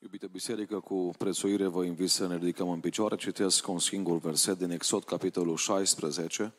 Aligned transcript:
Iubită 0.00 0.26
biserică, 0.26 0.80
cu 0.80 1.10
prețuire 1.18 1.66
vă 1.66 1.84
invit 1.84 2.10
să 2.10 2.26
ne 2.26 2.36
ridicăm 2.36 2.68
în 2.68 2.80
picioare. 2.80 3.16
Citesc 3.16 3.68
un 3.68 3.78
singur 3.78 4.18
verset 4.18 4.58
din 4.58 4.70
Exod, 4.70 5.04
capitolul 5.04 5.56
16, 5.56 6.54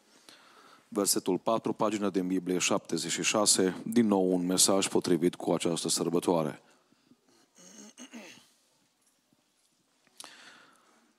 versetul 0.87 1.37
4, 1.37 1.73
pagina 1.73 2.09
din 2.09 2.27
Biblie 2.27 2.57
76, 2.57 3.81
din 3.85 4.07
nou 4.07 4.33
un 4.33 4.45
mesaj 4.45 4.87
potrivit 4.87 5.35
cu 5.35 5.51
această 5.51 5.89
sărbătoare. 5.89 6.61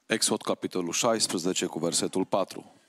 Exod, 0.06 0.42
capitolul 0.42 0.92
16, 0.92 1.66
cu 1.66 1.78
versetul 1.78 2.24
4. 2.24 2.79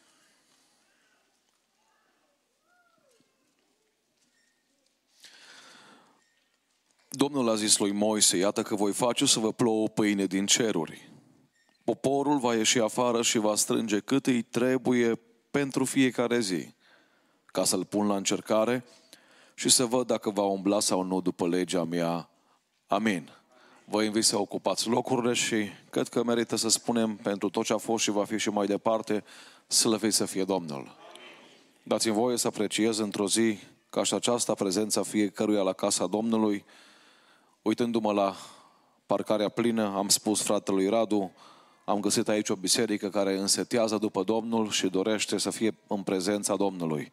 Domnul 7.13 7.49
a 7.49 7.55
zis 7.55 7.77
lui 7.77 7.91
Moise, 7.91 8.37
iată 8.37 8.61
că 8.61 8.75
voi 8.75 8.91
face 8.91 9.25
să 9.25 9.39
vă 9.39 9.51
plouă 9.51 9.87
pâine 9.87 10.25
din 10.25 10.45
ceruri. 10.45 11.11
Poporul 11.83 12.39
va 12.39 12.55
ieși 12.55 12.79
afară 12.79 13.21
și 13.21 13.37
va 13.37 13.55
strânge 13.55 13.99
cât 13.99 14.27
îi 14.27 14.41
trebuie 14.41 15.19
pentru 15.51 15.85
fiecare 15.85 16.39
zi, 16.39 16.73
ca 17.45 17.63
să-l 17.63 17.85
pun 17.85 18.07
la 18.07 18.15
încercare 18.15 18.85
și 19.53 19.69
să 19.69 19.85
văd 19.85 20.07
dacă 20.07 20.29
va 20.29 20.43
umbla 20.43 20.79
sau 20.79 21.01
nu 21.01 21.21
după 21.21 21.47
legea 21.47 21.83
mea. 21.83 22.29
Amin. 22.87 23.29
Vă 23.85 24.03
invit 24.03 24.23
să 24.23 24.39
ocupați 24.39 24.87
locurile 24.87 25.33
și 25.33 25.65
cred 25.89 26.07
că 26.07 26.23
merită 26.23 26.55
să 26.55 26.69
spunem 26.69 27.15
pentru 27.15 27.49
tot 27.49 27.65
ce 27.65 27.73
a 27.73 27.77
fost 27.77 28.03
și 28.03 28.11
va 28.11 28.25
fi 28.25 28.37
și 28.37 28.49
mai 28.49 28.65
departe, 28.65 29.23
slăvit 29.67 30.13
să 30.13 30.25
fie 30.25 30.43
Domnul. 30.43 30.95
Dați-mi 31.83 32.13
voie 32.13 32.37
să 32.37 32.47
apreciez 32.47 32.97
într-o 32.97 33.27
zi 33.27 33.57
ca 33.89 34.03
și 34.03 34.13
aceasta 34.13 34.53
prezența 34.53 35.03
fiecăruia 35.03 35.61
la 35.61 35.73
casa 35.73 36.07
Domnului, 36.07 36.65
Uitându-mă 37.61 38.11
la 38.13 38.35
parcarea 39.05 39.49
plină, 39.49 39.93
am 39.95 40.09
spus 40.09 40.41
fratelui 40.41 40.89
Radu, 40.89 41.31
am 41.85 41.99
găsit 41.99 42.27
aici 42.27 42.49
o 42.49 42.55
biserică 42.55 43.09
care 43.09 43.37
însetează 43.37 43.97
după 43.97 44.23
Domnul 44.23 44.69
și 44.69 44.87
dorește 44.87 45.37
să 45.37 45.49
fie 45.49 45.75
în 45.87 46.03
prezența 46.03 46.55
Domnului. 46.55 47.11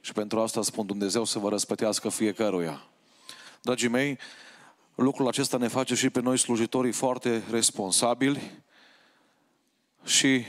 Și 0.00 0.12
pentru 0.12 0.40
asta 0.40 0.62
spun 0.62 0.86
Dumnezeu 0.86 1.24
să 1.24 1.38
vă 1.38 1.48
răspătească 1.48 2.08
fiecăruia. 2.08 2.86
Dragii 3.62 3.88
mei, 3.88 4.18
lucrul 4.94 5.28
acesta 5.28 5.56
ne 5.56 5.68
face 5.68 5.94
și 5.94 6.10
pe 6.10 6.20
noi 6.20 6.38
slujitorii 6.38 6.92
foarte 6.92 7.42
responsabili 7.50 8.62
și 10.04 10.44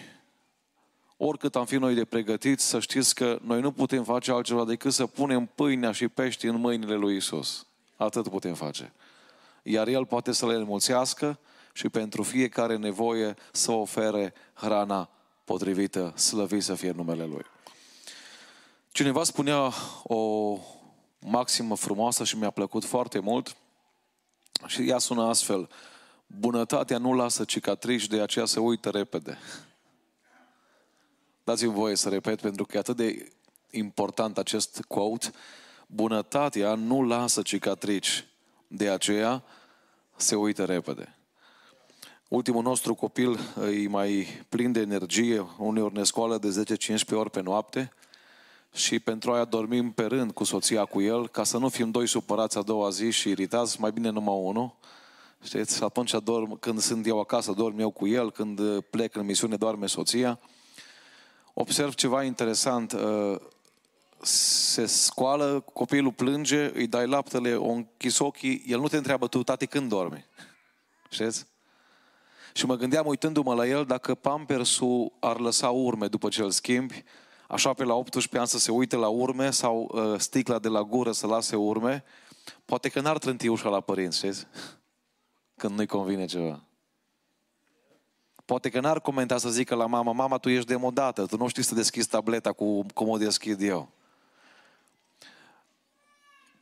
oricât 1.18 1.56
am 1.56 1.66
fi 1.66 1.76
noi 1.76 1.94
de 1.94 2.06
pregătiți, 2.06 2.68
să 2.68 2.80
știți 2.80 3.16
că 3.16 3.40
noi 3.42 3.62
nu 3.62 3.72
putem 3.72 4.04
face 4.04 4.32
altceva 4.32 4.66
decât 4.66 4.94
să 4.94 5.06
punem 5.06 5.46
pâinea 5.56 5.92
și 5.92 6.08
pești 6.08 6.46
în 6.46 6.56
mâinile 6.56 6.96
lui 6.96 7.16
Isus. 7.16 7.66
Atât 7.96 8.28
putem 8.28 8.54
face 8.54 8.94
iar 9.70 9.88
El 9.88 10.06
poate 10.06 10.32
să 10.32 10.48
le 10.48 10.54
înmulțească 10.54 11.40
și 11.74 11.90
pentru 11.90 12.24
fiecare 12.24 12.78
nevoie 12.78 13.36
să 13.52 13.72
ofere 13.72 14.34
hrana 14.54 15.10
potrivită, 15.44 16.14
slăvit 16.16 16.64
să 16.64 16.76
fie 16.76 16.92
numele 16.92 17.26
Lui. 17.26 17.46
Cineva 18.92 19.24
spunea 19.24 19.72
o 20.04 20.58
maximă 21.20 21.76
frumoasă 21.76 22.24
și 22.24 22.38
mi-a 22.38 22.50
plăcut 22.50 22.86
foarte 22.86 23.20
mult 23.20 23.56
și 24.66 24.90
ea 24.90 24.98
sună 24.98 25.24
astfel. 25.24 25.70
Bunătatea 26.28 26.98
nu 26.98 27.14
lasă 27.14 27.44
cicatrici, 27.44 28.08
de 28.08 28.22
aceea 28.22 28.46
se 28.46 28.60
uită 28.60 28.90
repede. 28.90 29.38
Dați-mi 31.44 31.74
voie 31.74 31.96
să 31.96 32.10
repet 32.10 32.42
pentru 32.42 32.66
că 32.66 32.76
e 32.76 32.80
atât 32.80 32.96
de 32.96 33.32
important 33.72 34.38
acest 34.38 34.84
quote. 34.88 35.32
Bunătatea 35.88 36.74
nu 36.76 37.04
lasă 37.04 37.42
cicatrici, 37.42 38.26
de 38.68 38.90
aceea 38.90 39.44
se 40.16 40.36
uită 40.36 40.66
repede. 40.66 41.16
Ultimul 42.28 42.64
nostru 42.64 42.94
copil 42.96 43.40
e 43.72 43.88
mai 43.88 44.28
plin 44.50 44.72
de 44.72 44.80
energie, 44.80 45.48
uneori 45.58 45.94
ne 45.94 46.04
scoală 46.04 46.38
de 46.38 46.66
10-15 46.96 47.12
ori 47.12 47.30
pe 47.30 47.42
noapte 47.42 47.92
și 48.74 49.00
pentru 49.00 49.32
aia 49.32 49.46
dormim 49.46 49.92
pe 49.92 50.04
rând 50.04 50.32
cu 50.32 50.44
soția 50.44 50.86
cu 50.86 51.02
el, 51.02 51.28
ca 51.28 51.44
să 51.44 51.58
nu 51.58 51.70
fim 51.70 51.92
doi 51.92 52.08
supărați 52.08 52.58
a 52.58 52.62
doua 52.62 52.90
zi 52.90 53.12
și 53.12 53.30
iritați, 53.30 53.82
mai 53.82 53.92
bine 53.92 54.10
numai 54.10 54.36
unul. 54.42 54.76
Știți, 55.44 55.84
atunci 55.84 56.16
dorm, 56.24 56.60
când 56.60 56.80
sunt 56.80 57.08
eu 57.08 57.20
acasă, 57.20 57.52
dorm 57.52 57.80
eu 57.80 57.90
cu 57.90 58.08
el, 58.08 58.32
când 58.32 58.80
plec 58.80 59.16
în 59.16 59.26
misiune, 59.26 59.56
doarme 59.56 59.86
soția. 59.86 60.40
Observ 61.54 61.94
ceva 61.94 62.24
interesant, 62.24 62.96
se 64.22 64.86
scoală, 64.86 65.64
copilul 65.74 66.12
plânge, 66.12 66.72
îi 66.74 66.88
dai 66.88 67.08
laptele, 67.08 67.56
o 67.56 67.70
închis 67.70 68.20
ochii, 68.20 68.64
el 68.68 68.80
nu 68.80 68.88
te 68.88 68.98
întreabă 68.98 69.28
tu, 69.28 69.44
tati, 69.44 69.68
când 69.68 69.90
dormi? 69.90 70.26
Știți? 71.10 71.46
Și 72.54 72.66
mă 72.66 72.76
gândeam, 72.76 73.06
uitându-mă 73.06 73.54
la 73.54 73.68
el, 73.68 73.86
dacă 73.86 74.16
pampersul 74.16 75.12
ar 75.20 75.40
lăsa 75.40 75.70
urme 75.70 76.08
după 76.08 76.30
ce 76.30 76.42
îl 76.42 76.52
schimbi, 76.52 77.04
așa 77.48 77.74
pe 77.74 77.84
la 77.84 77.94
18 77.94 78.38
ani 78.38 78.48
să 78.48 78.60
se 78.60 78.72
uite 78.72 78.96
la 78.96 79.08
urme 79.08 79.52
sau 79.52 79.92
uh, 79.92 80.20
sticla 80.20 80.60
de 80.60 80.68
la 80.68 80.84
gură 80.84 81.12
să 81.12 81.28
lase 81.28 81.56
urme, 81.56 82.04
poate 82.66 82.90
că 82.90 83.00
n-ar 83.00 83.18
trânti 83.18 83.48
ușa 83.48 83.70
la 83.70 83.80
părinți, 83.80 84.18
știți? 84.18 84.48
Când 85.56 85.76
nu-i 85.76 85.86
convine 85.86 86.26
ceva. 86.26 86.62
Poate 88.46 88.70
că 88.70 88.80
n-ar 88.80 89.00
comenta 89.00 89.38
să 89.38 89.50
zică 89.50 89.76
la 89.76 89.86
mama, 89.86 90.12
mama, 90.12 90.38
tu 90.38 90.50
ești 90.50 90.68
demodată, 90.68 91.26
tu 91.26 91.38
nu 91.38 91.48
știi 91.48 91.64
să 91.64 91.76
deschizi 91.76 92.08
tableta 92.08 92.54
cu 92.54 92.86
cum 92.94 93.10
o 93.10 93.18
deschid 93.18 93.62
eu. 93.62 93.90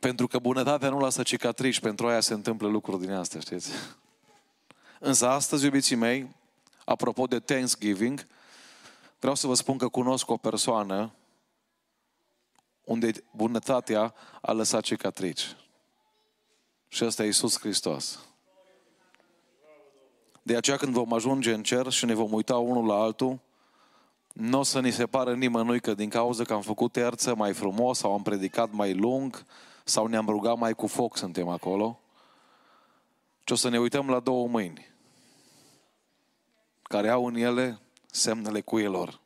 Pentru 0.06 0.26
că 0.26 0.38
bunătatea 0.38 0.88
nu 0.88 0.98
lasă 0.98 1.22
cicatrici, 1.22 1.80
pentru 1.80 2.06
aia 2.06 2.20
se 2.20 2.34
întâmplă 2.34 2.68
lucruri 2.68 3.00
din 3.00 3.12
astea, 3.12 3.40
știți? 3.40 3.70
Însă 5.00 5.28
astăzi, 5.28 5.64
iubiții 5.64 5.96
mei, 5.96 6.34
apropo 6.84 7.26
de 7.26 7.38
Thanksgiving, 7.38 8.26
vreau 9.18 9.34
să 9.34 9.46
vă 9.46 9.54
spun 9.54 9.78
că 9.78 9.88
cunosc 9.88 10.30
o 10.30 10.36
persoană 10.36 11.12
unde 12.84 13.12
bunătatea 13.30 14.14
a 14.40 14.52
lăsat 14.52 14.82
cicatrici. 14.82 15.56
Și 16.88 17.04
ăsta 17.04 17.22
e 17.22 17.26
Iisus 17.26 17.58
Hristos. 17.58 18.18
De 20.42 20.56
aceea 20.56 20.76
când 20.76 20.92
vom 20.92 21.12
ajunge 21.12 21.52
în 21.52 21.62
cer 21.62 21.90
și 21.90 22.04
ne 22.04 22.14
vom 22.14 22.32
uita 22.32 22.56
unul 22.56 22.86
la 22.86 22.94
altul, 22.94 23.38
nu 24.32 24.58
o 24.58 24.62
să 24.62 24.80
ni 24.80 24.90
se 24.90 25.06
pară 25.06 25.34
nimănui 25.34 25.80
că 25.80 25.94
din 25.94 26.08
cauza 26.08 26.44
că 26.44 26.52
am 26.52 26.62
făcut 26.62 26.92
terță 26.92 27.34
mai 27.34 27.52
frumos 27.52 27.98
sau 27.98 28.12
am 28.12 28.22
predicat 28.22 28.70
mai 28.70 28.94
lung 28.94 29.46
sau 29.88 30.06
ne-am 30.06 30.26
rugat 30.26 30.58
mai 30.58 30.74
cu 30.74 30.86
foc, 30.86 31.16
suntem 31.16 31.48
acolo, 31.48 32.00
ci 33.44 33.50
o 33.50 33.54
să 33.54 33.68
ne 33.68 33.78
uităm 33.78 34.08
la 34.08 34.20
două 34.20 34.48
mâini 34.48 34.94
care 36.82 37.08
au 37.08 37.26
în 37.26 37.34
ele 37.34 37.80
semnele 38.10 38.60
cuielor. 38.60 39.20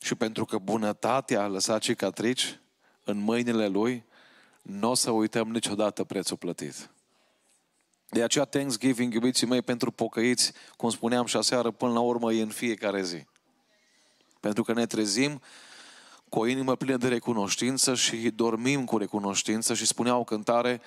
Și 0.00 0.14
pentru 0.14 0.44
că 0.44 0.58
bunătatea 0.58 1.42
a 1.42 1.46
lăsat 1.46 1.80
cicatrici 1.80 2.60
în 3.04 3.18
mâinile 3.18 3.66
lui, 3.66 4.04
nu 4.62 4.90
o 4.90 4.94
să 4.94 5.10
uităm 5.10 5.50
niciodată 5.50 6.04
prețul 6.04 6.36
plătit. 6.36 6.90
De 8.08 8.22
aceea 8.22 8.44
Thanksgiving, 8.44 9.14
iubiții 9.14 9.46
mei, 9.46 9.62
pentru 9.62 9.90
pocăiți, 9.90 10.52
cum 10.76 10.90
spuneam 10.90 11.26
și 11.26 11.36
aseară, 11.36 11.70
până 11.70 11.92
la 11.92 12.00
urmă 12.00 12.32
e 12.32 12.42
în 12.42 12.48
fiecare 12.48 13.02
zi. 13.02 13.26
Pentru 14.40 14.62
că 14.62 14.72
ne 14.72 14.86
trezim 14.86 15.40
cu 16.32 16.38
o 16.38 16.46
inimă 16.46 16.76
plină 16.76 16.96
de 16.96 17.08
recunoștință 17.08 17.94
și 17.94 18.30
dormim 18.30 18.84
cu 18.84 18.98
recunoștință 18.98 19.74
și 19.74 19.86
spunea 19.86 20.16
o 20.16 20.24
cântare, 20.24 20.80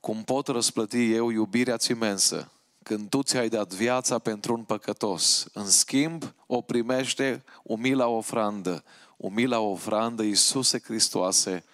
cum 0.00 0.22
pot 0.22 0.46
răsplăti 0.46 1.12
eu 1.12 1.30
iubirea 1.30 1.76
ți 1.76 1.90
imensă, 1.90 2.50
când 2.82 3.08
tu 3.08 3.22
ți-ai 3.22 3.48
dat 3.48 3.72
viața 3.72 4.18
pentru 4.18 4.54
un 4.54 4.62
păcătos. 4.62 5.46
În 5.52 5.66
schimb, 5.66 6.34
o 6.46 6.60
primește 6.60 7.44
umila 7.62 8.06
ofrandă, 8.06 8.84
umila 9.16 9.58
ofrandă 9.58 10.22
Iisuse 10.22 10.80
Hristoase 10.84 11.64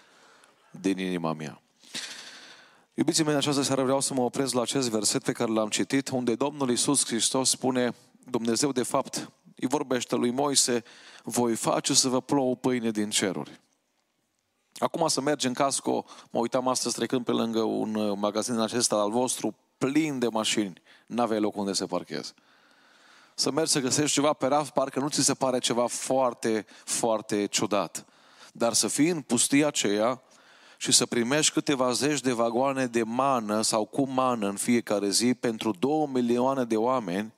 din 0.71 0.99
inima 0.99 1.33
mea. 1.33 1.63
Iubiții 2.95 3.23
mei, 3.25 3.33
în 3.33 3.39
această 3.39 3.63
seară 3.63 3.83
vreau 3.83 4.01
să 4.01 4.15
mă 4.15 4.23
opresc 4.23 4.55
la 4.55 4.63
acest 4.63 4.89
verset 4.91 5.23
pe 5.23 5.33
care 5.33 5.51
l-am 5.51 5.69
citit, 5.69 6.09
unde 6.09 6.35
Domnul 6.35 6.71
Iisus 6.71 7.07
Hristos 7.07 7.51
spune, 7.51 7.95
Dumnezeu 8.31 8.73
de 8.73 8.83
fapt 8.83 9.31
îi 9.57 9.69
vorbește 9.69 10.15
lui 10.15 10.31
Moise, 10.31 10.83
voi 11.23 11.55
face 11.55 11.95
să 11.95 12.09
vă 12.09 12.21
plouă 12.21 12.57
pâine 12.57 12.91
din 12.91 13.11
ceruri. 13.11 13.61
Acum 14.79 15.09
să 15.09 15.21
mergi 15.21 15.47
în 15.47 15.53
casco, 15.53 16.05
mă 16.31 16.41
uitam 16.41 16.69
astăzi 16.69 16.95
trecând 16.95 17.25
pe 17.25 17.31
lângă 17.31 17.61
un 17.61 17.95
uh, 17.95 18.17
magazin 18.21 18.59
acesta 18.59 18.97
al 18.97 19.11
vostru, 19.11 19.55
plin 19.79 20.19
de 20.19 20.29
mașini, 20.29 20.83
n-aveai 21.07 21.41
loc 21.41 21.57
unde 21.57 21.73
să 21.73 21.87
parchezi. 21.87 22.35
Să 23.35 23.51
mergi 23.51 23.71
să 23.71 23.81
găsești 23.81 24.13
ceva 24.13 24.33
pe 24.33 24.47
raf, 24.47 24.71
parcă 24.71 25.01
nu 25.01 25.09
ți 25.09 25.25
se 25.25 25.35
pare 25.35 25.59
ceva 25.59 25.87
foarte, 25.87 26.67
foarte 26.85 27.47
ciudat. 27.47 28.05
Dar 28.53 28.73
să 28.73 28.89
fii 28.89 29.09
în 29.09 29.21
pustia 29.21 29.67
aceea 29.67 30.23
și 30.77 30.93
să 30.93 31.07
primești 31.07 31.53
câteva 31.53 31.93
zeci 31.93 32.21
de 32.21 32.33
vagoane 32.33 32.87
de 32.87 33.03
mană 33.03 33.63
sau 33.63 33.85
cu 33.85 34.09
mană 34.09 34.49
în 34.49 34.57
fiecare 34.57 35.09
zi 35.09 35.35
pentru 35.35 35.75
două 35.79 36.07
milioane 36.07 36.65
de 36.65 36.77
oameni, 36.77 37.33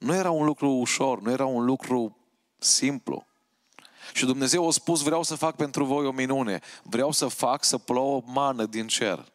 nu 0.00 0.14
era 0.14 0.30
un 0.30 0.44
lucru 0.44 0.70
ușor, 0.70 1.20
nu 1.20 1.30
era 1.30 1.46
un 1.46 1.64
lucru 1.64 2.16
simplu. 2.58 3.26
Și 4.12 4.24
Dumnezeu 4.26 4.68
a 4.68 4.70
spus, 4.70 5.02
vreau 5.02 5.22
să 5.22 5.34
fac 5.34 5.56
pentru 5.56 5.84
voi 5.84 6.06
o 6.06 6.10
minune. 6.10 6.60
Vreau 6.82 7.10
să 7.10 7.26
fac 7.26 7.64
să 7.64 7.78
plouă 7.78 8.22
mană 8.24 8.66
din 8.66 8.86
cer. 8.86 9.32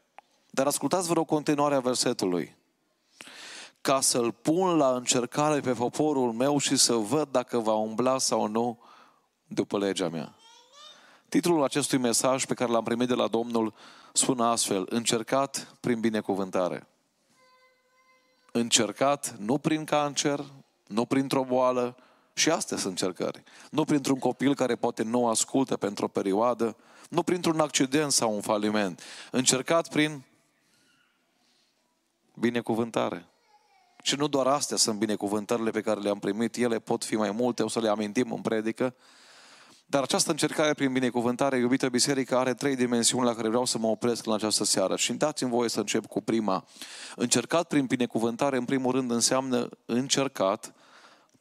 Dar 0.49 0.67
ascultați 0.67 1.07
vreo 1.07 1.23
continuare 1.23 1.75
a 1.75 1.79
versetului. 1.79 2.55
Ca 3.81 4.01
să-l 4.01 4.31
pun 4.31 4.77
la 4.77 4.95
încercare 4.95 5.59
pe 5.59 5.71
poporul 5.71 6.31
meu 6.31 6.57
și 6.57 6.75
să 6.75 6.93
văd 6.93 7.27
dacă 7.31 7.59
va 7.59 7.73
umbla 7.73 8.17
sau 8.17 8.47
nu 8.47 8.79
după 9.47 9.77
legea 9.77 10.09
mea. 10.09 10.35
Titlul 11.29 11.63
acestui 11.63 11.97
mesaj 11.97 12.45
pe 12.45 12.53
care 12.53 12.71
l-am 12.71 12.83
primit 12.83 13.07
de 13.07 13.13
la 13.13 13.27
Domnul 13.27 13.73
spune 14.13 14.43
astfel, 14.43 14.85
încercat 14.89 15.75
prin 15.79 15.99
binecuvântare. 15.99 16.87
Încercat 18.57 19.35
nu 19.39 19.57
prin 19.57 19.83
cancer, 19.83 20.45
nu 20.87 21.05
printr-o 21.05 21.43
boală, 21.43 21.95
și 22.33 22.49
astea 22.49 22.77
sunt 22.77 22.89
încercări. 22.89 23.43
Nu 23.71 23.83
printr-un 23.83 24.19
copil 24.19 24.55
care 24.55 24.75
poate 24.75 25.03
nu 25.03 25.27
ascultă 25.27 25.77
pentru 25.77 26.05
o 26.05 26.07
perioadă, 26.07 26.75
nu 27.09 27.23
printr-un 27.23 27.59
accident 27.59 28.11
sau 28.11 28.33
un 28.33 28.41
faliment. 28.41 29.01
Încercat 29.31 29.89
prin 29.89 30.23
binecuvântare. 32.33 33.25
Și 34.03 34.15
nu 34.15 34.27
doar 34.27 34.47
astea 34.47 34.77
sunt 34.77 34.99
binecuvântările 34.99 35.71
pe 35.71 35.81
care 35.81 35.99
le-am 35.99 36.19
primit, 36.19 36.55
ele 36.55 36.79
pot 36.79 37.03
fi 37.03 37.15
mai 37.15 37.31
multe, 37.31 37.63
o 37.63 37.67
să 37.67 37.79
le 37.79 37.89
amintim 37.89 38.31
în 38.31 38.41
predică, 38.41 38.95
dar 39.95 40.03
această 40.03 40.31
încercare 40.31 40.73
prin 40.73 40.93
binecuvântare, 40.93 41.57
iubită 41.57 41.89
biserică, 41.89 42.37
are 42.37 42.53
trei 42.53 42.75
dimensiuni 42.75 43.25
la 43.25 43.35
care 43.35 43.47
vreau 43.47 43.65
să 43.65 43.77
mă 43.77 43.87
opresc 43.87 44.25
în 44.25 44.33
această 44.33 44.63
seară. 44.63 44.95
Și 44.95 45.13
dați-mi 45.13 45.49
voie 45.49 45.69
să 45.69 45.79
încep 45.79 46.05
cu 46.05 46.21
prima. 46.21 46.65
Încercat 47.15 47.67
prin 47.67 47.85
binecuvântare, 47.85 48.57
în 48.57 48.65
primul 48.65 48.91
rând, 48.91 49.11
înseamnă 49.11 49.69
încercat 49.85 50.73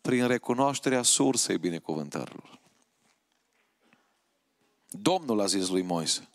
prin 0.00 0.26
recunoașterea 0.26 1.02
sursei 1.02 1.58
binecuvântărilor. 1.58 2.60
Domnul 4.88 5.40
a 5.40 5.46
zis 5.46 5.68
lui 5.68 5.82
Moise. 5.82 6.28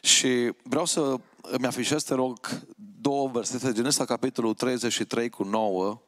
Și 0.00 0.52
vreau 0.62 0.84
să 0.84 1.16
îmi 1.42 1.66
afișez, 1.66 2.02
te 2.02 2.14
rog, 2.14 2.62
două 3.00 3.28
versete, 3.28 3.72
Genesa 3.72 4.04
capitolul 4.04 4.54
33 4.54 5.30
cu 5.30 5.42
9 5.42 6.00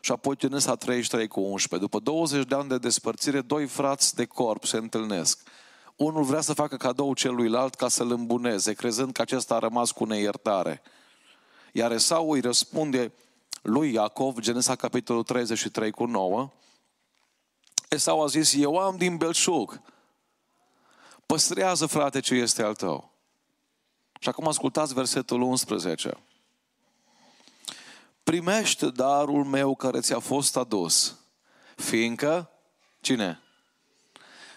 și 0.00 0.12
apoi 0.12 0.36
Genesa 0.36 0.76
33 0.76 1.28
cu 1.28 1.40
11. 1.40 1.88
După 1.88 1.98
20 2.04 2.46
de 2.46 2.54
ani 2.54 2.68
de 2.68 2.78
despărțire, 2.78 3.40
doi 3.40 3.66
frați 3.66 4.14
de 4.14 4.24
corp 4.24 4.64
se 4.64 4.76
întâlnesc. 4.76 5.48
Unul 5.96 6.22
vrea 6.22 6.40
să 6.40 6.52
facă 6.52 6.76
cadou 6.76 7.14
celuilalt 7.14 7.74
ca 7.74 7.88
să-l 7.88 8.10
îmbuneze, 8.10 8.72
crezând 8.72 9.12
că 9.12 9.22
acesta 9.22 9.54
a 9.54 9.58
rămas 9.58 9.90
cu 9.90 10.04
neiertare. 10.04 10.82
Iar 11.72 11.92
Esau 11.92 12.30
îi 12.30 12.40
răspunde 12.40 13.12
lui 13.62 13.92
Iacov, 13.92 14.38
Genesa 14.38 14.76
capitolul 14.76 15.22
33 15.22 15.90
cu 15.90 16.04
9, 16.04 16.50
Esau 17.88 18.22
a 18.22 18.26
zis, 18.26 18.54
eu 18.54 18.76
am 18.76 18.96
din 18.96 19.16
belșug. 19.16 19.80
Păstrează, 21.26 21.86
frate, 21.86 22.20
ce 22.20 22.34
este 22.34 22.62
al 22.62 22.74
tău. 22.74 23.12
Și 24.20 24.28
acum 24.28 24.48
ascultați 24.48 24.94
versetul 24.94 25.40
11. 25.40 26.16
Primește 28.22 28.86
darul 28.86 29.44
meu 29.44 29.74
care 29.74 30.00
ți-a 30.00 30.18
fost 30.18 30.56
adus, 30.56 31.18
fiindcă, 31.76 32.50
cine? 33.00 33.40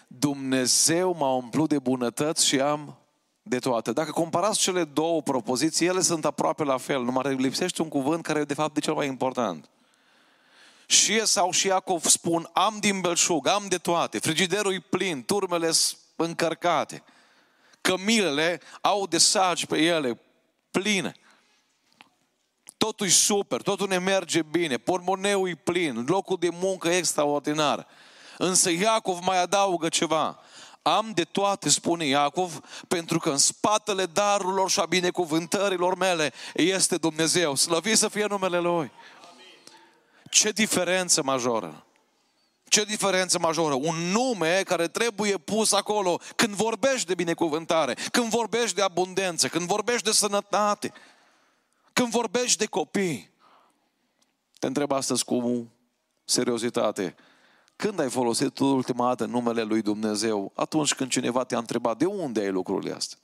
Dumnezeu 0.06 1.14
m-a 1.14 1.34
umplut 1.34 1.68
de 1.68 1.78
bunătăți 1.78 2.46
și 2.46 2.60
am 2.60 2.98
de 3.42 3.58
toate. 3.58 3.92
Dacă 3.92 4.10
comparați 4.10 4.58
cele 4.58 4.84
două 4.84 5.22
propoziții, 5.22 5.86
ele 5.86 6.00
sunt 6.00 6.24
aproape 6.24 6.64
la 6.64 6.76
fel, 6.76 7.02
numai 7.02 7.34
lipsește 7.34 7.82
un 7.82 7.88
cuvânt 7.88 8.22
care 8.22 8.40
e 8.40 8.44
de 8.44 8.54
fapt 8.54 8.74
de 8.74 8.80
cel 8.80 8.94
mai 8.94 9.06
important. 9.06 9.68
Și 10.86 11.26
sau 11.26 11.50
și 11.50 11.66
Iacov 11.66 12.04
spun, 12.04 12.50
am 12.52 12.76
din 12.80 13.00
belșug, 13.00 13.46
am 13.46 13.66
de 13.68 13.78
toate, 13.78 14.18
frigiderul 14.18 14.72
e 14.72 14.78
plin, 14.90 15.22
turmele 15.22 15.70
sunt 15.70 15.98
încărcate, 16.16 17.02
cămilele 17.80 18.60
au 18.80 19.06
de 19.06 19.18
sagi 19.18 19.66
pe 19.66 19.78
ele 19.78 20.20
pline. 20.70 21.14
Totul 22.76 23.06
e 23.06 23.10
super, 23.10 23.62
totul 23.62 23.88
ne 23.88 23.98
merge 23.98 24.42
bine, 24.42 24.76
pormoneul 24.76 25.48
e 25.48 25.54
plin, 25.54 26.04
locul 26.08 26.36
de 26.40 26.48
muncă 26.52 26.88
e 26.88 26.96
extraordinar. 26.96 27.86
Însă 28.38 28.70
Iacov 28.70 29.18
mai 29.22 29.42
adaugă 29.42 29.88
ceva. 29.88 30.38
Am 30.82 31.10
de 31.14 31.24
toate, 31.24 31.68
spune 31.68 32.04
Iacov, 32.04 32.60
pentru 32.88 33.18
că 33.18 33.30
în 33.30 33.38
spatele 33.38 34.06
darurilor 34.06 34.70
și 34.70 34.80
a 34.80 34.84
binecuvântărilor 34.84 35.96
mele 35.96 36.32
este 36.54 36.96
Dumnezeu. 36.96 37.54
Slăvit 37.54 37.98
să 37.98 38.08
fie 38.08 38.26
numele 38.26 38.58
Lui. 38.58 38.90
Ce 40.30 40.50
diferență 40.50 41.22
majoră! 41.22 41.84
Ce 42.68 42.84
diferență 42.84 43.38
majoră! 43.38 43.74
Un 43.74 43.96
nume 43.96 44.62
care 44.64 44.88
trebuie 44.88 45.36
pus 45.36 45.72
acolo 45.72 46.20
când 46.36 46.54
vorbești 46.54 47.06
de 47.06 47.14
binecuvântare, 47.14 47.96
când 48.10 48.28
vorbești 48.28 48.74
de 48.74 48.82
abundență, 48.82 49.48
când 49.48 49.66
vorbești 49.66 50.04
de 50.04 50.12
sănătate, 50.12 50.92
când 51.94 52.10
vorbești 52.10 52.58
de 52.58 52.66
copii. 52.66 53.30
Te 54.58 54.66
întreb 54.66 54.92
astăzi 54.92 55.24
cu 55.24 55.68
seriozitate. 56.24 57.14
Când 57.76 58.00
ai 58.00 58.10
folosit 58.10 58.52
tu 58.54 58.64
ultima 58.64 59.06
dată 59.06 59.24
numele 59.24 59.62
lui 59.62 59.82
Dumnezeu? 59.82 60.52
Atunci 60.54 60.94
când 60.94 61.10
cineva 61.10 61.44
te-a 61.44 61.58
întrebat 61.58 61.98
de 61.98 62.04
unde 62.04 62.40
ai 62.40 62.50
lucrurile 62.50 62.92
astea. 62.92 63.18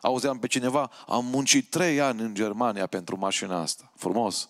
Auzeam 0.00 0.38
pe 0.38 0.46
cineva, 0.46 0.90
am 1.06 1.24
muncit 1.24 1.70
trei 1.70 2.00
ani 2.00 2.20
în 2.20 2.34
Germania 2.34 2.86
pentru 2.86 3.18
mașina 3.18 3.60
asta. 3.60 3.92
Frumos. 3.96 4.48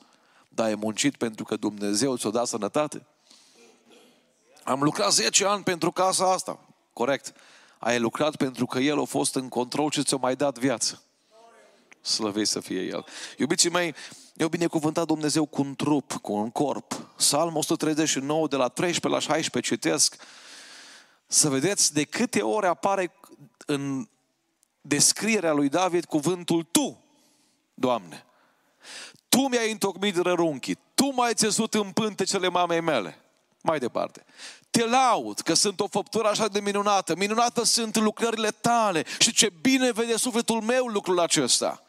Dar 0.49 0.67
ai 0.67 0.75
muncit 0.75 1.17
pentru 1.17 1.45
că 1.45 1.57
Dumnezeu 1.57 2.17
ți-o 2.17 2.31
dat 2.31 2.47
sănătate? 2.47 3.07
Am 4.65 4.83
lucrat 4.83 5.13
10 5.13 5.47
ani 5.47 5.63
pentru 5.63 5.93
casa 5.93 6.33
asta. 6.33 6.59
Corect. 6.93 7.33
Ai 7.79 7.99
lucrat 7.99 8.37
pentru 8.37 8.67
că 8.67 8.79
El 8.79 9.01
a 9.01 9.05
fost 9.05 9.35
în 9.35 9.49
control 9.49 9.91
și 9.91 10.03
ți-a 10.03 10.17
mai 10.17 10.37
dat 10.37 10.59
viață. 10.59 11.03
Slăvesc 12.09 12.51
să 12.51 12.61
fie 12.61 12.81
El. 12.81 13.07
Iubiții 13.37 13.71
mei, 13.71 13.95
eu 14.35 14.49
binecuvântat 14.49 15.07
Dumnezeu 15.07 15.47
cu 15.47 15.63
un 15.63 15.75
trup, 15.75 16.13
cu 16.13 16.33
un 16.33 16.51
corp. 16.51 16.93
Psalm 17.17 17.57
139, 17.57 18.49
de 18.49 18.57
la 18.57 18.69
13 18.69 19.09
la 19.09 19.35
16, 19.35 19.75
citesc. 19.75 20.17
Să 21.27 21.49
vedeți 21.49 21.95
de 21.95 22.05
câte 22.05 22.43
ori 22.43 22.67
apare 22.67 23.13
în 23.67 24.09
descrierea 24.81 25.53
lui 25.53 25.69
David 25.69 26.05
cuvântul 26.05 26.63
Tu, 26.71 27.05
Doamne. 27.75 28.27
Tu 29.29 29.49
mi-ai 29.49 29.71
întocmit 29.71 30.17
rărunchii, 30.17 30.79
Tu 30.95 31.13
m-ai 31.15 31.35
țesut 31.35 31.75
în 31.75 31.91
pântecele 31.91 32.49
mamei 32.49 32.81
mele. 32.81 33.23
Mai 33.63 33.79
departe. 33.79 34.25
Te 34.71 34.87
laud 34.87 35.41
că 35.41 35.55
sunt 35.55 35.81
o 35.81 35.87
făptură 35.87 36.29
așa 36.29 36.49
de 36.49 36.61
minunată. 36.61 37.17
Minunată 37.17 37.65
sunt 37.65 37.97
lucrările 37.97 38.51
tale 38.51 39.05
și 39.19 39.33
ce 39.33 39.53
bine 39.61 39.93
vede 39.93 40.17
sufletul 40.17 40.61
meu 40.61 40.87
lucrul 40.87 41.21
acesta. 41.21 41.83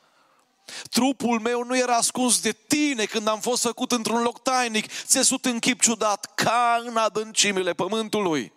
Trupul 0.90 1.40
meu 1.40 1.64
nu 1.64 1.78
era 1.78 1.96
ascuns 1.96 2.40
de 2.40 2.56
tine 2.68 3.06
când 3.06 3.28
am 3.28 3.40
fost 3.40 3.62
făcut 3.62 3.92
într-un 3.92 4.22
loc 4.22 4.44
tainic, 4.44 4.92
țesut 5.06 5.46
în 5.46 5.60
chip 5.60 5.82
ciudat, 5.82 6.32
ca 6.36 6.82
în 6.86 6.98
adâncimile 6.98 7.74
pământului. 7.74 8.54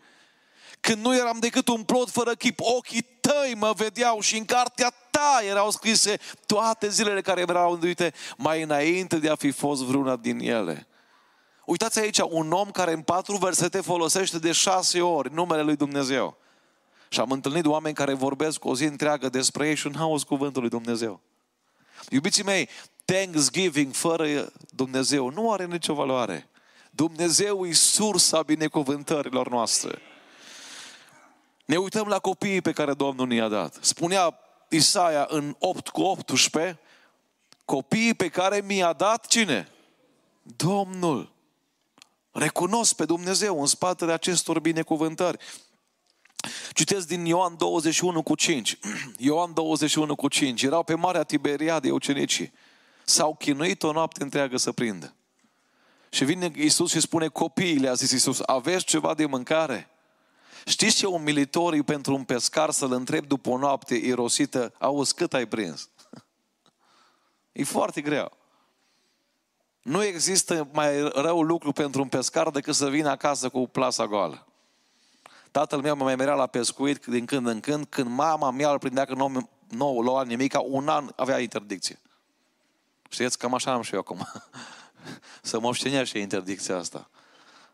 Când 0.81 1.05
nu 1.05 1.15
eram 1.15 1.39
decât 1.41 1.69
un 1.69 1.83
plot 1.83 2.11
fără 2.11 2.35
chip, 2.35 2.61
ochii 2.61 3.03
tăi 3.21 3.55
mă 3.57 3.73
vedeau 3.77 4.21
și 4.21 4.37
în 4.37 4.45
cartea 4.45 4.95
ta 5.11 5.41
erau 5.49 5.71
scrise 5.71 6.19
toate 6.47 6.89
zilele 6.89 7.21
care 7.21 7.41
erau 7.41 7.73
înduite 7.73 8.13
mai 8.37 8.63
înainte 8.63 9.17
de 9.17 9.29
a 9.29 9.35
fi 9.35 9.51
fost 9.51 9.83
vreuna 9.83 10.17
din 10.17 10.39
ele. 10.39 10.87
Uitați 11.65 11.99
aici, 11.99 12.19
un 12.19 12.53
om 12.53 12.71
care 12.71 12.93
în 12.93 13.03
patru 13.03 13.37
versete 13.37 13.81
folosește 13.81 14.39
de 14.39 14.53
șase 14.53 15.01
ori 15.01 15.35
numele 15.35 15.63
lui 15.63 15.77
Dumnezeu. 15.77 16.37
Și 17.09 17.21
am 17.21 17.31
întâlnit 17.31 17.67
oameni 17.67 17.95
care 17.95 18.13
vorbesc 18.13 18.65
o 18.65 18.75
zi 18.75 18.85
întreagă 18.85 19.29
despre 19.29 19.69
ei 19.69 19.75
și 19.75 19.89
nu 19.89 20.03
auzi 20.03 20.25
cuvântul 20.25 20.61
lui 20.61 20.71
Dumnezeu. 20.71 21.21
Iubiții 22.11 22.43
mei, 22.43 22.69
Thanksgiving 23.05 23.95
fără 23.95 24.53
Dumnezeu 24.71 25.29
nu 25.29 25.53
are 25.53 25.67
nicio 25.67 25.95
valoare. 25.95 26.49
Dumnezeu 26.91 27.67
e 27.67 27.73
sursa 27.73 28.43
binecuvântărilor 28.43 29.49
noastre. 29.49 29.99
Ne 31.65 31.77
uităm 31.77 32.07
la 32.07 32.19
copiii 32.19 32.61
pe 32.61 32.73
care 32.73 32.95
Domnul 32.95 33.27
ne-a 33.27 33.49
dat. 33.49 33.79
Spunea 33.81 34.39
Isaia 34.69 35.27
în 35.31 35.57
8 35.59 35.89
cu 35.89 36.01
18, 36.01 36.79
copiii 37.65 38.15
pe 38.15 38.29
care 38.29 38.61
mi-a 38.61 38.93
dat 38.93 39.27
cine? 39.27 39.69
Domnul. 40.43 41.33
Recunosc 42.33 42.95
pe 42.95 43.05
Dumnezeu 43.05 43.61
în 43.61 43.67
spatele 43.67 44.13
acestor 44.13 44.61
binecuvântări. 44.61 45.39
Citesc 46.73 47.07
din 47.07 47.25
Ioan 47.25 47.57
21 47.57 48.23
cu 48.23 48.35
5. 48.35 48.79
Ioan 49.19 49.53
21 49.53 50.15
cu 50.15 50.29
5. 50.29 50.63
Erau 50.63 50.83
pe 50.83 50.95
Marea 50.95 51.23
Tiberiade 51.23 51.91
ucenicii. 51.91 52.53
S-au 53.05 53.35
chinuit 53.35 53.83
o 53.83 53.93
noapte 53.93 54.23
întreagă 54.23 54.57
să 54.57 54.73
prindă. 54.73 55.15
Și 56.11 56.25
vine 56.25 56.51
Iisus 56.55 56.91
și 56.91 57.01
spune, 57.01 57.29
copiii, 57.29 57.79
le-a 57.79 57.93
zis 57.93 58.11
Iisus, 58.11 58.41
aveți 58.47 58.85
ceva 58.85 59.15
de 59.15 59.27
mâncare? 59.27 59.91
Știți 60.67 60.97
ce 60.97 61.07
umilitor 61.07 61.83
pentru 61.83 62.15
un 62.15 62.25
pescar 62.25 62.71
să-l 62.71 62.93
întreb 62.93 63.27
după 63.27 63.51
o 63.51 63.59
noapte 63.59 63.95
irosită, 63.95 64.75
auzi, 64.79 65.15
cât 65.15 65.35
ai 65.35 65.47
prins? 65.47 65.89
E 67.53 67.65
foarte 67.65 68.01
greu. 68.01 68.33
Nu 69.83 70.03
există 70.03 70.69
mai 70.73 71.09
rău 71.09 71.43
lucru 71.43 71.73
pentru 71.73 72.03
un 72.03 72.09
pescar 72.09 72.51
decât 72.51 72.75
să 72.75 72.89
vină 72.89 73.09
acasă 73.09 73.49
cu 73.49 73.69
plasa 73.69 74.07
goală. 74.07 74.52
Tatăl 75.53 75.81
meu 75.81 75.97
mă 75.97 76.05
mai 76.05 76.17
merea 76.17 76.35
la 76.35 76.47
pescuit 76.47 77.05
din 77.05 77.25
când 77.25 77.47
în 77.47 77.61
când, 77.61 77.87
când 77.89 78.09
mama 78.09 78.51
mea 78.51 78.71
îl 78.71 78.79
prindea 78.79 79.05
că 79.05 79.15
nu 79.15 79.49
nou 79.69 80.01
lua 80.01 80.23
nimica, 80.23 80.61
un 80.61 80.89
an 80.89 81.13
avea 81.17 81.39
interdicție. 81.39 82.01
Știți, 83.09 83.39
cam 83.39 83.55
așa 83.55 83.73
am 83.73 83.83
și 83.83 83.95
eu 83.95 84.01
acum. 84.01 84.29
să 85.43 85.61
moștenește 85.61 86.19
interdicția 86.19 86.77
asta. 86.77 87.11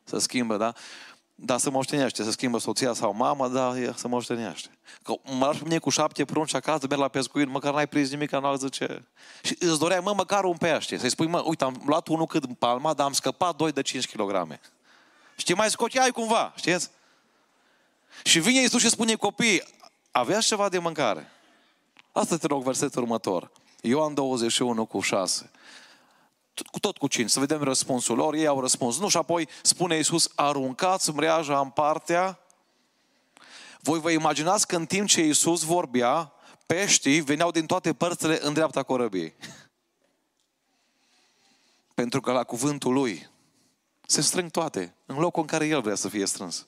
Să 0.05 0.19
schimbă, 0.19 0.57
da? 0.57 0.73
Da, 1.35 1.59
să 1.59 1.71
moștenește, 1.71 2.23
să 2.23 2.31
schimbă 2.31 2.59
soția 2.59 2.93
sau 2.93 3.13
mama, 3.13 3.49
da, 3.49 3.75
să 3.95 4.09
moștenește. 4.09 4.69
Că 5.03 5.15
mă 5.39 5.47
lași 5.47 5.59
pe 5.59 5.65
mine 5.65 5.79
cu 5.79 5.91
șapte 5.91 6.25
prunci 6.25 6.55
acasă, 6.55 6.87
merg 6.89 7.01
la 7.01 7.09
pescuit, 7.09 7.49
măcar 7.49 7.75
n-ai 7.75 7.87
prins 7.89 8.11
nimic, 8.11 8.31
n 8.31 8.55
zice. 8.57 9.09
Și 9.43 9.57
îți 9.59 9.79
dorea, 9.79 10.01
mă, 10.01 10.13
măcar 10.17 10.45
un 10.45 10.57
pește. 10.57 10.97
Să-i 10.97 11.11
spui, 11.11 11.27
mă, 11.27 11.43
uite, 11.45 11.65
am 11.65 11.83
luat 11.87 12.09
unul 12.09 12.27
cât 12.27 12.45
în 12.45 12.55
palma, 12.55 12.95
dar 12.95 13.07
am 13.07 13.13
scăpat 13.13 13.57
doi 13.57 13.73
de 13.73 13.83
5 13.83 14.09
kg. 14.17 14.59
Știi, 15.37 15.55
mai 15.55 15.71
scoteai 15.71 16.11
cumva, 16.11 16.53
știți? 16.57 16.91
Și 18.25 18.41
vine 18.41 18.61
Iisus 18.61 18.81
și 18.81 18.89
spune 18.89 19.15
copii, 19.15 19.63
aveați 20.11 20.47
ceva 20.47 20.69
de 20.69 20.79
mâncare? 20.79 21.31
Asta 22.13 22.37
te 22.37 22.47
rog, 22.47 22.63
versetul 22.63 23.03
următor. 23.03 23.51
Ioan 23.81 24.15
21 24.15 24.87
cu 24.87 25.01
6 25.01 25.51
cu 26.65 26.79
tot 26.79 26.97
cu 26.97 27.07
cinci, 27.07 27.31
să 27.31 27.41
vedem 27.41 27.63
răspunsul 27.63 28.17
lor. 28.17 28.35
Ei 28.35 28.47
au 28.47 28.61
răspuns 28.61 28.99
nu 28.99 29.09
și 29.09 29.17
apoi 29.17 29.49
spune 29.63 29.97
Iisus, 29.97 30.31
aruncați 30.35 31.11
mreaja 31.11 31.61
în 31.61 31.71
partea. 31.71 32.39
Voi 33.81 34.01
vă 34.01 34.11
imaginați 34.11 34.67
că 34.67 34.77
în 34.77 34.87
timp 34.87 35.09
ce 35.09 35.25
Iisus 35.25 35.63
vorbea, 35.63 36.33
peștii 36.67 37.21
veneau 37.21 37.51
din 37.51 37.67
toate 37.67 37.93
părțile 37.93 38.39
în 38.43 38.53
dreapta 38.53 38.83
corăbiei. 38.83 39.35
Pentru 41.95 42.21
că 42.21 42.33
la 42.33 42.45
cuvântul 42.45 42.93
lui 42.93 43.29
se 44.07 44.21
strâng 44.21 44.51
toate, 44.51 44.95
în 45.07 45.19
locul 45.19 45.43
în 45.43 45.49
care 45.49 45.67
el 45.67 45.81
vrea 45.81 45.95
să 45.95 46.09
fie 46.09 46.27
strâns. 46.27 46.67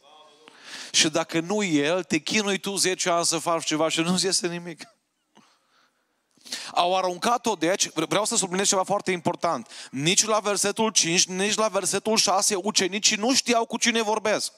Și 0.93 1.09
dacă 1.09 1.41
nu 1.41 1.63
el, 1.63 2.05
te 2.05 2.19
chinui 2.19 2.59
tu 2.59 2.77
10 2.77 3.11
ani 3.11 3.25
să 3.25 3.39
faci 3.39 3.65
ceva 3.65 3.89
și 3.89 4.01
nu-ți 4.01 4.25
iese 4.25 4.49
nimic. 4.49 4.83
Au 6.75 6.97
aruncat-o, 6.97 7.55
deci, 7.55 7.89
vreau 7.93 8.25
să 8.25 8.37
subliniez 8.37 8.69
ceva 8.69 8.83
foarte 8.83 9.11
important. 9.11 9.71
Nici 9.91 10.25
la 10.25 10.39
versetul 10.39 10.91
5, 10.91 11.27
nici 11.27 11.55
la 11.55 11.69
versetul 11.69 12.17
6, 12.17 12.55
ucenicii 12.55 13.17
nu 13.17 13.35
știau 13.35 13.65
cu 13.65 13.79
cine 13.79 14.03
vorbesc. 14.03 14.53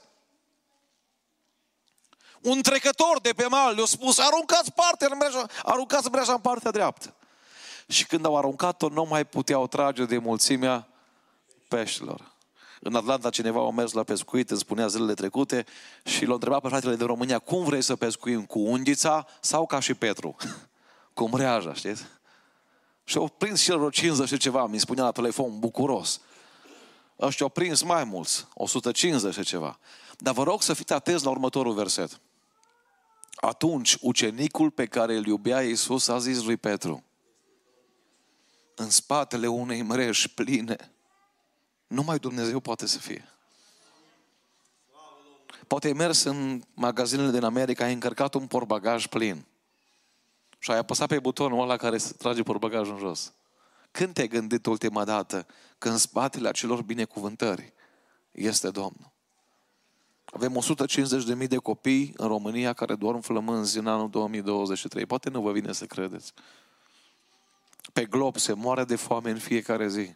Un 2.40 2.62
trecător 2.62 3.20
de 3.20 3.32
pe 3.32 3.46
mal 3.46 3.74
le-a 3.74 3.84
spus, 3.84 4.18
aruncați 4.18 4.72
partea 4.72 5.08
în 5.10 5.18
breaja, 5.18 5.46
aruncați 5.62 6.10
breaja 6.10 6.32
în 6.32 6.40
partea 6.40 6.70
dreaptă. 6.70 7.14
Și 7.88 8.06
când 8.06 8.24
au 8.24 8.36
aruncat-o, 8.36 8.88
nu 8.88 9.04
mai 9.04 9.24
puteau 9.24 9.66
trage 9.66 10.04
de 10.04 10.18
mulțimea 10.18 10.88
peștilor. 11.68 12.31
În 12.84 12.94
Atlanta 12.94 13.30
cineva 13.30 13.66
a 13.66 13.70
mers 13.70 13.92
la 13.92 14.02
pescuit, 14.02 14.50
îmi 14.50 14.58
spunea 14.58 14.86
zilele 14.86 15.14
trecute, 15.14 15.64
și 16.04 16.24
l-a 16.24 16.32
întrebat 16.32 16.60
pe 16.60 16.68
fratele 16.68 16.94
de 16.94 17.04
România, 17.04 17.38
cum 17.38 17.64
vrei 17.64 17.82
să 17.82 17.96
pescuim, 17.96 18.44
cu 18.44 18.58
unghița 18.58 19.26
sau 19.40 19.66
ca 19.66 19.80
și 19.80 19.94
Petru? 19.94 20.36
cu 21.14 21.28
mreaja, 21.28 21.74
știți? 21.74 22.02
Și 23.04 23.16
au 23.16 23.28
prins 23.28 23.60
și 23.60 23.70
el 23.70 23.76
vreo 23.76 23.90
50 23.90 24.28
și 24.28 24.36
ceva, 24.36 24.66
mi 24.66 24.78
spunea 24.78 25.04
la 25.04 25.10
telefon, 25.10 25.58
bucuros. 25.58 26.20
Ăștia 27.20 27.46
au 27.46 27.52
prins 27.52 27.82
mai 27.82 28.04
mulți, 28.04 28.46
150 28.54 29.34
și 29.34 29.42
ceva. 29.42 29.78
Dar 30.18 30.34
vă 30.34 30.42
rog 30.42 30.62
să 30.62 30.74
fiți 30.74 30.92
atenți 30.92 31.24
la 31.24 31.30
următorul 31.30 31.74
verset. 31.74 32.20
Atunci, 33.34 33.96
ucenicul 34.00 34.70
pe 34.70 34.86
care 34.86 35.16
îl 35.16 35.26
iubea 35.26 35.62
Iisus 35.62 36.08
a 36.08 36.18
zis 36.18 36.42
lui 36.42 36.56
Petru, 36.56 37.04
în 38.74 38.90
spatele 38.90 39.46
unei 39.46 39.82
mreji 39.82 40.28
pline, 40.28 40.91
numai 41.92 42.18
Dumnezeu 42.18 42.60
poate 42.60 42.86
să 42.86 42.98
fie. 42.98 43.28
Poate 45.66 45.86
ai 45.86 45.92
mers 45.92 46.22
în 46.22 46.62
magazinele 46.74 47.30
din 47.30 47.44
America, 47.44 47.84
ai 47.84 47.92
încărcat 47.92 48.34
un 48.34 48.46
porbagaj 48.46 49.06
plin 49.06 49.44
și 50.58 50.70
ai 50.70 50.78
apăsat 50.78 51.08
pe 51.08 51.18
butonul 51.18 51.62
ăla 51.62 51.76
care 51.76 51.98
se 51.98 52.12
trage 52.12 52.42
porbagajul 52.42 52.92
în 52.92 52.98
jos. 52.98 53.32
Când 53.90 54.14
te-ai 54.14 54.28
gândit 54.28 54.66
ultima 54.66 55.04
dată 55.04 55.46
că 55.78 55.88
în 55.88 55.96
spatele 55.96 56.48
acelor 56.48 56.82
binecuvântări 56.82 57.72
este 58.32 58.70
Domnul? 58.70 59.10
Avem 60.24 60.62
150.000 61.42 61.48
de 61.48 61.56
copii 61.56 62.12
în 62.16 62.26
România 62.26 62.72
care 62.72 62.94
dorm 62.94 63.20
flămânzi 63.20 63.78
în 63.78 63.86
anul 63.86 64.10
2023. 64.10 65.06
Poate 65.06 65.30
nu 65.30 65.40
vă 65.40 65.52
vine 65.52 65.72
să 65.72 65.86
credeți. 65.86 66.32
Pe 67.92 68.04
glob 68.04 68.36
se 68.36 68.52
moare 68.52 68.84
de 68.84 68.96
foame 68.96 69.30
în 69.30 69.38
fiecare 69.38 69.88
zi. 69.88 70.14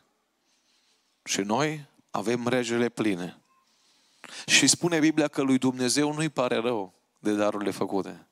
Și 1.26 1.40
noi 1.40 1.86
avem 2.10 2.48
regele 2.48 2.88
pline. 2.88 3.40
Și 4.46 4.66
spune 4.66 4.98
Biblia 4.98 5.28
că 5.28 5.42
lui 5.42 5.58
Dumnezeu 5.58 6.12
nu-i 6.12 6.28
pare 6.28 6.56
rău 6.56 6.94
de 7.18 7.32
darurile 7.32 7.70
făcute. 7.70 8.26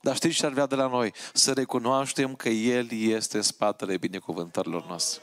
Dar 0.00 0.14
știți 0.14 0.34
ce 0.34 0.46
ar 0.46 0.52
vrea 0.52 0.66
de 0.66 0.74
la 0.74 0.86
noi? 0.86 1.12
Să 1.32 1.52
recunoaștem 1.52 2.34
că 2.34 2.48
El 2.48 2.88
este 2.92 3.36
în 3.36 3.42
spatele 3.42 3.96
binecuvântărilor 3.96 4.86
noastre. 4.86 5.22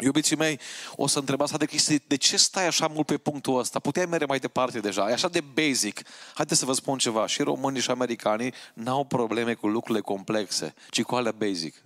Iubiții 0.00 0.36
mei, 0.36 0.60
o 0.96 1.06
să 1.06 1.18
întrebați 1.18 1.58
de 1.58 1.66
chestii, 1.66 2.02
de 2.06 2.16
ce 2.16 2.36
stai 2.36 2.66
așa 2.66 2.86
mult 2.86 3.06
pe 3.06 3.16
punctul 3.16 3.58
ăsta? 3.58 3.78
Puteai 3.78 4.06
merge 4.06 4.24
mai 4.24 4.38
departe 4.38 4.80
deja, 4.80 5.10
e 5.10 5.12
așa 5.12 5.28
de 5.28 5.40
basic. 5.40 6.00
Haideți 6.34 6.58
să 6.58 6.66
vă 6.66 6.72
spun 6.72 6.98
ceva, 6.98 7.26
și 7.26 7.42
românii 7.42 7.80
și 7.80 7.90
americanii 7.90 8.52
n-au 8.74 9.04
probleme 9.04 9.54
cu 9.54 9.68
lucrurile 9.68 10.00
complexe, 10.00 10.74
ci 10.90 11.02
cu 11.02 11.14
alea 11.14 11.32
basic. 11.32 11.84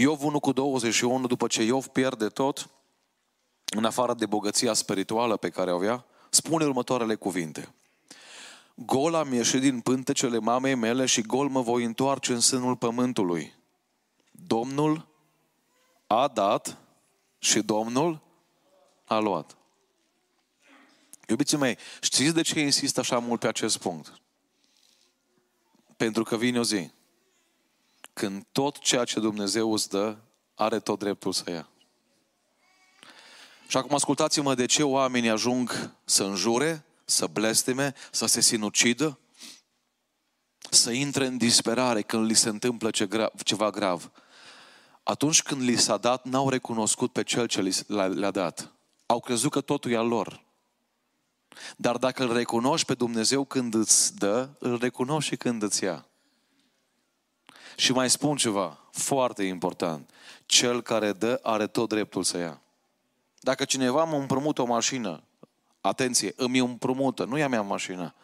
Iov 0.00 0.22
1 0.22 0.40
cu 0.40 0.52
21, 0.52 1.26
după 1.26 1.46
ce 1.46 1.62
Iov 1.62 1.86
pierde 1.86 2.28
tot, 2.28 2.70
în 3.76 3.84
afară 3.84 4.14
de 4.14 4.26
bogăția 4.26 4.72
spirituală 4.72 5.36
pe 5.36 5.48
care 5.48 5.72
o 5.72 5.74
avea, 5.74 6.06
spune 6.30 6.64
următoarele 6.64 7.14
cuvinte. 7.14 7.74
Gol 8.74 9.14
am 9.14 9.32
ieșit 9.32 9.60
din 9.60 9.80
pântecele 9.80 10.38
mamei 10.38 10.74
mele 10.74 11.06
și 11.06 11.20
gol 11.20 11.48
mă 11.48 11.60
voi 11.60 11.84
întoarce 11.84 12.32
în 12.32 12.40
sânul 12.40 12.76
pământului. 12.76 13.54
Domnul 14.30 15.08
a 16.06 16.28
dat 16.28 16.78
și 17.38 17.60
Domnul 17.60 18.20
a 19.04 19.18
luat. 19.18 19.56
Iubiții 21.28 21.56
mei, 21.56 21.78
știți 22.00 22.34
de 22.34 22.42
ce 22.42 22.60
insist 22.60 22.98
așa 22.98 23.18
mult 23.18 23.40
pe 23.40 23.48
acest 23.48 23.78
punct? 23.78 24.20
Pentru 25.96 26.22
că 26.22 26.36
vine 26.36 26.58
o 26.58 26.62
zi 26.62 26.90
când 28.18 28.44
tot 28.52 28.78
ceea 28.78 29.04
ce 29.04 29.20
Dumnezeu 29.20 29.72
îți 29.72 29.88
dă 29.88 30.16
are 30.54 30.80
tot 30.80 30.98
dreptul 30.98 31.32
să 31.32 31.50
ia. 31.50 31.68
Și 33.68 33.76
acum 33.76 33.94
ascultați-mă 33.94 34.54
de 34.54 34.66
ce 34.66 34.82
oamenii 34.82 35.30
ajung 35.30 35.94
să 36.04 36.24
înjure, 36.24 36.84
să 37.04 37.26
blesteme, 37.26 37.94
să 38.10 38.26
se 38.26 38.40
sinucidă, 38.40 39.18
să 40.70 40.90
intre 40.90 41.26
în 41.26 41.36
disperare 41.36 42.02
când 42.02 42.26
li 42.26 42.34
se 42.34 42.48
întâmplă 42.48 42.90
ceva 43.44 43.70
grav. 43.70 44.10
Atunci 45.02 45.42
când 45.42 45.62
li 45.62 45.76
s-a 45.76 45.96
dat, 45.96 46.24
n-au 46.24 46.48
recunoscut 46.48 47.12
pe 47.12 47.22
cel 47.22 47.46
ce 47.46 47.84
le-a 47.86 48.30
dat. 48.30 48.72
Au 49.06 49.20
crezut 49.20 49.50
că 49.50 49.60
totul 49.60 49.90
e 49.90 49.96
al 49.96 50.08
lor. 50.08 50.44
Dar 51.76 51.96
dacă 51.96 52.22
îl 52.22 52.32
recunoști 52.32 52.86
pe 52.86 52.94
Dumnezeu 52.94 53.44
când 53.44 53.74
îți 53.74 54.16
dă, 54.16 54.48
îl 54.58 54.78
recunoști 54.78 55.30
și 55.30 55.36
când 55.36 55.62
îți 55.62 55.84
ia. 55.84 56.07
Și 57.78 57.92
mai 57.92 58.10
spun 58.10 58.36
ceva 58.36 58.78
foarte 58.90 59.42
important. 59.42 60.10
Cel 60.46 60.82
care 60.82 61.12
dă 61.12 61.40
are 61.42 61.66
tot 61.66 61.88
dreptul 61.88 62.22
să 62.22 62.38
ia. 62.38 62.60
Dacă 63.40 63.64
cineva 63.64 64.04
mă 64.04 64.16
împrumută 64.16 64.62
o 64.62 64.64
mașină, 64.64 65.22
atenție, 65.80 66.32
îmi 66.36 66.58
împrumută, 66.58 67.24
nu 67.24 67.38
ia 67.38 67.48
mea 67.48 67.62
mașina, 67.62 68.14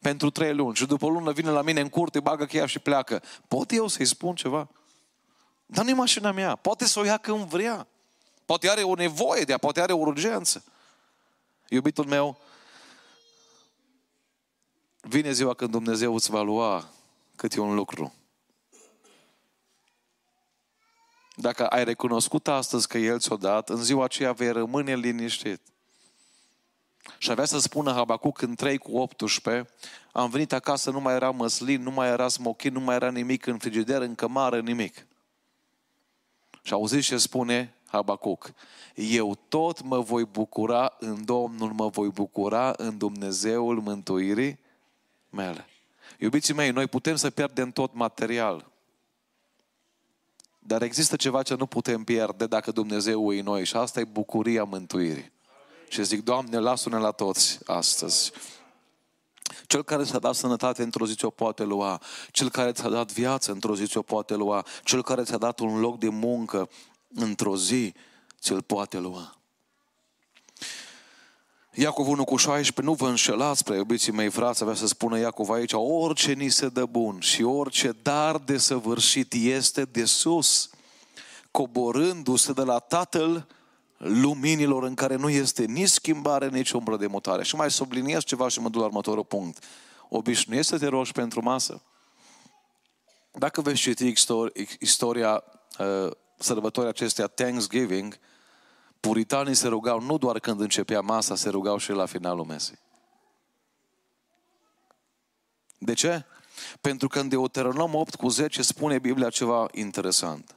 pentru 0.00 0.30
trei 0.30 0.54
luni 0.54 0.74
și 0.74 0.86
după 0.86 1.04
o 1.04 1.08
lună 1.08 1.32
vine 1.32 1.50
la 1.50 1.62
mine 1.62 1.80
în 1.80 1.88
curte, 1.88 2.20
bagă 2.20 2.44
cheia 2.44 2.66
și 2.66 2.78
pleacă. 2.78 3.22
Pot 3.48 3.70
eu 3.70 3.86
să-i 3.86 4.04
spun 4.04 4.34
ceva? 4.34 4.68
Dar 5.66 5.84
nu 5.84 5.90
e 5.90 5.94
mașina 5.94 6.32
mea. 6.32 6.56
Poate 6.56 6.84
să 6.84 6.98
o 6.98 7.04
ia 7.04 7.16
când 7.16 7.44
vrea. 7.44 7.86
Poate 8.44 8.70
are 8.70 8.82
o 8.82 8.94
nevoie 8.94 9.42
de 9.44 9.52
ea, 9.52 9.58
poate 9.58 9.80
are 9.80 9.92
o 9.92 9.98
urgență. 9.98 10.64
Iubitul 11.68 12.06
meu, 12.06 12.38
vine 15.00 15.32
ziua 15.32 15.54
când 15.54 15.70
Dumnezeu 15.70 16.14
îți 16.14 16.30
va 16.30 16.42
lua 16.42 16.88
cât 17.36 17.54
e 17.54 17.60
un 17.60 17.74
lucru. 17.74 18.12
Dacă 21.34 21.66
ai 21.66 21.84
recunoscut 21.84 22.48
astăzi 22.48 22.88
că 22.88 22.98
El 22.98 23.18
ți-o 23.18 23.36
dat, 23.36 23.68
în 23.68 23.82
ziua 23.82 24.04
aceea 24.04 24.32
vei 24.32 24.52
rămâne 24.52 24.94
liniștit. 24.94 25.60
Și 27.18 27.30
avea 27.30 27.44
să 27.44 27.58
spună 27.58 27.92
Habacuc 27.92 28.42
în 28.42 28.54
3 28.54 28.78
cu 28.78 28.96
18, 28.96 29.68
am 30.12 30.30
venit 30.30 30.52
acasă, 30.52 30.90
nu 30.90 31.00
mai 31.00 31.14
era 31.14 31.30
măslin, 31.30 31.82
nu 31.82 31.90
mai 31.90 32.08
era 32.08 32.28
smochin, 32.28 32.72
nu 32.72 32.80
mai 32.80 32.94
era 32.94 33.10
nimic 33.10 33.46
în 33.46 33.58
frigider, 33.58 34.00
în 34.00 34.14
cămară, 34.14 34.60
nimic. 34.60 35.06
Și 36.62 36.72
auziți 36.72 37.06
ce 37.06 37.16
spune 37.16 37.74
Habacuc? 37.86 38.52
Eu 38.94 39.38
tot 39.48 39.82
mă 39.82 40.00
voi 40.00 40.24
bucura 40.24 40.96
în 40.98 41.24
Domnul, 41.24 41.72
mă 41.72 41.88
voi 41.88 42.08
bucura 42.08 42.74
în 42.76 42.98
Dumnezeul 42.98 43.80
mântuirii 43.80 44.58
mele. 45.30 45.66
Iubiții 46.18 46.54
mei, 46.54 46.70
noi 46.70 46.86
putem 46.86 47.16
să 47.16 47.30
pierdem 47.30 47.70
tot 47.70 47.94
material. 47.94 48.71
Dar 50.64 50.82
există 50.82 51.16
ceva 51.16 51.42
ce 51.42 51.54
nu 51.54 51.66
putem 51.66 52.04
pierde 52.04 52.46
dacă 52.46 52.70
Dumnezeu 52.70 53.32
e 53.32 53.38
în 53.38 53.44
noi 53.44 53.64
și 53.64 53.76
asta 53.76 54.00
e 54.00 54.04
bucuria 54.04 54.64
mântuirii. 54.64 55.32
Și 55.88 56.04
zic, 56.04 56.24
Doamne, 56.24 56.58
lasă-ne 56.58 56.98
la 56.98 57.10
toți 57.10 57.58
astăzi. 57.64 58.32
Cel 59.66 59.84
care 59.84 60.04
ți-a 60.04 60.18
dat 60.18 60.34
sănătate 60.34 60.82
într-o 60.82 61.06
zi 61.06 61.14
ți-o 61.14 61.30
poate 61.30 61.64
lua. 61.64 62.00
Cel 62.30 62.50
care 62.50 62.72
ți-a 62.72 62.88
dat 62.88 63.12
viață 63.12 63.52
într-o 63.52 63.76
zi 63.76 63.86
ți-o 63.86 64.02
poate 64.02 64.34
lua. 64.34 64.66
Cel 64.84 65.02
care 65.02 65.22
ți-a 65.22 65.38
dat 65.38 65.58
un 65.58 65.80
loc 65.80 65.98
de 65.98 66.08
muncă 66.08 66.68
într-o 67.14 67.56
zi 67.56 67.94
ți-l 68.40 68.62
poate 68.62 68.98
lua. 68.98 69.41
Iacov 71.74 72.08
1 72.08 72.24
cu 72.24 72.36
16, 72.36 72.80
nu 72.82 72.94
vă 72.94 73.08
înșelați, 73.08 73.64
prea 73.64 73.76
iubiții 73.76 74.12
mei 74.12 74.30
frați, 74.30 74.62
avea 74.62 74.74
să 74.74 74.86
spună 74.86 75.18
Iacov 75.18 75.50
aici, 75.50 75.72
orice 75.72 76.32
ni 76.32 76.48
se 76.48 76.68
dă 76.68 76.84
bun 76.84 77.20
și 77.20 77.42
orice 77.42 77.96
dar 78.02 78.38
de 78.38 78.58
săvârșit 78.58 79.32
este 79.32 79.84
de 79.84 80.04
sus, 80.04 80.70
coborându-se 81.50 82.52
de 82.52 82.62
la 82.62 82.78
Tatăl 82.78 83.46
luminilor 83.96 84.82
în 84.82 84.94
care 84.94 85.16
nu 85.16 85.28
este 85.28 85.64
nici 85.64 85.88
schimbare, 85.88 86.48
nici 86.48 86.70
umbră 86.70 86.96
de 86.96 87.06
mutare. 87.06 87.42
Și 87.42 87.56
mai 87.56 87.70
subliniez 87.70 88.24
ceva 88.24 88.48
și 88.48 88.60
mă 88.60 88.68
duc 88.68 88.80
la 88.80 88.86
următorul 88.86 89.24
punct. 89.24 89.64
Obișnuiește 90.08 90.72
să 90.72 90.78
te 90.78 90.86
rogi 90.86 91.12
pentru 91.12 91.42
masă. 91.42 91.82
Dacă 93.32 93.60
veți 93.60 93.80
citi 93.80 94.12
istoria 94.78 95.44
uh, 95.78 96.10
sărbătorii 96.38 96.88
acestea 96.88 97.26
Thanksgiving, 97.26 98.18
puritanii 99.02 99.54
se 99.54 99.68
rugau 99.68 100.00
nu 100.00 100.18
doar 100.18 100.38
când 100.38 100.60
începea 100.60 101.00
masa, 101.00 101.34
se 101.34 101.48
rugau 101.48 101.78
și 101.78 101.90
la 101.90 102.06
finalul 102.06 102.44
mesei. 102.44 102.78
De 105.78 105.92
ce? 105.92 106.24
Pentru 106.80 107.08
că 107.08 107.20
în 107.20 107.28
Deuteronom 107.28 107.94
8 107.94 108.14
cu 108.14 108.28
10 108.28 108.62
spune 108.62 108.98
Biblia 108.98 109.30
ceva 109.30 109.68
interesant. 109.72 110.56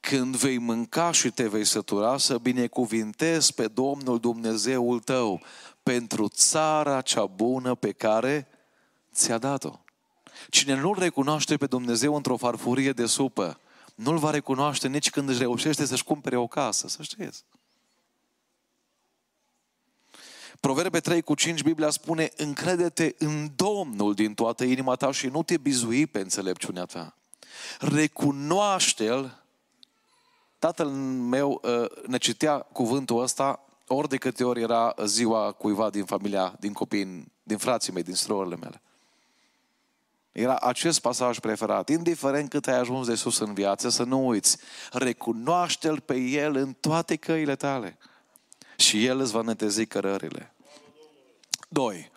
Când 0.00 0.36
vei 0.36 0.58
mânca 0.58 1.10
și 1.10 1.30
te 1.30 1.48
vei 1.48 1.64
sătura, 1.64 2.18
să 2.18 2.38
binecuvintezi 2.38 3.54
pe 3.54 3.68
Domnul 3.68 4.18
Dumnezeul 4.18 5.00
tău 5.00 5.42
pentru 5.82 6.28
țara 6.28 7.00
cea 7.00 7.26
bună 7.26 7.74
pe 7.74 7.92
care 7.92 8.48
ți-a 9.14 9.38
dat-o. 9.38 9.80
Cine 10.50 10.74
nu-L 10.74 10.98
recunoaște 10.98 11.56
pe 11.56 11.66
Dumnezeu 11.66 12.14
într-o 12.14 12.36
farfurie 12.36 12.92
de 12.92 13.06
supă, 13.06 13.60
nu-L 13.94 14.18
va 14.18 14.30
recunoaște 14.30 14.88
nici 14.88 15.10
când 15.10 15.28
își 15.28 15.38
reușește 15.38 15.84
să-și 15.84 16.04
cumpere 16.04 16.36
o 16.36 16.46
casă, 16.46 16.88
să 16.88 17.02
știți. 17.02 17.44
Proverbe 20.60 21.00
3 21.00 21.22
cu 21.22 21.34
5, 21.34 21.62
Biblia 21.62 21.90
spune, 21.90 22.30
încrede-te 22.36 23.14
în 23.18 23.50
Domnul 23.56 24.14
din 24.14 24.34
toată 24.34 24.64
inima 24.64 24.94
ta 24.94 25.10
și 25.10 25.26
nu 25.26 25.42
te 25.42 25.56
bizui 25.56 26.06
pe 26.06 26.20
înțelepciunea 26.20 26.84
ta. 26.84 27.16
Recunoaște-L. 27.78 29.44
Tatăl 30.58 30.88
meu 30.88 31.60
uh, 31.62 32.06
ne 32.06 32.18
citea 32.18 32.58
cuvântul 32.58 33.22
ăsta 33.22 33.60
ori 33.86 34.08
de 34.08 34.16
câte 34.16 34.44
ori 34.44 34.60
era 34.60 34.94
ziua 35.04 35.52
cuiva 35.52 35.90
din 35.90 36.04
familia, 36.04 36.56
din 36.60 36.72
copii, 36.72 37.32
din 37.42 37.56
frații 37.56 37.92
mei, 37.92 38.02
din 38.02 38.14
surorile 38.14 38.56
mele. 38.56 38.82
Era 40.32 40.56
acest 40.60 41.00
pasaj 41.00 41.38
preferat. 41.38 41.88
Indiferent 41.88 42.48
cât 42.48 42.66
ai 42.66 42.78
ajuns 42.78 43.06
de 43.06 43.14
sus 43.14 43.38
în 43.38 43.54
viață, 43.54 43.88
să 43.88 44.02
nu 44.02 44.26
uiți. 44.26 44.58
Recunoaște-L 44.92 46.00
pe 46.00 46.16
El 46.16 46.56
în 46.56 46.72
toate 46.80 47.16
căile 47.16 47.56
tale. 47.56 47.98
Și 48.76 49.06
El 49.06 49.20
îți 49.20 49.32
va 49.32 49.42
netezi 49.42 49.86
cărările. 49.86 50.54
Doi. 51.68 52.10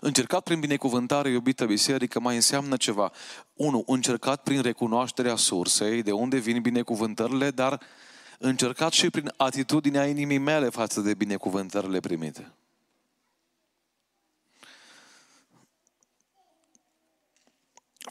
Încercat 0.00 0.42
prin 0.42 0.60
binecuvântare, 0.60 1.30
iubită 1.30 1.64
biserică, 1.64 2.20
mai 2.20 2.34
înseamnă 2.34 2.76
ceva. 2.76 3.12
Unu, 3.54 3.82
încercat 3.86 4.42
prin 4.42 4.62
recunoașterea 4.62 5.36
sursei, 5.36 6.02
de 6.02 6.12
unde 6.12 6.38
vin 6.38 6.62
binecuvântările, 6.62 7.50
dar 7.50 7.80
încercat 8.38 8.92
și 8.92 9.10
prin 9.10 9.32
atitudinea 9.36 10.06
inimii 10.06 10.38
mele 10.38 10.68
față 10.68 11.00
de 11.00 11.14
binecuvântările 11.14 12.00
primite. 12.00 12.52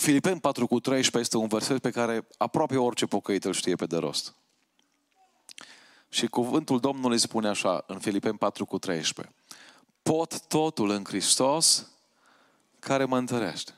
Filipeni 0.04 0.40
4 0.40 0.68
cu 0.68 0.80
13 0.80 1.20
este 1.20 1.38
un 1.38 1.48
verset 1.48 1.82
pe 1.82 1.90
care 1.90 2.28
aproape 2.38 2.78
orice 2.78 3.06
pocăit 3.06 3.44
îl 3.44 3.54
știe 3.54 3.76
pe 3.76 3.86
de 3.86 3.98
rost. 3.98 4.36
Și 6.10 6.28
cuvântul 6.28 6.80
Domnului 6.80 7.18
spune 7.18 7.48
așa 7.48 7.84
în 7.88 8.00
Filipeni 8.00 8.38
4 8.38 8.66
cu 8.66 8.80
13. 8.80 9.36
Pot 10.02 10.48
totul 10.48 10.90
în 10.90 11.04
Hristos 11.04 11.92
care 12.80 13.06
mă 13.06 13.18
întărește. 13.18 13.72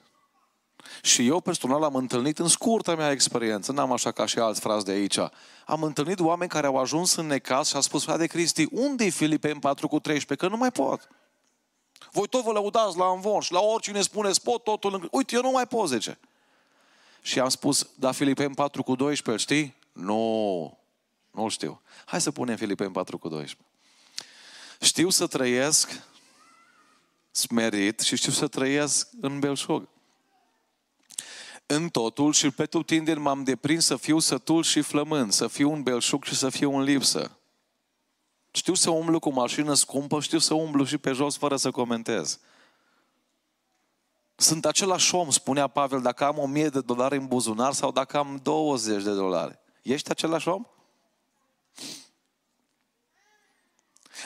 Și 1.01 1.27
eu 1.27 1.39
personal 1.39 1.83
am 1.83 1.95
întâlnit 1.95 2.39
în 2.39 2.47
scurta 2.47 2.95
mea 2.95 3.11
experiență, 3.11 3.71
n-am 3.71 3.91
așa 3.91 4.11
ca 4.11 4.25
și 4.25 4.39
alți 4.39 4.59
frați 4.59 4.85
de 4.85 4.91
aici, 4.91 5.17
am 5.65 5.83
întâlnit 5.83 6.19
oameni 6.19 6.49
care 6.49 6.67
au 6.67 6.77
ajuns 6.77 7.15
în 7.15 7.25
necaz 7.25 7.67
și 7.67 7.75
au 7.75 7.81
spus, 7.81 8.03
frate 8.03 8.25
Cristi, 8.25 8.67
unde 8.71 9.05
e 9.05 9.09
Filipeni 9.09 9.59
4 9.59 9.87
cu 9.87 9.99
13? 9.99 10.47
Că 10.47 10.51
nu 10.51 10.57
mai 10.57 10.71
pot. 10.71 11.09
Voi 12.11 12.27
tot 12.27 12.43
vă 12.43 12.51
lăudați 12.51 12.97
la 12.97 13.11
învon 13.11 13.41
și 13.41 13.51
la 13.51 13.59
oricine 13.59 14.01
spuneți 14.01 14.41
pot 14.41 14.63
totul. 14.63 14.93
În... 14.93 15.07
Uite, 15.11 15.35
eu 15.35 15.41
nu 15.41 15.51
mai 15.51 15.67
pot, 15.67 15.89
zice. 15.89 16.19
Și 17.21 17.39
am 17.39 17.49
spus, 17.49 17.89
da, 17.95 18.11
Filipeni 18.11 18.55
4 18.55 18.83
cu 18.83 18.95
12, 18.95 19.43
știi? 19.43 19.75
Nu, 19.91 20.77
nu 21.31 21.47
știu. 21.47 21.81
Hai 22.05 22.21
să 22.21 22.31
punem 22.31 22.55
Filipeni 22.55 22.91
4 22.91 23.17
cu 23.17 23.27
12. 23.27 23.69
Știu 24.81 25.09
să 25.09 25.27
trăiesc 25.27 26.01
smerit 27.31 27.99
și 27.99 28.15
știu 28.15 28.31
să 28.31 28.47
trăiesc 28.47 29.07
în 29.21 29.39
belșug. 29.39 29.87
În 31.65 31.89
totul 31.89 32.33
și 32.33 32.49
pe 32.49 32.65
tutindeni 32.65 33.19
m-am 33.19 33.43
deprins 33.43 33.85
să 33.85 33.95
fiu 33.95 34.19
sătul 34.19 34.63
și 34.63 34.81
flămând, 34.81 35.31
să 35.31 35.47
fiu 35.47 35.71
un 35.71 35.83
belșug 35.83 36.23
și 36.23 36.35
să 36.35 36.49
fiu 36.49 36.75
în 36.75 36.83
lipsă. 36.83 37.37
Știu 38.55 38.73
să 38.73 38.89
umblu 38.89 39.19
cu 39.19 39.29
mașină 39.29 39.73
scumpă, 39.73 40.21
știu 40.21 40.37
să 40.37 40.53
umblu 40.53 40.83
și 40.83 40.97
pe 40.97 41.11
jos 41.11 41.37
fără 41.37 41.55
să 41.55 41.71
comentez. 41.71 42.39
Sunt 44.35 44.65
același 44.65 45.15
om, 45.15 45.29
spunea 45.29 45.67
Pavel, 45.67 46.01
dacă 46.01 46.25
am 46.25 46.37
o 46.37 46.45
mie 46.45 46.69
de 46.69 46.81
dolari 46.81 47.17
în 47.17 47.27
buzunar 47.27 47.73
sau 47.73 47.91
dacă 47.91 48.17
am 48.17 48.39
20 48.43 49.03
de 49.03 49.13
dolari. 49.13 49.59
Ești 49.81 50.11
același 50.11 50.47
om? 50.47 50.65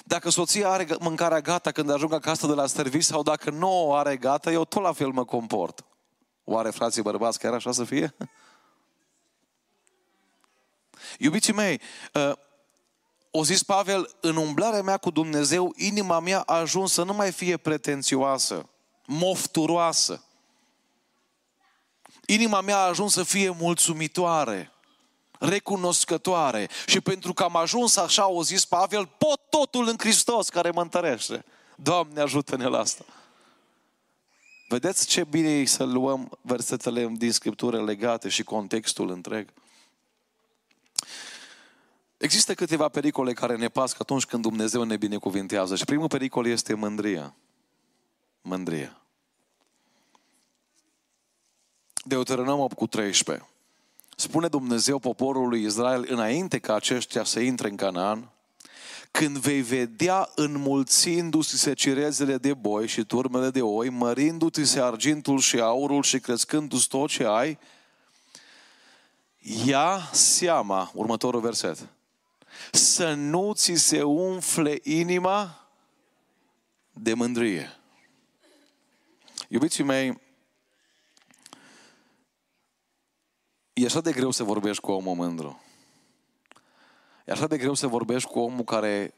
Dacă 0.05 0.29
soția 0.29 0.69
are 0.69 0.87
mâncarea 0.99 1.41
gata 1.41 1.71
când 1.71 1.89
ajung 1.89 2.13
acasă 2.13 2.47
de 2.47 2.53
la 2.53 2.65
serviciu 2.65 3.11
sau 3.11 3.23
dacă 3.23 3.49
nu 3.49 3.87
o 3.87 3.93
are 3.93 4.17
gata, 4.17 4.51
eu 4.51 4.65
tot 4.65 4.81
la 4.81 4.93
fel 4.93 5.09
mă 5.09 5.25
comport. 5.25 5.85
Oare 6.43 6.69
frații 6.69 7.01
bărbați 7.01 7.39
chiar 7.39 7.53
așa 7.53 7.71
să 7.71 7.83
fie? 7.83 8.15
Iubiții 11.17 11.53
mei, 11.53 11.81
uh, 12.13 12.31
o 13.31 13.43
zis 13.43 13.63
Pavel, 13.63 14.15
în 14.19 14.35
umblarea 14.35 14.81
mea 14.81 14.97
cu 14.97 15.09
Dumnezeu, 15.09 15.73
inima 15.75 16.19
mea 16.19 16.39
a 16.39 16.53
ajuns 16.53 16.91
să 16.91 17.03
nu 17.03 17.13
mai 17.13 17.31
fie 17.31 17.57
pretențioasă, 17.57 18.69
mofturoasă. 19.05 20.23
Inima 22.25 22.61
mea 22.61 22.77
a 22.77 22.87
ajuns 22.87 23.13
să 23.13 23.23
fie 23.23 23.49
mulțumitoare, 23.49 24.71
recunoscătoare. 25.39 26.69
Și 26.85 27.01
pentru 27.01 27.33
că 27.33 27.43
am 27.43 27.55
ajuns 27.55 27.95
așa, 27.95 28.29
o 28.29 28.43
zis 28.43 28.65
Pavel, 28.65 29.05
pot 29.17 29.41
totul 29.49 29.87
în 29.87 29.95
Hristos 29.97 30.49
care 30.49 30.69
mă 30.71 30.81
întărește. 30.81 31.45
Doamne, 31.75 32.21
ajută-ne 32.21 32.65
la 32.65 32.79
asta. 32.79 33.05
Vedeți 34.67 35.07
ce 35.07 35.23
bine 35.23 35.49
e 35.49 35.65
să 35.65 35.83
luăm 35.83 36.37
versetele 36.41 37.11
din 37.17 37.31
Scriptură 37.31 37.83
legate 37.83 38.29
și 38.29 38.43
contextul 38.43 39.09
întreg? 39.09 39.53
Există 42.19 42.53
câteva 42.53 42.89
pericole 42.89 43.33
care 43.33 43.55
ne 43.55 43.69
pasc 43.69 43.99
atunci 43.99 44.25
când 44.25 44.41
Dumnezeu 44.41 44.83
ne 44.83 44.97
binecuvintează. 44.97 45.75
Și 45.75 45.85
primul 45.85 46.07
pericol 46.07 46.45
este 46.45 46.73
mândria. 46.73 47.35
Mândria. 48.41 49.01
Deuteronom 52.03 52.59
8 52.59 52.75
cu 52.75 52.87
13. 52.87 53.47
Spune 54.15 54.47
Dumnezeu 54.47 54.99
poporului 54.99 55.63
Israel 55.63 56.05
înainte 56.09 56.59
ca 56.59 56.75
aceștia 56.75 57.23
să 57.23 57.39
intre 57.39 57.69
în 57.69 57.75
Canaan, 57.75 58.31
când 59.11 59.37
vei 59.37 59.61
vedea 59.61 60.29
înmulțindu-se 60.35 61.57
se 61.57 61.73
cirezele 61.73 62.37
de 62.37 62.53
boi 62.53 62.87
și 62.87 63.03
turmele 63.03 63.49
de 63.49 63.61
oi, 63.61 63.89
mărindu-ți 63.89 64.63
se 64.63 64.81
argintul 64.81 65.39
și 65.39 65.59
aurul 65.59 66.03
și 66.03 66.19
crescându-ți 66.19 66.87
tot 66.87 67.09
ce 67.09 67.25
ai, 67.25 67.59
ia 69.65 70.09
seama, 70.11 70.91
următorul 70.93 71.41
verset, 71.41 71.87
să 72.71 73.13
nu 73.13 73.53
ți 73.53 73.73
se 73.73 74.03
umfle 74.03 74.79
inima 74.83 75.67
de 76.93 77.13
mândrie. 77.13 77.79
Iubiții 79.47 79.83
mei, 79.83 80.21
e 83.73 83.85
așa 83.85 84.01
de 84.01 84.11
greu 84.11 84.31
să 84.31 84.43
vorbești 84.43 84.81
cu 84.81 84.91
omul 84.91 85.15
mândru. 85.15 85.63
E 87.25 87.31
așa 87.31 87.47
de 87.47 87.57
greu 87.57 87.73
să 87.73 87.87
vorbești 87.87 88.29
cu 88.29 88.39
omul 88.39 88.63
care 88.63 89.13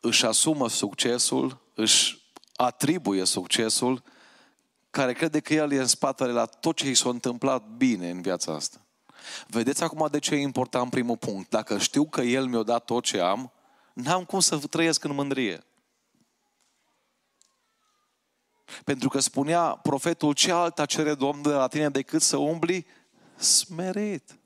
își 0.00 0.26
asumă 0.26 0.68
succesul, 0.68 1.60
își 1.74 2.22
atribuie 2.56 3.24
succesul, 3.24 4.02
care 4.90 5.12
crede 5.12 5.40
că 5.40 5.54
el 5.54 5.72
e 5.72 5.78
în 5.78 5.86
spatele 5.86 6.32
la 6.32 6.46
tot 6.46 6.76
ce 6.76 6.88
i 6.88 6.94
s-a 6.94 7.08
întâmplat 7.08 7.66
bine 7.66 8.10
în 8.10 8.22
viața 8.22 8.54
asta. 8.54 8.83
Vedeți 9.46 9.82
acum 9.82 10.08
de 10.10 10.18
ce 10.18 10.34
e 10.34 10.40
important 10.40 10.90
primul 10.90 11.16
punct. 11.16 11.50
Dacă 11.50 11.78
știu 11.78 12.04
că 12.04 12.20
El 12.20 12.46
mi-a 12.46 12.62
dat 12.62 12.84
tot 12.84 13.04
ce 13.04 13.20
am, 13.20 13.52
n-am 13.92 14.24
cum 14.24 14.40
să 14.40 14.58
trăiesc 14.58 15.04
în 15.04 15.14
mândrie. 15.14 15.64
Pentru 18.84 19.08
că 19.08 19.18
spunea 19.18 19.62
profetul, 19.62 20.32
ce 20.32 20.52
alta 20.52 20.86
cere 20.86 21.14
Domnul 21.14 21.42
de 21.42 21.56
la 21.56 21.66
tine 21.66 21.88
decât 21.88 22.22
să 22.22 22.36
umbli 22.36 22.86
smerit. 23.36 24.38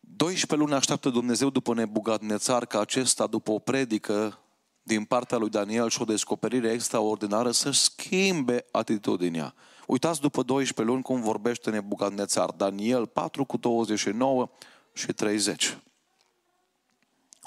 12 0.00 0.68
luni 0.68 0.74
așteaptă 0.74 1.08
Dumnezeu 1.08 1.50
după 1.50 1.74
Nebugadnețar 1.74 2.66
ca 2.66 2.80
acesta, 2.80 3.26
după 3.26 3.50
o 3.50 3.58
predică 3.58 4.38
din 4.82 5.04
partea 5.04 5.38
lui 5.38 5.48
Daniel 5.48 5.88
și 5.88 6.02
o 6.02 6.04
descoperire 6.04 6.70
extraordinară, 6.70 7.50
să 7.50 7.70
schimbe 7.70 8.64
atitudinea. 8.70 9.54
Uitați 9.86 10.20
după 10.20 10.42
12 10.42 10.94
luni 10.94 11.02
cum 11.02 11.20
vorbește 11.20 11.70
Nebugadnețar. 11.70 12.50
Daniel 12.50 13.06
4 13.06 13.44
cu 13.44 13.56
29 13.56 14.48
și 14.92 15.12
30. 15.12 15.78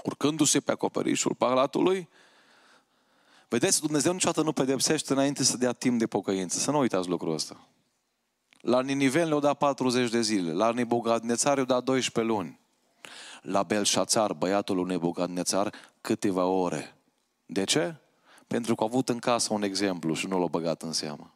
Urcându-se 0.04 0.60
pe 0.60 0.72
acoperișul 0.72 1.36
palatului, 1.36 2.10
vedeți, 3.48 3.82
Dumnezeu 3.82 4.12
niciodată 4.12 4.42
nu 4.42 4.52
pedepsește 4.52 5.14
înainte 5.14 5.44
să 5.44 5.58
dea 5.58 5.72
timp 5.72 6.00
de 6.00 6.08
pocăință. 6.08 6.60
Să 6.60 6.72
nu 6.72 6.80
uitați 6.80 7.08
lucrul 7.08 7.34
ăsta. 7.34 7.68
La 8.62 8.82
Niniven 8.82 9.28
le-au 9.28 9.40
dat 9.40 9.58
40 9.58 10.10
de 10.10 10.22
zile, 10.22 10.52
la 10.52 10.72
Nebugadnețar 10.72 11.54
le-au 11.54 11.66
dat 11.66 11.84
12 11.84 12.34
luni. 12.34 12.60
La 13.42 13.64
Belșațar, 13.64 14.34
băiatul 14.34 14.76
lui 14.76 14.86
Nebugadnețar, 14.86 15.74
câteva 16.02 16.46
ore. 16.46 16.96
De 17.46 17.64
ce? 17.64 17.96
Pentru 18.48 18.76
că 18.76 18.84
a 18.84 18.88
avut 18.90 19.10
în 19.10 19.20
casă 19.20 19.54
un 19.54 19.64
exemplu 19.64 20.14
și 20.14 20.28
nu 20.28 20.40
l-a 20.40 20.48
băgat 20.48 20.82
în 20.82 20.92
seamă. 20.92 21.34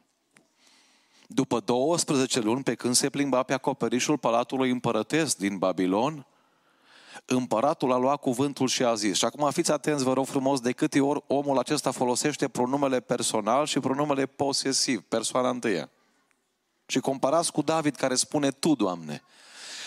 După 1.26 1.60
12 1.60 2.40
luni, 2.40 2.62
pe 2.62 2.74
când 2.74 2.94
se 2.94 3.10
plimba 3.10 3.42
pe 3.42 3.52
acoperișul 3.52 4.18
palatului 4.18 4.70
împărătesc 4.70 5.36
din 5.36 5.58
Babilon, 5.58 6.26
împăratul 7.24 7.92
a 7.92 7.96
luat 7.96 8.20
cuvântul 8.20 8.68
și 8.68 8.84
a 8.84 8.94
zis. 8.94 9.16
Și 9.16 9.24
acum 9.24 9.50
fiți 9.50 9.70
atenți, 9.70 10.04
vă 10.04 10.12
rog 10.12 10.26
frumos, 10.26 10.60
de 10.60 10.72
câte 10.72 11.00
ori 11.00 11.22
omul 11.26 11.58
acesta 11.58 11.90
folosește 11.90 12.48
pronumele 12.48 13.00
personal 13.00 13.66
și 13.66 13.80
pronumele 13.80 14.26
posesiv, 14.26 15.00
persoana 15.00 15.48
întâia. 15.48 15.90
Și 16.86 16.98
comparați 16.98 17.52
cu 17.52 17.62
David 17.62 17.96
care 17.96 18.14
spune 18.14 18.50
Tu, 18.50 18.74
Doamne. 18.74 19.22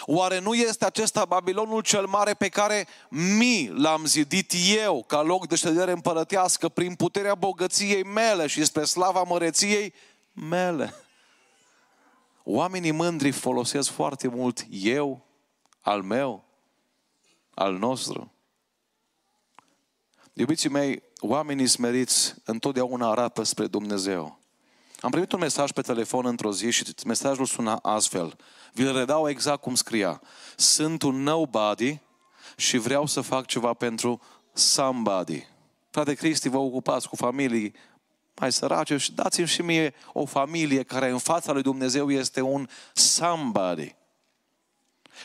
Oare 0.06 0.40
nu 0.40 0.54
este 0.54 0.86
acesta 0.86 1.26
Babilonul 1.26 1.82
cel 1.82 2.06
mare 2.06 2.34
pe 2.34 2.48
care 2.48 2.88
mi 3.10 3.72
l-am 3.76 4.06
zidit 4.06 4.54
eu 4.84 5.04
ca 5.08 5.22
loc 5.22 5.48
de 5.48 5.56
ședere 5.56 5.92
împărătească 5.92 6.70
prin 6.70 6.96
puterea 6.96 7.36
bogăției 7.36 8.04
mele 8.04 8.48
și 8.48 8.66
spre 8.66 8.84
slava 8.84 9.24
măreției 9.24 9.94
mele? 10.34 10.94
Oamenii 12.50 12.92
mândri 12.92 13.32
folosesc 13.32 13.90
foarte 13.90 14.28
mult 14.28 14.66
eu, 14.70 15.26
al 15.82 16.02
meu, 16.02 16.44
al 17.54 17.78
nostru. 17.78 18.32
Iubiții 20.34 20.70
mei, 20.70 21.04
oamenii 21.20 21.68
smeriți 21.68 22.36
întotdeauna 22.46 23.10
arată 23.10 23.44
spre 23.44 23.68
Dumnezeu. 23.68 24.40
Am 25.00 25.12
primit 25.12 25.32
un 25.32 25.40
mesaj 25.40 25.72
pe 25.72 25.82
telefon 25.82 26.26
într-o 26.26 26.54
zi 26.54 26.72
și 26.72 26.94
mesajul 27.06 27.46
suna 27.46 27.76
astfel. 27.76 28.36
Vi-l 28.74 28.94
redau 28.94 29.30
exact 29.30 29.62
cum 29.62 29.76
scria. 29.76 30.22
Sunt 30.56 31.02
un 31.02 31.16
nobody 31.16 32.00
și 32.58 32.78
vreau 32.78 33.06
să 33.06 33.22
fac 33.22 33.46
ceva 33.46 33.74
pentru 33.74 34.22
somebody. 34.54 35.48
Frate 35.90 36.14
Cristi, 36.14 36.50
vă 36.50 36.58
ocupați 36.58 37.10
cu 37.10 37.16
familii 37.16 37.74
mai 38.40 38.52
sărace 38.52 38.98
și 38.98 39.12
dați-mi 39.12 39.48
și 39.48 39.62
mie 39.62 39.94
o 40.14 40.26
familie 40.26 40.84
care 40.84 41.10
în 41.10 41.18
fața 41.18 41.52
lui 41.52 41.62
Dumnezeu 41.62 42.12
este 42.12 42.42
un 42.42 42.70
somebody. 42.94 43.96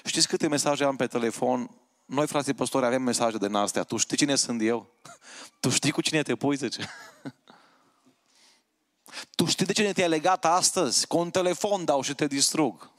Știți 0.04 0.28
câte 0.28 0.48
mesaje 0.48 0.84
am 0.84 0.96
pe 0.96 1.06
telefon? 1.06 1.70
Noi, 2.04 2.26
frații 2.26 2.54
păstori, 2.54 2.84
avem 2.84 3.02
mesaje 3.02 3.36
de 3.36 3.58
astea. 3.58 3.82
Tu 3.82 3.96
știi 3.96 4.16
cine 4.16 4.34
sunt 4.34 4.62
eu? 4.62 4.90
Tu 5.60 5.70
știi 5.70 5.90
cu 5.90 6.00
cine 6.00 6.22
te 6.22 6.34
pui, 6.34 6.56
zice? 6.56 6.90
Tu 9.36 9.46
știi 9.46 9.66
de 9.66 9.72
cine 9.72 9.92
te-ai 9.92 10.08
legat 10.08 10.44
astăzi? 10.44 11.06
Cu 11.06 11.18
un 11.18 11.30
telefon 11.30 11.84
dau 11.84 12.02
și 12.02 12.14
te 12.14 12.26
distrug. 12.26 12.90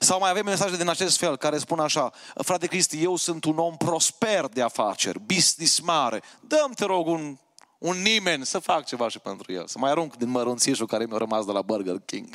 Sau 0.00 0.18
mai 0.18 0.30
avem 0.30 0.44
mesaje 0.44 0.76
din 0.76 0.88
acest 0.88 1.18
fel 1.18 1.36
care 1.36 1.58
spun 1.58 1.78
așa, 1.78 2.12
frate 2.34 2.66
Cristi, 2.66 3.02
eu 3.02 3.16
sunt 3.16 3.44
un 3.44 3.58
om 3.58 3.76
prosper 3.76 4.46
de 4.46 4.62
afaceri, 4.62 5.20
business 5.20 5.80
mare, 5.80 6.22
dăm 6.40 6.72
te 6.72 6.84
rog 6.84 7.06
un, 7.06 7.38
un 7.82 7.96
nimeni 7.96 8.46
să 8.46 8.58
fac 8.58 8.84
ceva 8.84 9.08
și 9.08 9.18
pentru 9.18 9.52
el, 9.52 9.66
să 9.66 9.78
mai 9.78 9.90
arunc 9.90 10.16
din 10.16 10.28
mărunțișul 10.28 10.86
care 10.86 11.04
mi-a 11.04 11.16
rămas 11.16 11.44
de 11.44 11.52
la 11.52 11.62
Burger 11.62 11.98
King. 12.04 12.34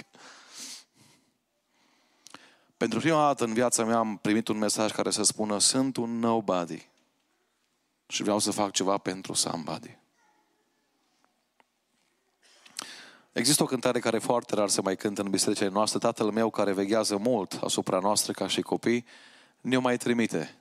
Pentru 2.78 3.00
prima 3.00 3.26
dată 3.26 3.44
în 3.44 3.54
viața 3.54 3.84
mea 3.84 3.98
am 3.98 4.18
primit 4.18 4.48
un 4.48 4.58
mesaj 4.58 4.92
care 4.92 5.12
să 5.12 5.24
spună, 5.24 5.60
sunt 5.60 5.98
un 5.98 6.20
nobody 6.20 6.90
și 8.08 8.22
vreau 8.22 8.40
să 8.40 8.52
fac 8.52 8.72
ceva 8.72 8.98
pentru 8.98 9.34
somebody. 9.34 9.98
Există 13.32 13.64
o 13.64 13.66
cântare 13.66 14.00
care 14.00 14.18
foarte 14.18 14.56
rar 14.56 14.70
se 14.70 14.82
mai 14.82 14.96
cântă 14.96 15.22
în 15.22 15.30
bisericile 15.30 15.70
noastre. 15.70 16.00
Tatăl 16.00 16.32
meu 16.32 16.50
care 16.50 16.74
veghează 16.74 17.18
mult 17.18 17.60
asupra 17.64 18.00
noastră 18.00 18.32
ca 18.32 18.48
și 18.48 18.62
copii, 18.62 19.06
ne-o 19.62 19.80
mai 19.80 19.98
trimite. 19.98 20.58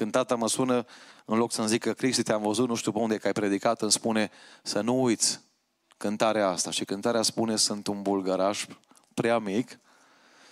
Când 0.00 0.12
tata 0.12 0.34
mă 0.34 0.48
sună, 0.48 0.86
în 1.24 1.38
loc 1.38 1.52
să-mi 1.52 1.68
zică, 1.68 1.92
Cristi, 1.92 2.22
te-am 2.22 2.42
văzut, 2.42 2.68
nu 2.68 2.74
știu 2.74 2.92
pe 2.92 2.98
unde 2.98 3.18
că 3.18 3.26
ai 3.26 3.32
predicat, 3.32 3.82
îmi 3.82 3.92
spune 3.92 4.30
să 4.62 4.80
nu 4.80 5.02
uiți 5.02 5.40
cântarea 5.96 6.48
asta. 6.48 6.70
Și 6.70 6.84
cântarea 6.84 7.22
spune, 7.22 7.56
sunt 7.56 7.86
un 7.86 8.02
bulgăraș 8.02 8.66
prea 9.14 9.38
mic, 9.38 9.78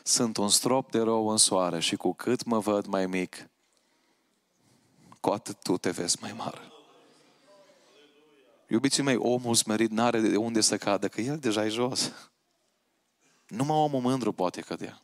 sunt 0.03 0.37
un 0.37 0.49
strop 0.49 0.91
de 0.91 0.99
rău 0.99 1.29
în 1.29 1.37
soare 1.37 1.81
și 1.81 1.97
cu 1.97 2.13
cât 2.13 2.45
mă 2.45 2.59
văd 2.59 2.87
mai 2.87 3.07
mic, 3.07 3.49
cu 5.21 5.31
atât 5.31 5.63
tu 5.63 5.77
te 5.77 5.91
vezi 5.91 6.17
mai 6.21 6.33
mare. 6.33 6.73
Iubiții 8.67 9.03
mei, 9.03 9.17
omul 9.17 9.55
smerit 9.55 9.91
n-are 9.91 10.21
de 10.21 10.37
unde 10.37 10.61
să 10.61 10.77
cadă, 10.77 11.09
că 11.09 11.21
el 11.21 11.39
deja 11.39 11.65
e 11.65 11.69
jos. 11.69 12.13
Numai 13.47 13.77
omul 13.77 14.01
mândru 14.01 14.33
poate 14.33 14.61
cădea. 14.61 15.03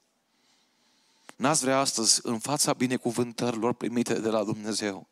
N-ați 1.36 1.60
vrea 1.60 1.78
astăzi, 1.78 2.20
în 2.22 2.38
fața 2.38 2.72
binecuvântărilor 2.72 3.74
primite 3.74 4.20
de 4.20 4.28
la 4.28 4.44
Dumnezeu, 4.44 5.06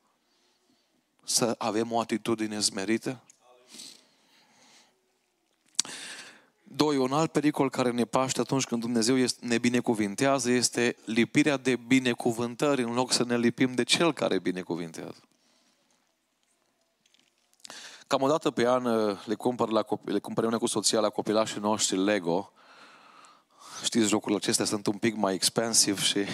să 1.25 1.55
avem 1.59 1.93
o 1.93 2.01
atitudine 2.01 2.61
smerită? 2.61 3.23
Doi, 6.63 6.97
un 6.97 7.13
alt 7.13 7.33
pericol 7.33 7.71
care 7.71 7.91
ne 7.91 8.05
paște 8.05 8.41
atunci 8.41 8.65
când 8.65 8.81
Dumnezeu 8.81 9.17
ne 9.41 9.59
binecuvintează 9.59 10.51
este 10.51 10.97
lipirea 11.05 11.57
de 11.57 11.77
binecuvântări 11.77 12.83
în 12.83 12.93
loc 12.93 13.13
să 13.13 13.25
ne 13.25 13.37
lipim 13.37 13.75
de 13.75 13.83
Cel 13.83 14.13
care 14.13 14.39
binecuvintează. 14.39 15.23
Cam 18.07 18.23
o 18.23 18.29
dată 18.29 18.51
pe 18.51 18.69
an 18.69 18.85
uh, 18.85 19.25
le 19.25 19.35
cumpăr, 19.35 19.71
la, 19.71 19.85
le 20.05 20.19
cumpăr 20.19 20.59
cu 20.59 20.67
soția 20.67 21.01
la 21.01 21.09
copilașii 21.09 21.61
noștri 21.61 22.05
Lego. 22.05 22.53
Știți, 23.83 24.09
jocurile 24.09 24.39
acestea 24.43 24.65
sunt 24.65 24.87
un 24.87 24.97
pic 24.97 25.17
mai 25.17 25.35
expensiv 25.35 26.03
și 26.03 26.19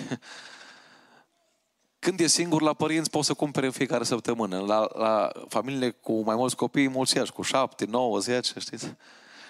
când 1.98 2.20
e 2.20 2.26
singur 2.26 2.62
la 2.62 2.74
părinți 2.74 3.10
poți 3.10 3.26
să 3.26 3.34
cumpere 3.34 3.66
în 3.66 3.72
fiecare 3.72 4.04
săptămână. 4.04 4.58
La, 4.58 4.88
la 4.94 5.32
familiile 5.48 5.90
cu 5.90 6.22
mai 6.22 6.36
mulți 6.36 6.56
copii, 6.56 6.88
mulți 6.88 7.32
cu 7.32 7.42
șapte, 7.42 7.84
nouă, 7.84 8.18
zece, 8.18 8.58
știți? 8.58 8.94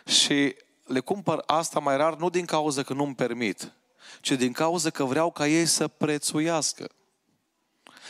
Și 0.04 0.56
le 0.84 1.00
cumpăr 1.00 1.42
asta 1.46 1.80
mai 1.80 1.96
rar 1.96 2.16
nu 2.16 2.30
din 2.30 2.44
cauza 2.44 2.82
că 2.82 2.92
nu-mi 2.92 3.14
permit, 3.14 3.72
ci 4.20 4.30
din 4.30 4.52
cauza 4.52 4.90
că 4.90 5.04
vreau 5.04 5.30
ca 5.30 5.46
ei 5.46 5.66
să 5.66 5.88
prețuiască. 5.88 6.88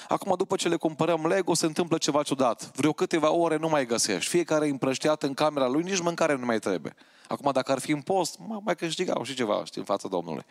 Acum, 0.09 0.35
după 0.37 0.57
ce 0.57 0.69
le 0.69 0.77
cumpărăm 0.77 1.27
Lego, 1.27 1.55
se 1.55 1.67
întâmplă 1.67 1.99
ceva 1.99 2.23
ciudat. 2.23 2.71
Vreo 2.75 2.93
câteva 2.93 3.31
ore 3.31 3.57
nu 3.57 3.69
mai 3.69 3.87
găsești. 3.87 4.31
Fiecare 4.31 4.67
e 4.67 4.71
împrăștiat 4.71 5.23
în 5.23 5.35
camera 5.35 5.67
lui, 5.67 5.83
nici 5.83 6.01
mâncare 6.01 6.35
nu 6.35 6.45
mai 6.45 6.59
trebuie. 6.59 6.95
Acum, 7.29 7.53
dacă 7.53 7.73
ar 7.73 7.79
fi 7.79 7.91
în 7.91 8.01
post, 8.01 8.39
mai 8.63 8.77
câștigau 8.77 9.23
și 9.23 9.35
ceva, 9.35 9.65
știi, 9.65 9.81
în 9.81 9.87
fața 9.87 10.09
Domnului. 10.09 10.45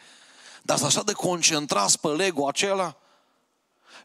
Dar 0.62 0.80
așa 0.84 1.04
de 1.04 1.12
concentrați 1.12 2.00
pe 2.00 2.08
Lego 2.08 2.48
acela, 2.48 2.96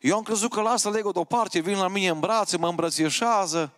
eu 0.01 0.17
am 0.17 0.23
crezut 0.23 0.51
că 0.51 0.61
lasă 0.61 0.91
Lego 0.91 1.11
deoparte, 1.11 1.61
vin 1.61 1.79
la 1.79 1.89
mine 1.89 2.09
în 2.09 2.21
brațe, 2.21 2.57
mă 2.57 2.69
îmbrățișează. 2.69 3.73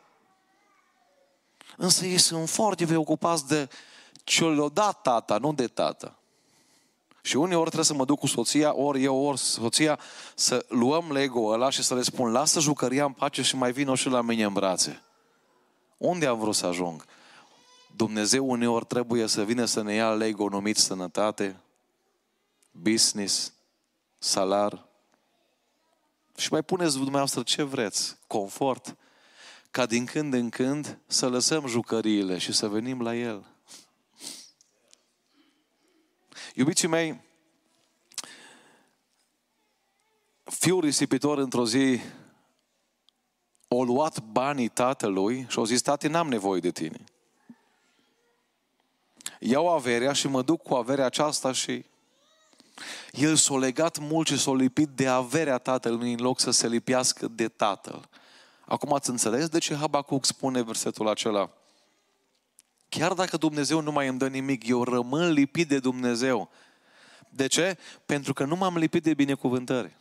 Însă 1.77 2.05
ei 2.05 2.19
sunt 2.19 2.49
foarte 2.49 2.87
preocupați 2.87 3.47
de 3.47 3.69
ce 4.25 4.45
le-a 4.45 4.69
dat 4.69 5.03
tata, 5.03 5.39
nu 5.39 5.53
de 5.53 5.67
tata. 5.67 6.19
Și 7.27 7.37
uneori 7.37 7.65
trebuie 7.65 7.85
să 7.85 7.95
mă 7.95 8.05
duc 8.05 8.19
cu 8.19 8.27
soția, 8.27 8.77
ori 8.77 9.03
eu, 9.03 9.17
ori 9.17 9.39
soția, 9.39 9.99
să 10.35 10.65
luăm 10.69 11.13
Lego 11.13 11.41
ăla 11.41 11.71
și 11.71 11.83
să 11.83 11.95
le 11.95 12.03
spun, 12.03 12.33
lasă 12.33 12.61
jucăria 12.61 13.05
în 13.05 13.13
pace 13.13 13.43
și 13.43 13.57
mai 13.57 13.73
vină 13.73 13.95
și 13.95 14.09
la 14.09 14.21
mine 14.21 14.45
în 14.45 14.53
brațe. 14.53 15.03
Unde 15.97 16.27
am 16.27 16.39
vrut 16.39 16.55
să 16.55 16.67
ajung? 16.67 17.05
Dumnezeu 17.97 18.51
uneori 18.51 18.85
trebuie 18.85 19.27
să 19.27 19.45
vină 19.45 19.65
să 19.65 19.83
ne 19.83 19.95
ia 19.95 20.11
Lego 20.11 20.49
numit 20.49 20.77
sănătate, 20.77 21.61
business, 22.71 23.53
salar. 24.19 24.87
Și 26.37 26.49
mai 26.51 26.63
puneți 26.63 26.97
dumneavoastră 26.97 27.43
ce 27.43 27.63
vreți, 27.63 28.17
confort, 28.27 28.97
ca 29.71 29.87
din 29.87 30.05
când 30.05 30.35
în 30.35 30.49
când 30.49 30.99
să 31.07 31.29
lăsăm 31.29 31.67
jucăriile 31.67 32.39
și 32.39 32.53
să 32.53 32.69
venim 32.69 33.01
la 33.01 33.17
El. 33.17 33.54
Iubiții 36.57 36.89
mei, 36.89 37.21
fiul 40.45 40.81
risipitor 40.81 41.39
într-o 41.39 41.67
zi 41.67 42.01
o 43.69 43.85
luat 43.85 44.21
banii 44.21 44.69
tatălui 44.69 45.47
și 45.49 45.59
au 45.59 45.65
zis, 45.65 45.83
tati, 45.83 46.07
n-am 46.07 46.29
nevoie 46.29 46.61
de 46.61 46.71
tine. 46.71 47.05
Iau 49.39 49.69
averea 49.69 50.13
și 50.13 50.29
mă 50.29 50.43
duc 50.43 50.63
cu 50.63 50.75
averea 50.75 51.05
aceasta 51.05 51.53
și 51.53 51.85
el 53.11 53.37
s-a 53.37 53.57
legat 53.57 53.99
mult 53.99 54.27
și 54.27 54.39
s-a 54.39 54.55
lipit 54.55 54.89
de 54.89 55.07
averea 55.07 55.59
tatălui 55.59 56.13
în 56.13 56.21
loc 56.21 56.41
să 56.41 56.51
se 56.51 56.69
lipiască 56.69 57.29
de 57.29 57.49
tatăl. 57.49 58.09
Acum 58.67 58.93
ați 58.93 59.11
înțeles 59.11 59.49
de 59.49 59.59
ce 59.59 59.75
Habacuc 59.75 60.25
spune 60.25 60.63
versetul 60.63 61.09
acela? 61.09 61.51
Chiar 62.99 63.13
dacă 63.13 63.37
Dumnezeu 63.37 63.81
nu 63.81 63.93
mai 63.93 64.09
îmi 64.09 64.19
dă 64.19 64.29
nimic, 64.29 64.67
eu 64.67 64.85
rămân 64.85 65.33
lipit 65.33 65.69
de 65.69 65.79
Dumnezeu. 65.79 66.51
De 67.29 67.47
ce? 67.47 67.79
Pentru 68.07 68.33
că 68.33 68.45
nu 68.45 68.57
m-am 68.57 68.77
lipit 68.77 69.03
de 69.03 69.15
binecuvântări. 69.15 69.97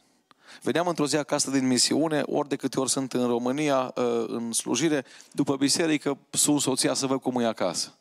Veneam 0.62 0.88
într-o 0.88 1.08
zi 1.08 1.16
acasă 1.16 1.52
din 1.52 1.68
misiune, 1.68 2.24
ori 2.26 2.48
de 2.48 2.56
câte 2.56 2.80
ori 2.80 2.90
sunt 2.90 3.14
în 3.14 3.28
România, 3.28 3.94
ă, 3.98 4.26
în 4.26 4.52
slujire, 4.52 5.06
după 5.32 5.56
biserică, 5.56 6.18
sun 6.30 6.60
soția 6.60 6.94
să 6.94 7.08
văd 7.08 7.22
cum 7.22 7.40
e 7.40 7.46
acasă. 7.46 7.94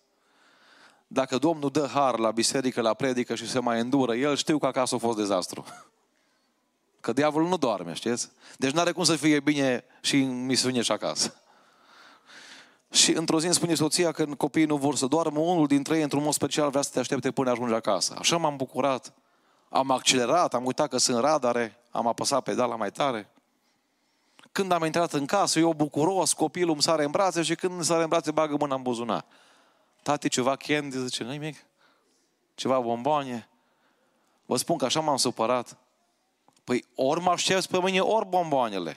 Dacă 1.06 1.38
Domnul 1.38 1.70
dă 1.70 1.88
har 1.92 2.18
la 2.18 2.30
biserică, 2.30 2.80
la 2.80 2.94
predică 2.94 3.34
și 3.34 3.48
se 3.48 3.58
mai 3.58 3.80
îndură 3.80 4.14
el, 4.14 4.36
știu 4.36 4.58
că 4.58 4.66
acasă 4.66 4.94
a 4.94 4.98
fost 4.98 5.16
dezastru. 5.16 5.64
Că 7.00 7.12
diavolul 7.12 7.48
nu 7.48 7.56
doarme, 7.56 7.92
știți? 7.92 8.28
Deci 8.56 8.70
nu 8.70 8.80
are 8.80 8.92
cum 8.92 9.04
să 9.04 9.16
fie 9.16 9.40
bine 9.40 9.84
și 10.00 10.16
în 10.16 10.46
misiune 10.46 10.82
și 10.82 10.92
acasă. 10.92 11.41
Și 12.92 13.12
într-o 13.12 13.40
zi 13.40 13.44
îmi 13.46 13.54
spune 13.54 13.74
soția 13.74 14.12
că 14.12 14.24
copiii 14.24 14.66
nu 14.66 14.76
vor 14.76 14.96
să 14.96 15.06
doarmă, 15.06 15.40
unul 15.40 15.66
dintre 15.66 15.96
ei, 15.96 16.02
într-un 16.02 16.22
mod 16.22 16.32
special, 16.32 16.70
vrea 16.70 16.82
să 16.82 16.90
te 16.92 16.98
aștepte 16.98 17.30
până 17.30 17.50
ajungi 17.50 17.74
acasă. 17.74 18.14
Așa 18.18 18.36
m-am 18.36 18.56
bucurat. 18.56 19.12
Am 19.68 19.90
accelerat, 19.90 20.54
am 20.54 20.64
uitat 20.64 20.88
că 20.88 20.98
sunt 20.98 21.18
radare, 21.18 21.78
am 21.90 22.06
apăsat 22.06 22.42
pedala 22.42 22.76
mai 22.76 22.90
tare. 22.90 23.30
Când 24.52 24.72
am 24.72 24.84
intrat 24.84 25.12
în 25.12 25.26
casă, 25.26 25.58
eu 25.58 25.72
bucuros, 25.72 26.32
copilul 26.32 26.72
îmi 26.72 26.82
sare 26.82 27.04
în 27.04 27.10
brațe 27.10 27.42
și 27.42 27.54
când 27.54 27.72
îmi 27.72 27.84
sare 27.84 28.02
în 28.02 28.08
brațe, 28.08 28.30
bagă 28.30 28.56
mâna 28.58 28.74
în 28.74 28.82
buzunar. 28.82 29.24
Tati, 30.02 30.28
ceva 30.28 30.56
candy? 30.56 30.98
Zice, 30.98 31.24
nu 31.24 31.30
nimic. 31.30 31.56
Ceva 32.54 32.80
bomboane? 32.80 33.48
Vă 34.46 34.56
spun 34.56 34.76
că 34.76 34.84
așa 34.84 35.00
m-am 35.00 35.16
supărat. 35.16 35.76
Păi 36.64 36.84
ori 36.94 37.20
mă 37.20 37.30
aștept 37.30 37.66
pe 37.66 37.80
mine, 37.82 38.00
ori 38.00 38.26
bomboanele. 38.26 38.96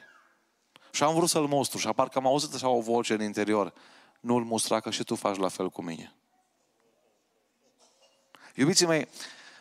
Și 0.95 1.03
am 1.03 1.15
vrut 1.15 1.29
să-l 1.29 1.47
mostru 1.47 1.77
și 1.77 1.87
parcă 1.87 2.17
am 2.17 2.27
auzit 2.27 2.53
așa 2.53 2.67
o 2.67 2.81
voce 2.81 3.13
în 3.13 3.21
interior. 3.21 3.73
Nu-l 4.19 4.43
mustra 4.43 4.79
că 4.79 4.89
și 4.89 5.03
tu 5.03 5.15
faci 5.15 5.37
la 5.37 5.47
fel 5.47 5.69
cu 5.69 5.81
mine. 5.81 6.15
Iubiții 8.53 8.85
mei, 8.85 9.07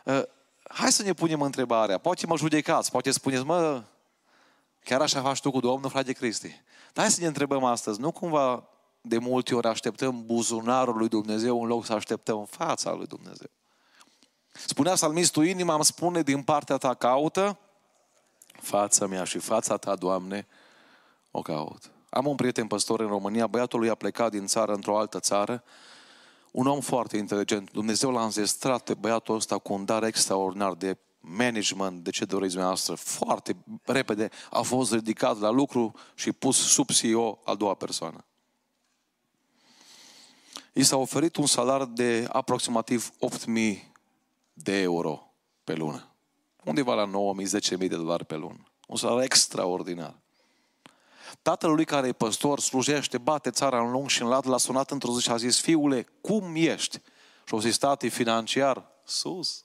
uh, 0.04 0.22
hai 0.62 0.92
să 0.92 1.02
ne 1.02 1.12
punem 1.12 1.42
întrebarea. 1.42 1.98
Poate 1.98 2.26
mă 2.26 2.36
judecați, 2.36 2.90
poate 2.90 3.10
spuneți, 3.10 3.44
mă, 3.44 3.82
chiar 4.84 5.00
așa 5.00 5.22
faci 5.22 5.40
tu 5.40 5.50
cu 5.50 5.60
Domnul, 5.60 5.90
frate 5.90 6.12
Cristi. 6.12 6.62
Dar 6.92 7.04
hai 7.04 7.10
să 7.10 7.20
ne 7.20 7.26
întrebăm 7.26 7.64
astăzi, 7.64 8.00
nu 8.00 8.12
cumva 8.12 8.68
de 9.00 9.18
multe 9.18 9.54
ori 9.54 9.66
așteptăm 9.66 10.26
buzunarul 10.26 10.96
lui 10.96 11.08
Dumnezeu 11.08 11.62
în 11.62 11.68
loc 11.68 11.84
să 11.84 11.92
așteptăm 11.92 12.44
fața 12.44 12.92
lui 12.92 13.06
Dumnezeu. 13.06 13.50
Spunea 14.52 14.94
salmistul, 14.94 15.46
inima 15.46 15.74
îmi 15.74 15.84
spune 15.84 16.22
din 16.22 16.42
partea 16.42 16.76
ta 16.76 16.94
caută 16.94 17.58
fața 18.60 19.06
mea 19.06 19.24
și 19.24 19.38
fața 19.38 19.76
ta, 19.76 19.94
Doamne, 19.94 20.46
o 21.36 21.42
caut. 21.42 21.90
Am 22.10 22.26
un 22.26 22.34
prieten 22.34 22.66
păstor 22.66 23.00
în 23.00 23.06
România, 23.06 23.46
băiatul 23.46 23.78
lui 23.78 23.88
a 23.88 23.94
plecat 23.94 24.30
din 24.30 24.46
țară 24.46 24.72
într-o 24.72 24.98
altă 24.98 25.20
țară, 25.20 25.64
un 26.52 26.66
om 26.66 26.80
foarte 26.80 27.16
inteligent. 27.16 27.70
Dumnezeu 27.70 28.10
l-a 28.10 28.24
înzestrat 28.24 28.82
pe 28.82 28.94
băiatul 28.94 29.34
ăsta 29.34 29.58
cu 29.58 29.72
un 29.72 29.84
dar 29.84 30.02
extraordinar 30.02 30.74
de 30.74 30.98
management, 31.20 32.04
de 32.04 32.10
ce 32.10 32.24
doriți 32.24 32.50
dumneavoastră. 32.50 32.94
Foarte 32.94 33.56
repede 33.82 34.30
a 34.50 34.60
fost 34.60 34.92
ridicat 34.92 35.38
la 35.38 35.50
lucru 35.50 35.92
și 36.14 36.32
pus 36.32 36.56
sub 36.56 36.90
CEO 36.90 37.38
a 37.44 37.54
doua 37.54 37.74
persoană. 37.74 38.24
I 40.72 40.82
s-a 40.82 40.96
oferit 40.96 41.36
un 41.36 41.46
salar 41.46 41.84
de 41.84 42.26
aproximativ 42.32 43.10
8.000 43.10 43.78
de 44.52 44.80
euro 44.80 45.32
pe 45.64 45.74
lună. 45.74 46.08
Undeva 46.64 46.94
la 46.94 47.10
9.000-10.000 47.70 47.78
de 47.78 47.86
dolari 47.86 48.24
pe 48.24 48.36
lună. 48.36 48.62
Un 48.86 48.96
salar 48.96 49.22
extraordinar. 49.22 50.22
Tatăl 51.42 51.70
lui 51.70 51.84
care 51.84 52.06
e 52.06 52.12
păstor, 52.12 52.60
slujește, 52.60 53.18
bate 53.18 53.50
țara 53.50 53.80
în 53.80 53.90
lung 53.90 54.08
și 54.08 54.22
în 54.22 54.28
lat, 54.28 54.44
l-a 54.44 54.56
sunat 54.56 54.90
într-o 54.90 55.12
zi 55.12 55.22
și 55.22 55.30
a 55.30 55.36
zis, 55.36 55.60
fiule, 55.60 56.06
cum 56.20 56.52
ești? 56.54 56.96
Și 57.44 57.54
au 57.54 57.58
zis, 57.58 57.78
tati, 57.78 58.08
financiar, 58.08 58.86
sus. 59.04 59.64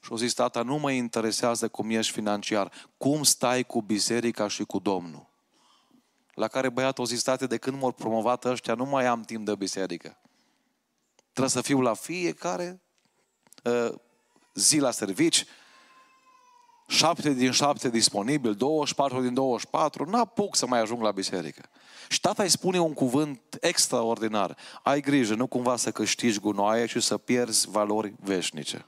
Și 0.00 0.08
au 0.10 0.16
zis, 0.16 0.32
tata, 0.32 0.62
nu 0.62 0.76
mă 0.76 0.90
interesează 0.90 1.68
cum 1.68 1.90
ești 1.90 2.12
financiar, 2.12 2.72
cum 2.96 3.22
stai 3.22 3.64
cu 3.64 3.82
biserica 3.82 4.48
și 4.48 4.64
cu 4.64 4.78
Domnul. 4.78 5.30
La 6.34 6.48
care 6.48 6.68
băiatul 6.68 7.04
a 7.04 7.06
zis, 7.06 7.22
tate, 7.22 7.46
de 7.46 7.56
când 7.56 7.80
m-au 7.80 7.92
promovat 7.92 8.44
ăștia, 8.44 8.74
nu 8.74 8.84
mai 8.84 9.06
am 9.06 9.22
timp 9.22 9.44
de 9.46 9.54
biserică. 9.54 10.18
Trebuie 11.22 11.48
să 11.48 11.60
fiu 11.60 11.80
la 11.80 11.94
fiecare 11.94 12.82
uh, 13.64 13.92
zi 14.54 14.78
la 14.78 14.90
servici, 14.90 15.44
șapte 16.86 17.32
din 17.32 17.50
șapte 17.50 17.88
disponibil, 17.88 18.54
24 18.54 19.20
din 19.20 19.34
24, 19.34 20.10
n-apuc 20.10 20.56
să 20.56 20.66
mai 20.66 20.80
ajung 20.80 21.02
la 21.02 21.10
biserică. 21.10 21.62
Și 22.08 22.20
tata 22.20 22.42
îi 22.42 22.48
spune 22.48 22.80
un 22.80 22.92
cuvânt 22.92 23.56
extraordinar. 23.60 24.56
Ai 24.82 25.00
grijă, 25.00 25.34
nu 25.34 25.46
cumva 25.46 25.76
să 25.76 25.90
câștigi 25.92 26.40
gunoaie 26.40 26.86
și 26.86 27.00
să 27.00 27.18
pierzi 27.18 27.70
valori 27.70 28.14
veșnice. 28.20 28.86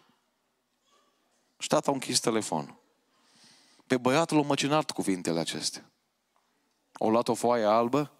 Și 1.58 1.68
tata 1.68 1.90
a 1.90 1.94
închis 1.94 2.20
telefonul. 2.20 2.82
Pe 3.86 3.96
băiatul 3.96 4.38
a 4.38 4.42
măcinat 4.42 4.90
cuvintele 4.90 5.40
acestea. 5.40 5.90
O 6.98 7.10
luat 7.10 7.28
o 7.28 7.34
foaie 7.34 7.64
albă, 7.64 8.12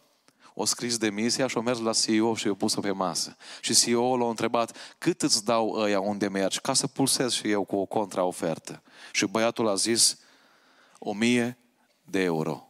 o 0.54 0.64
scris 0.64 0.96
demisia 0.96 1.46
și 1.46 1.56
o 1.56 1.60
mers 1.60 1.78
la 1.78 1.92
CEO 1.92 2.34
și 2.34 2.48
o 2.48 2.54
pus-o 2.54 2.80
pe 2.80 2.90
masă. 2.90 3.36
Și 3.60 3.74
CEO 3.74 4.16
l-a 4.16 4.28
întrebat, 4.28 4.76
cât 4.98 5.22
îți 5.22 5.44
dau 5.44 5.72
ăia 5.72 6.00
unde 6.00 6.28
mergi, 6.28 6.60
ca 6.60 6.72
să 6.72 6.86
pulsez 6.86 7.32
și 7.32 7.50
eu 7.50 7.64
cu 7.64 7.76
o 7.76 7.84
contraofertă. 7.84 8.82
Și 9.12 9.26
băiatul 9.26 9.68
a 9.68 9.74
zis, 9.74 10.18
o 10.98 11.12
mie 11.12 11.58
de 12.04 12.20
euro. 12.20 12.68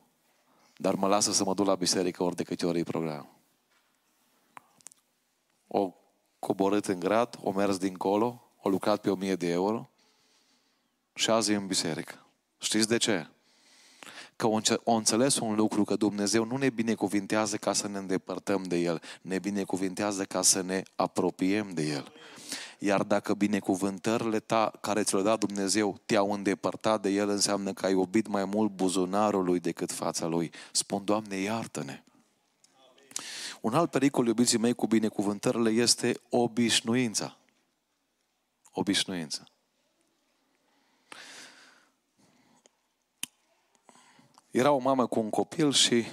Dar 0.77 0.95
mă 0.95 1.07
lasă 1.07 1.33
să 1.33 1.45
mă 1.45 1.55
duc 1.55 1.67
la 1.67 1.75
biserică 1.75 2.23
ori 2.23 2.37
de 2.37 2.43
câte 2.43 2.67
ori 2.67 2.79
e 2.79 2.83
program. 2.83 3.29
O 5.67 5.95
coborât 6.39 6.87
în 6.87 6.99
grad, 6.99 7.39
o 7.43 7.51
mers 7.51 7.77
dincolo, 7.77 8.51
o 8.63 8.69
lucrat 8.69 9.01
pe 9.01 9.11
o 9.11 9.15
mie 9.15 9.35
de 9.35 9.49
euro 9.49 9.91
și 11.15 11.31
azi 11.31 11.53
e 11.53 11.57
în 11.57 11.67
biserică. 11.67 12.27
Știți 12.59 12.89
de 12.89 12.97
ce? 12.97 13.29
Că 14.37 14.47
o 14.85 14.93
înțeles 14.93 15.39
un 15.39 15.55
lucru, 15.55 15.85
că 15.85 15.97
Dumnezeu 15.97 16.45
nu 16.45 16.57
ne 16.57 16.71
binecuvintează 16.71 17.57
ca 17.57 17.73
să 17.73 17.89
ne 17.89 17.99
îndepărtăm 17.99 18.63
de 18.63 18.77
El, 18.77 19.03
ne 19.23 19.39
binecuvintează 19.39 20.25
ca 20.25 20.43
să 20.43 20.63
ne 20.63 20.83
apropiem 20.95 21.71
de 21.71 21.83
El. 21.83 22.13
Iar 22.79 23.03
dacă 23.03 23.35
binecuvântările 23.35 24.41
ta, 24.41 24.73
care 24.81 25.03
ți 25.03 25.15
le-a 25.15 25.23
dat 25.23 25.39
Dumnezeu, 25.39 26.01
te-au 26.07 26.33
îndepărtat 26.33 27.03
de 27.03 27.11
El, 27.11 27.29
înseamnă 27.29 27.73
că 27.73 27.87
ai 27.87 27.93
iubit 27.93 28.27
mai 28.27 28.45
mult 28.45 28.71
buzunarul 28.71 29.45
Lui 29.45 29.61
decât 29.61 29.93
fața 29.93 30.27
Lui. 30.27 30.51
Spun, 30.73 31.05
Doamne, 31.05 31.37
iartă-ne! 31.37 32.03
Un 33.61 33.75
alt 33.75 33.91
pericol, 33.91 34.27
iubiții 34.27 34.59
mei, 34.59 34.75
cu 34.75 34.87
binecuvântările 34.87 35.71
este 35.71 36.21
obișnuința. 36.29 37.39
Obișnuința. 38.73 39.54
Era 44.55 44.71
o 44.71 44.79
mamă 44.79 45.07
cu 45.07 45.21
un 45.21 45.31
copil 45.31 45.73
și 45.73 46.05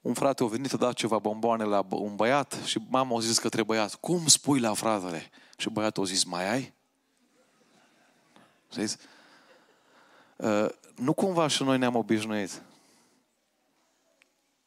un 0.00 0.14
frate 0.14 0.42
a 0.42 0.46
venit, 0.46 0.72
a 0.72 0.76
dat 0.76 0.92
ceva 0.92 1.18
bomboane 1.18 1.64
la 1.64 1.86
un 1.88 2.16
băiat 2.16 2.52
și 2.64 2.80
mama 2.88 3.16
a 3.16 3.20
zis 3.20 3.38
către 3.38 3.62
băiat, 3.62 3.94
cum 3.94 4.26
spui 4.26 4.60
la 4.60 4.74
fratele? 4.74 5.30
Și 5.56 5.70
băiatul 5.70 6.02
a 6.02 6.06
zis, 6.06 6.24
mai 6.24 6.50
ai? 6.50 6.74
Știți? 8.70 8.96
Uh, 10.36 10.66
nu 10.96 11.12
cumva 11.12 11.46
și 11.46 11.62
noi 11.62 11.78
ne-am 11.78 11.96
obișnuit. 11.96 12.62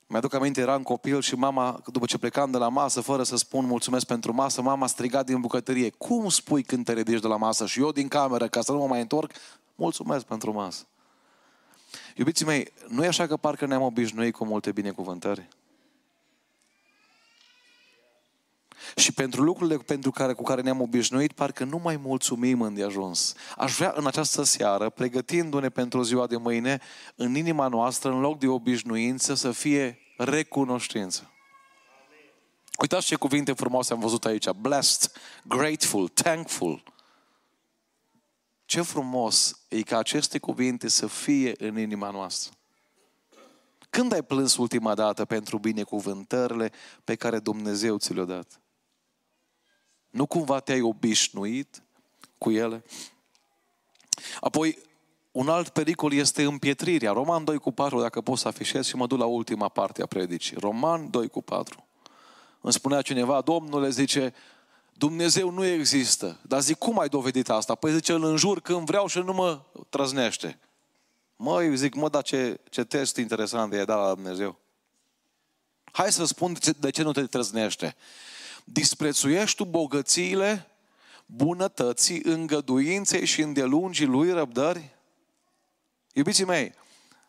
Mi-aduc 0.08 0.34
aminte, 0.34 0.62
eram 0.62 0.84
copil 0.84 1.22
și 1.22 1.36
mama, 1.36 1.82
după 1.92 2.06
ce 2.06 2.18
plecam 2.18 2.52
de 2.52 2.58
la 2.58 2.70
masă, 2.70 3.02
fără 3.02 3.24
să 3.24 3.36
spun 3.36 3.66
mulțumesc 3.66 4.06
pentru 4.06 4.34
masă, 4.34 4.62
mama 4.62 4.88
striga 4.88 5.24
din 5.24 5.42
bucătărie, 5.42 5.89
cum 5.89 6.30
spui 6.30 6.63
când 6.63 6.86
te 6.86 6.94
ridici 6.94 7.22
de 7.22 7.28
la 7.28 7.38
masă? 7.38 7.66
Și 7.66 7.80
eu 7.80 7.92
din 7.92 8.08
cameră, 8.08 8.48
ca 8.48 8.62
să 8.62 8.72
nu 8.72 8.78
mă 8.78 8.88
mai 8.88 9.02
întorc, 9.02 9.32
mulțumesc 9.76 10.26
pentru 10.26 10.54
masă. 10.54 10.86
Iubiții 12.15 12.45
mei, 12.45 12.73
nu 12.88 13.04
e 13.04 13.08
așa 13.08 13.28
că 13.28 13.38
parcă 13.38 13.65
ne-am 13.65 13.82
obișnuit 13.82 14.34
cu 14.34 14.45
multe 14.45 14.71
binecuvântări? 14.71 15.47
Și 18.95 19.13
pentru 19.13 19.41
lucrurile 19.41 19.78
pentru 19.78 20.12
care, 20.12 20.34
cu 20.34 20.43
care 20.43 20.62
ne-am 20.62 20.82
obișnuit, 20.82 21.32
parcă 21.32 21.63
nu 21.63 21.80
mai 21.84 21.97
mulțumim 21.97 22.62
îndeajuns. 22.62 23.36
Aș 23.58 23.76
vrea 23.76 23.93
în 23.95 24.08
această 24.08 24.43
seară, 24.43 24.89
pregătindu-ne 24.89 25.69
pentru 25.69 26.02
ziua 26.02 26.28
de 26.28 26.38
mâine, 26.38 26.82
în 27.15 27.36
inima 27.36 27.67
noastră, 27.67 28.10
în 28.10 28.19
loc 28.19 28.39
de 28.39 28.47
obișnuință, 28.47 29.34
să 29.34 29.52
fie 29.52 29.99
recunoștință. 30.17 31.32
Uitați 32.80 33.06
ce 33.06 33.15
cuvinte 33.15 33.54
frumoase 33.54 33.93
am 33.93 33.99
văzut 33.99 34.26
aici. 34.26 34.49
Blessed, 34.49 35.12
grateful, 35.43 36.08
thankful. 36.08 36.93
Ce 38.74 38.82
frumos 38.82 39.66
e 39.68 39.82
ca 39.82 39.98
aceste 39.98 40.40
cuvinte 40.40 40.88
să 40.88 41.08
fie 41.08 41.54
în 41.58 41.78
inima 41.78 42.10
noastră. 42.10 42.54
Când 43.90 44.14
ai 44.14 44.24
plâns 44.24 44.58
ultima 44.58 44.94
dată 44.94 45.26
pentru 45.26 45.58
binecuvântările 45.58 46.72
pe 47.04 47.16
care 47.16 47.40
Dumnezeu 47.40 47.98
ți 47.98 48.14
le-a 48.14 48.24
dat? 48.24 48.62
Nu 50.10 50.26
cumva 50.26 50.60
te-ai 50.60 50.82
obișnuit 50.82 51.84
cu 52.38 52.52
ele? 52.52 52.84
Apoi, 54.40 54.78
un 55.32 55.50
alt 55.50 55.70
pericol 55.70 56.14
este 56.14 56.44
împietrirea. 56.44 57.12
Roman 57.12 57.44
2 57.44 57.58
cu 57.58 57.72
4, 57.72 58.02
dacă 58.02 58.22
pot 58.22 58.38
să 58.38 58.48
afișez 58.48 58.86
și 58.86 58.96
mă 58.96 59.08
duc 59.08 59.20
la 59.20 59.26
ultima 59.26 59.70
parte 59.70 60.02
a 60.02 60.06
predicii. 60.06 60.58
Roman 60.60 61.10
2 61.10 61.28
cu 61.30 61.42
4. 61.42 61.88
Îmi 62.62 62.74
spunea 62.74 63.02
cineva, 63.02 63.42
Domnule, 63.42 63.90
zice, 63.90 64.34
Dumnezeu 65.08 65.50
nu 65.50 65.66
există. 65.66 66.39
Dar 66.42 66.62
zic, 66.62 66.78
cum 66.78 67.00
ai 67.00 67.08
dovedit 67.08 67.50
asta? 67.50 67.76
Păi 67.76 67.94
zice, 67.94 68.13
îl 68.13 68.24
înjur 68.24 68.62
când 68.62 68.86
vreau 68.86 69.08
și 69.08 69.20
nu 69.20 69.34
mă 69.34 69.62
trăznește. 69.89 70.60
Măi, 71.36 71.78
zic, 71.78 71.96
mă, 71.96 72.10
dar 72.10 72.22
ce, 72.22 72.60
ce 72.70 72.84
test 72.84 73.18
interesant 73.18 73.74
e 73.74 73.84
dat 73.84 73.98
la 73.98 74.13
Dumnezeu. 74.13 74.60
Hai 75.92 76.12
să 76.12 76.26
spun 76.26 76.58
de 76.80 76.89
ce 76.89 77.04
nu 77.04 77.12
te 77.12 77.26
trăznește. 77.26 77.96
Disprețuiești 78.63 79.56
tu 79.56 79.66
bogățiile, 79.66 80.68
bunătății, 81.26 82.22
îngăduinței 82.24 83.26
și 83.26 83.42
îndelungii 83.42 84.06
lui 84.06 84.32
răbdări? 84.32 84.96
Iubiții 86.13 86.46
mei, 86.46 86.74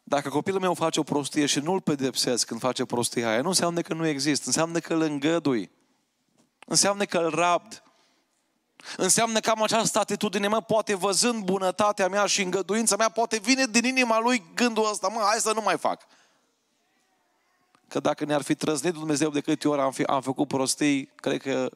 dacă 0.02 0.28
copilul 0.28 0.60
meu 0.60 0.74
face 0.74 1.00
o 1.00 1.02
prostie 1.02 1.46
și 1.46 1.58
nu-l 1.58 1.80
pedepsesc 1.80 2.46
când 2.46 2.60
face 2.60 2.84
prostia 2.84 3.28
aia, 3.30 3.40
nu 3.40 3.48
înseamnă 3.48 3.80
că 3.80 3.94
nu 3.94 4.06
există, 4.06 4.44
înseamnă 4.46 4.78
că 4.78 4.94
îl 4.94 5.00
îngădui. 5.00 5.70
Înseamnă 6.64 7.04
că 7.04 7.18
îl 7.18 7.30
rabd. 7.30 7.82
Înseamnă 8.96 9.40
că 9.40 9.50
am 9.50 9.62
această 9.62 9.98
atitudine, 9.98 10.48
mă, 10.48 10.60
poate 10.60 10.94
văzând 10.94 11.44
bunătatea 11.44 12.08
mea 12.08 12.26
și 12.26 12.42
îngăduința 12.42 12.96
mea, 12.96 13.08
poate 13.08 13.38
vine 13.38 13.66
din 13.66 13.84
inima 13.84 14.18
lui 14.18 14.42
gândul 14.54 14.88
ăsta, 14.90 15.08
mă, 15.08 15.20
hai 15.20 15.38
să 15.38 15.52
nu 15.52 15.60
mai 15.60 15.78
fac. 15.78 16.06
Că 17.88 18.00
dacă 18.00 18.24
ne-ar 18.24 18.42
fi 18.42 18.54
trăznit 18.54 18.92
Dumnezeu 18.92 19.30
de 19.30 19.40
câte 19.40 19.68
ori 19.68 19.80
am, 19.80 19.92
fi, 19.92 20.02
am 20.02 20.20
făcut 20.20 20.48
prostii, 20.48 21.06
cred 21.14 21.40
că 21.40 21.70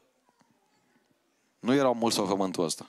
nu 1.61 1.75
erau 1.75 1.95
mulți 1.95 2.21
pe 2.21 2.27
pământul 2.27 2.65
ăsta. 2.65 2.87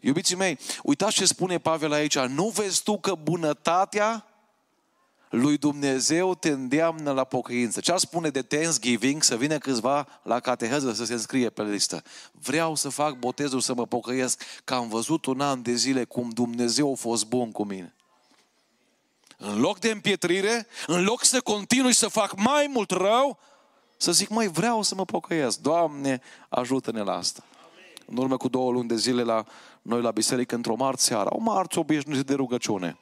Iubiții 0.00 0.36
mei, 0.36 0.58
uitați 0.82 1.14
ce 1.14 1.24
spune 1.24 1.58
Pavel 1.58 1.92
aici. 1.92 2.18
Nu 2.18 2.48
vezi 2.48 2.82
tu 2.82 2.98
că 2.98 3.14
bunătatea 3.14 4.29
lui 5.30 5.56
Dumnezeu 5.56 6.34
te 6.34 6.48
îndeamnă 6.48 7.12
la 7.12 7.24
pocăință. 7.24 7.80
Ce 7.80 7.92
ar 7.92 7.98
spune 7.98 8.28
de 8.28 8.42
Thanksgiving 8.42 9.22
să 9.22 9.36
vină 9.36 9.58
câțiva 9.58 10.06
la 10.22 10.40
cateheză 10.40 10.92
să 10.92 11.04
se 11.04 11.12
înscrie 11.12 11.50
pe 11.50 11.62
listă? 11.62 12.02
Vreau 12.32 12.74
să 12.74 12.88
fac 12.88 13.18
botezul 13.18 13.60
să 13.60 13.74
mă 13.74 13.86
pocăiesc, 13.86 14.42
că 14.64 14.74
am 14.74 14.88
văzut 14.88 15.26
un 15.26 15.40
an 15.40 15.62
de 15.62 15.74
zile 15.74 16.04
cum 16.04 16.30
Dumnezeu 16.30 16.92
a 16.92 16.94
fost 16.94 17.26
bun 17.26 17.50
cu 17.50 17.64
mine. 17.64 17.94
În 19.36 19.60
loc 19.60 19.78
de 19.78 19.90
împietrire, 19.90 20.66
în 20.86 21.04
loc 21.04 21.24
să 21.24 21.40
continui 21.40 21.92
să 21.92 22.08
fac 22.08 22.36
mai 22.36 22.70
mult 22.72 22.90
rău, 22.90 23.38
să 23.96 24.12
zic, 24.12 24.28
măi, 24.28 24.48
vreau 24.48 24.82
să 24.82 24.94
mă 24.94 25.04
pocăiesc. 25.04 25.58
Doamne, 25.58 26.20
ajută-ne 26.48 27.02
la 27.02 27.16
asta. 27.16 27.44
În 28.06 28.16
urmă 28.16 28.36
cu 28.36 28.48
două 28.48 28.72
luni 28.72 28.88
de 28.88 28.96
zile 28.96 29.22
la 29.22 29.44
noi 29.82 30.00
la 30.00 30.10
biserică, 30.10 30.54
într-o 30.54 30.74
marți 30.74 31.04
seara, 31.04 31.30
o 31.32 31.38
marți 31.38 31.78
obișnuită 31.78 32.22
de 32.22 32.34
rugăciune. 32.34 32.98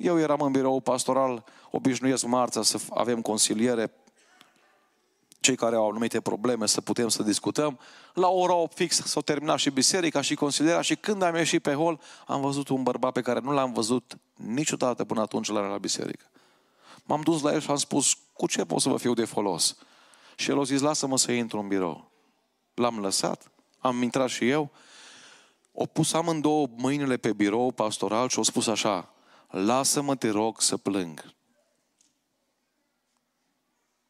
Eu 0.00 0.18
eram 0.18 0.40
în 0.40 0.52
birou 0.52 0.80
pastoral, 0.80 1.44
obișnuiesc 1.70 2.24
marța 2.24 2.62
să 2.62 2.80
avem 2.94 3.22
consiliere, 3.22 3.92
cei 5.40 5.56
care 5.56 5.76
au 5.76 5.88
anumite 5.88 6.20
probleme 6.20 6.66
să 6.66 6.80
putem 6.80 7.08
să 7.08 7.22
discutăm. 7.22 7.78
La 8.14 8.28
ora 8.28 8.54
8 8.54 8.74
fix 8.76 8.96
s-au 8.96 9.22
terminat 9.22 9.58
și 9.58 9.70
biserica 9.70 10.20
și 10.20 10.34
consilierea 10.34 10.80
și 10.80 10.96
când 10.96 11.22
am 11.22 11.34
ieșit 11.34 11.62
pe 11.62 11.74
hol, 11.74 12.00
am 12.26 12.40
văzut 12.40 12.68
un 12.68 12.82
bărbat 12.82 13.12
pe 13.12 13.20
care 13.20 13.40
nu 13.40 13.52
l-am 13.52 13.72
văzut 13.72 14.18
niciodată 14.34 15.04
până 15.04 15.20
atunci 15.20 15.48
la, 15.48 15.60
la 15.60 15.78
biserică. 15.78 16.24
M-am 17.04 17.20
dus 17.20 17.42
la 17.42 17.52
el 17.52 17.60
și 17.60 17.70
am 17.70 17.76
spus, 17.76 18.16
cu 18.32 18.46
ce 18.46 18.64
pot 18.64 18.80
să 18.80 18.88
vă 18.88 18.96
fiu 18.96 19.14
de 19.14 19.24
folos? 19.24 19.76
Și 20.36 20.50
el 20.50 20.60
a 20.60 20.62
zis, 20.62 20.80
lasă-mă 20.80 21.18
să 21.18 21.32
intru 21.32 21.58
în 21.58 21.68
birou. 21.68 22.10
L-am 22.74 23.00
lăsat, 23.00 23.50
am 23.78 24.02
intrat 24.02 24.28
și 24.28 24.48
eu, 24.48 24.70
o 25.72 25.86
pus 25.86 26.12
amândouă 26.12 26.66
mâinile 26.76 27.16
pe 27.16 27.32
birou 27.32 27.72
pastoral 27.72 28.28
și 28.28 28.36
au 28.36 28.42
spus 28.42 28.66
așa, 28.66 29.08
lasă-mă, 29.50 30.16
te 30.16 30.28
rog, 30.28 30.60
să 30.60 30.76
plâng. 30.76 31.34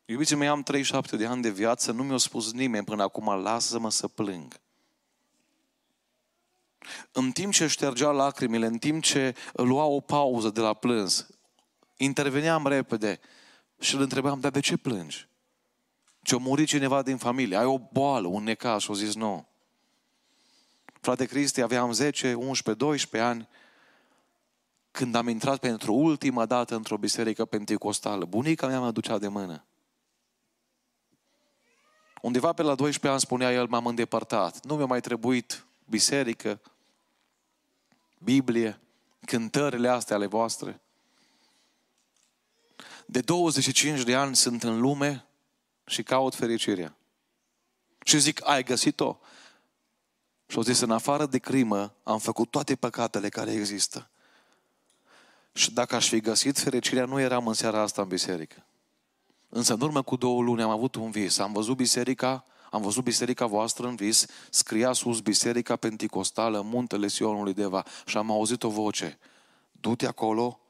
Iubiții 0.04 0.36
mei, 0.36 0.48
am 0.48 0.62
37 0.62 1.16
de 1.16 1.26
ani 1.26 1.42
de 1.42 1.50
viață, 1.50 1.92
nu 1.92 2.02
mi-a 2.02 2.16
spus 2.16 2.52
nimeni 2.52 2.84
până 2.84 3.02
acum, 3.02 3.42
lasă-mă 3.42 3.90
să 3.90 4.08
plâng. 4.08 4.60
În 7.12 7.30
timp 7.30 7.52
ce 7.52 7.66
ștergea 7.66 8.10
lacrimile, 8.10 8.66
în 8.66 8.78
timp 8.78 9.02
ce 9.02 9.34
lua 9.52 9.84
o 9.84 10.00
pauză 10.00 10.50
de 10.50 10.60
la 10.60 10.74
plâns, 10.74 11.26
interveneam 11.96 12.66
repede 12.66 13.20
și 13.80 13.94
îl 13.94 14.00
întrebam, 14.00 14.40
dar 14.40 14.50
de 14.50 14.60
ce 14.60 14.76
plângi? 14.76 15.28
Ce-a 16.22 16.38
murit 16.38 16.66
cineva 16.66 17.02
din 17.02 17.16
familie, 17.16 17.56
ai 17.56 17.64
o 17.64 17.78
boală, 17.78 18.26
un 18.26 18.42
necaz 18.42 18.80
și 18.80 18.88
au 18.88 18.94
zis 18.94 19.14
nu. 19.14 19.48
Frate 21.00 21.24
Cristi, 21.24 21.60
aveam 21.60 21.92
10, 21.92 22.34
11, 22.34 22.84
12 22.84 23.30
ani 23.30 23.48
când 24.90 25.14
am 25.14 25.28
intrat 25.28 25.58
pentru 25.58 25.94
ultima 25.94 26.46
dată 26.46 26.74
într-o 26.74 26.96
biserică 26.96 27.44
pentecostală. 27.44 28.24
Bunica 28.24 28.66
mea 28.66 28.80
mă 28.80 28.90
ducea 28.90 29.18
de 29.18 29.28
mână. 29.28 29.64
Undeva 32.22 32.52
pe 32.52 32.62
la 32.62 32.74
12 32.74 33.08
ani 33.08 33.20
spunea 33.20 33.52
el, 33.52 33.66
m-am 33.66 33.86
îndepărtat. 33.86 34.64
Nu 34.64 34.76
mi-a 34.76 34.86
mai 34.86 35.00
trebuit 35.00 35.66
biserică, 35.84 36.60
Biblie, 38.18 38.80
cântările 39.26 39.88
astea 39.88 40.16
ale 40.16 40.26
voastre. 40.26 40.80
De 43.06 43.20
25 43.20 44.02
de 44.02 44.14
ani 44.14 44.36
sunt 44.36 44.62
în 44.62 44.80
lume 44.80 45.26
și 45.86 46.02
caut 46.02 46.34
fericirea. 46.34 46.96
Și 48.04 48.18
zic, 48.18 48.48
ai 48.48 48.64
găsit-o? 48.64 49.18
Și 50.46 50.56
au 50.56 50.62
zis, 50.62 50.80
în 50.80 50.90
afară 50.90 51.26
de 51.26 51.38
crimă, 51.38 51.94
am 52.02 52.18
făcut 52.18 52.50
toate 52.50 52.76
păcatele 52.76 53.28
care 53.28 53.52
există. 53.52 54.10
Și 55.52 55.72
dacă 55.72 55.94
aș 55.94 56.08
fi 56.08 56.20
găsit 56.20 56.58
fericirea, 56.58 57.04
nu 57.04 57.20
eram 57.20 57.46
în 57.46 57.54
seara 57.54 57.80
asta 57.80 58.02
în 58.02 58.08
biserică. 58.08 58.64
Însă 59.48 59.74
în 59.74 59.80
urmă 59.80 60.02
cu 60.02 60.16
două 60.16 60.42
luni 60.42 60.62
am 60.62 60.70
avut 60.70 60.94
un 60.94 61.10
vis. 61.10 61.38
Am 61.38 61.52
văzut 61.52 61.76
biserica, 61.76 62.44
am 62.70 62.82
văzut 62.82 63.04
biserica 63.04 63.46
voastră 63.46 63.86
în 63.86 63.94
vis, 63.94 64.26
scria 64.50 64.92
sus 64.92 65.20
Biserica 65.20 65.76
Pentecostală, 65.76 66.60
muntele 66.60 67.08
Sionului 67.08 67.54
Deva 67.54 67.84
și 68.06 68.16
am 68.16 68.30
auzit 68.30 68.62
o 68.62 68.68
voce. 68.68 69.18
Du-te 69.72 70.06
acolo, 70.06 70.60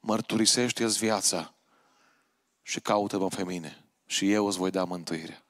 mărturisește-ți 0.00 0.98
viața 0.98 1.54
și 2.62 2.80
caută-mă 2.80 3.28
pe 3.28 3.44
mine 3.44 3.84
și 4.06 4.32
eu 4.32 4.46
îți 4.46 4.58
voi 4.58 4.70
da 4.70 4.84
mântuirea. 4.84 5.42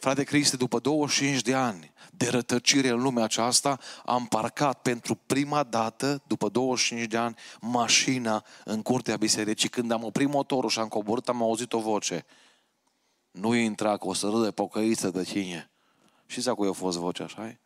Frate 0.00 0.22
Cristi, 0.24 0.56
după 0.56 0.78
25 0.78 1.40
de 1.40 1.54
ani 1.54 1.92
de 2.18 2.28
rătăcire 2.28 2.88
în 2.88 3.02
lumea 3.02 3.24
aceasta, 3.24 3.78
am 4.04 4.26
parcat 4.26 4.82
pentru 4.82 5.14
prima 5.14 5.62
dată, 5.62 6.22
după 6.26 6.48
25 6.48 7.06
de 7.06 7.16
ani, 7.16 7.36
mașina 7.60 8.44
în 8.64 8.82
curtea 8.82 9.16
bisericii. 9.16 9.68
Când 9.68 9.90
am 9.90 10.04
oprit 10.04 10.28
motorul 10.28 10.70
și 10.70 10.78
am 10.78 10.88
coborât, 10.88 11.28
am 11.28 11.42
auzit 11.42 11.72
o 11.72 11.80
voce. 11.80 12.26
Nu 13.30 13.54
intra 13.54 13.96
cu 13.96 14.08
o 14.08 14.14
sără 14.14 14.50
pocăiță 14.50 15.10
de 15.10 15.24
cine. 15.24 15.70
Și 16.26 16.40
să 16.40 16.54
cui 16.54 16.68
a 16.68 16.72
fost 16.72 16.98
vocea, 16.98 17.24
așa 17.24 17.58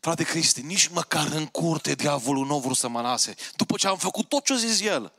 Frate 0.00 0.24
Cristi, 0.24 0.62
nici 0.62 0.88
măcar 0.88 1.26
în 1.32 1.46
curte 1.46 1.94
diavolul 1.94 2.46
nu 2.46 2.54
a 2.54 2.58
vrut 2.58 2.76
să 2.76 2.88
mă 2.88 3.00
lase. 3.00 3.34
După 3.56 3.76
ce 3.76 3.88
am 3.88 3.96
făcut 3.96 4.28
tot 4.28 4.44
ce 4.44 4.52
a 4.52 4.56
zis 4.56 4.80
el. 4.80 5.12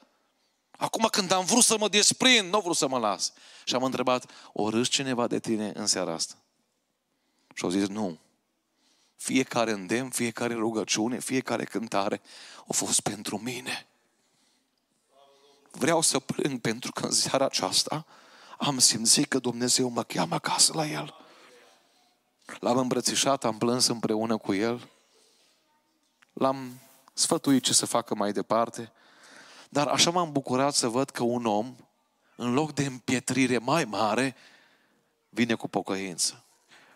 Acum 0.81 1.07
când 1.11 1.31
am 1.31 1.45
vrut 1.45 1.63
să 1.63 1.77
mă 1.77 1.87
desprind, 1.87 2.51
nu 2.51 2.57
vreau 2.57 2.73
să 2.73 2.87
mă 2.87 2.97
las. 2.97 3.33
Și 3.63 3.75
am 3.75 3.83
întrebat, 3.83 4.31
o 4.53 4.69
râs 4.69 4.87
cineva 4.87 5.27
de 5.27 5.39
tine 5.39 5.71
în 5.75 5.87
seara 5.87 6.13
asta? 6.13 6.35
Și 7.53 7.63
au 7.63 7.69
zis, 7.69 7.87
nu. 7.87 8.19
Fiecare 9.15 9.71
îndemn, 9.71 10.09
fiecare 10.09 10.53
rugăciune, 10.53 11.19
fiecare 11.19 11.63
cântare 11.63 12.21
a 12.67 12.73
fost 12.73 12.99
pentru 12.99 13.37
mine. 13.37 13.87
Vreau 15.71 16.01
să 16.01 16.19
plâng 16.19 16.61
pentru 16.61 16.91
că 16.91 17.05
în 17.05 17.11
seara 17.11 17.45
aceasta 17.45 18.05
am 18.57 18.79
simțit 18.79 19.27
că 19.27 19.39
Dumnezeu 19.39 19.89
mă 19.89 20.03
cheamă 20.03 20.35
acasă 20.35 20.73
la 20.75 20.87
El. 20.87 21.15
L-am 22.59 22.77
îmbrățișat, 22.77 23.43
am 23.43 23.57
plâns 23.57 23.87
împreună 23.87 24.37
cu 24.37 24.53
El. 24.53 24.89
L-am 26.33 26.79
sfătuit 27.13 27.63
ce 27.63 27.73
să 27.73 27.85
facă 27.85 28.15
mai 28.15 28.31
departe. 28.31 28.91
Dar 29.73 29.87
așa 29.87 30.09
m-am 30.09 30.31
bucurat 30.31 30.73
să 30.73 30.87
văd 30.87 31.09
că 31.09 31.23
un 31.23 31.45
om, 31.45 31.75
în 32.35 32.53
loc 32.53 32.73
de 32.73 32.85
împietrire 32.85 33.57
mai 33.57 33.85
mare, 33.85 34.35
vine 35.29 35.53
cu 35.53 35.67
pocăință. 35.67 36.43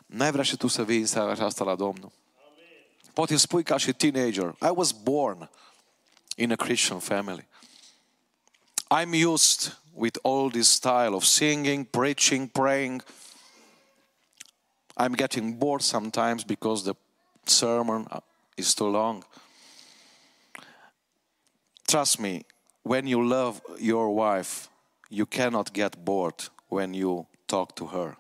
N-ai 0.05 0.31
vrea 0.31 0.43
și 0.43 0.57
tu 0.57 0.67
să 0.67 0.83
vii 0.83 0.99
în 0.99 1.05
seara 1.05 1.31
aceasta 1.31 1.63
la 1.63 1.75
Domnul? 1.75 2.11
Poate 3.13 3.37
spui 3.37 3.63
ca 3.63 3.77
și 3.77 3.93
teenager, 3.93 4.55
I 4.61 4.69
was 4.73 4.91
born 4.91 5.49
in 6.35 6.51
a 6.51 6.55
Christian 6.55 6.99
family. 6.99 7.47
I'm 8.93 9.25
used 9.25 9.77
with 9.93 10.19
all 10.21 10.49
this 10.49 10.69
style 10.69 11.13
of 11.13 11.23
singing, 11.23 11.85
preaching, 11.85 12.49
praying. 12.49 13.03
I'm 14.95 15.15
getting 15.15 15.57
bored 15.57 15.81
sometimes 15.81 16.43
because 16.43 16.83
the 16.83 16.95
sermon 17.43 18.07
is 18.55 18.73
too 18.73 18.89
long. 18.89 19.25
Trust 21.85 22.19
me, 22.19 22.45
when 22.85 23.07
you 23.07 23.27
love 23.27 23.61
your 23.79 24.13
wife, 24.13 24.69
you 25.09 25.25
cannot 25.25 25.73
get 25.73 26.05
bored 26.05 26.49
when 26.69 26.93
you 26.93 27.25
talk 27.47 27.75
to 27.75 27.87
her. 27.87 28.15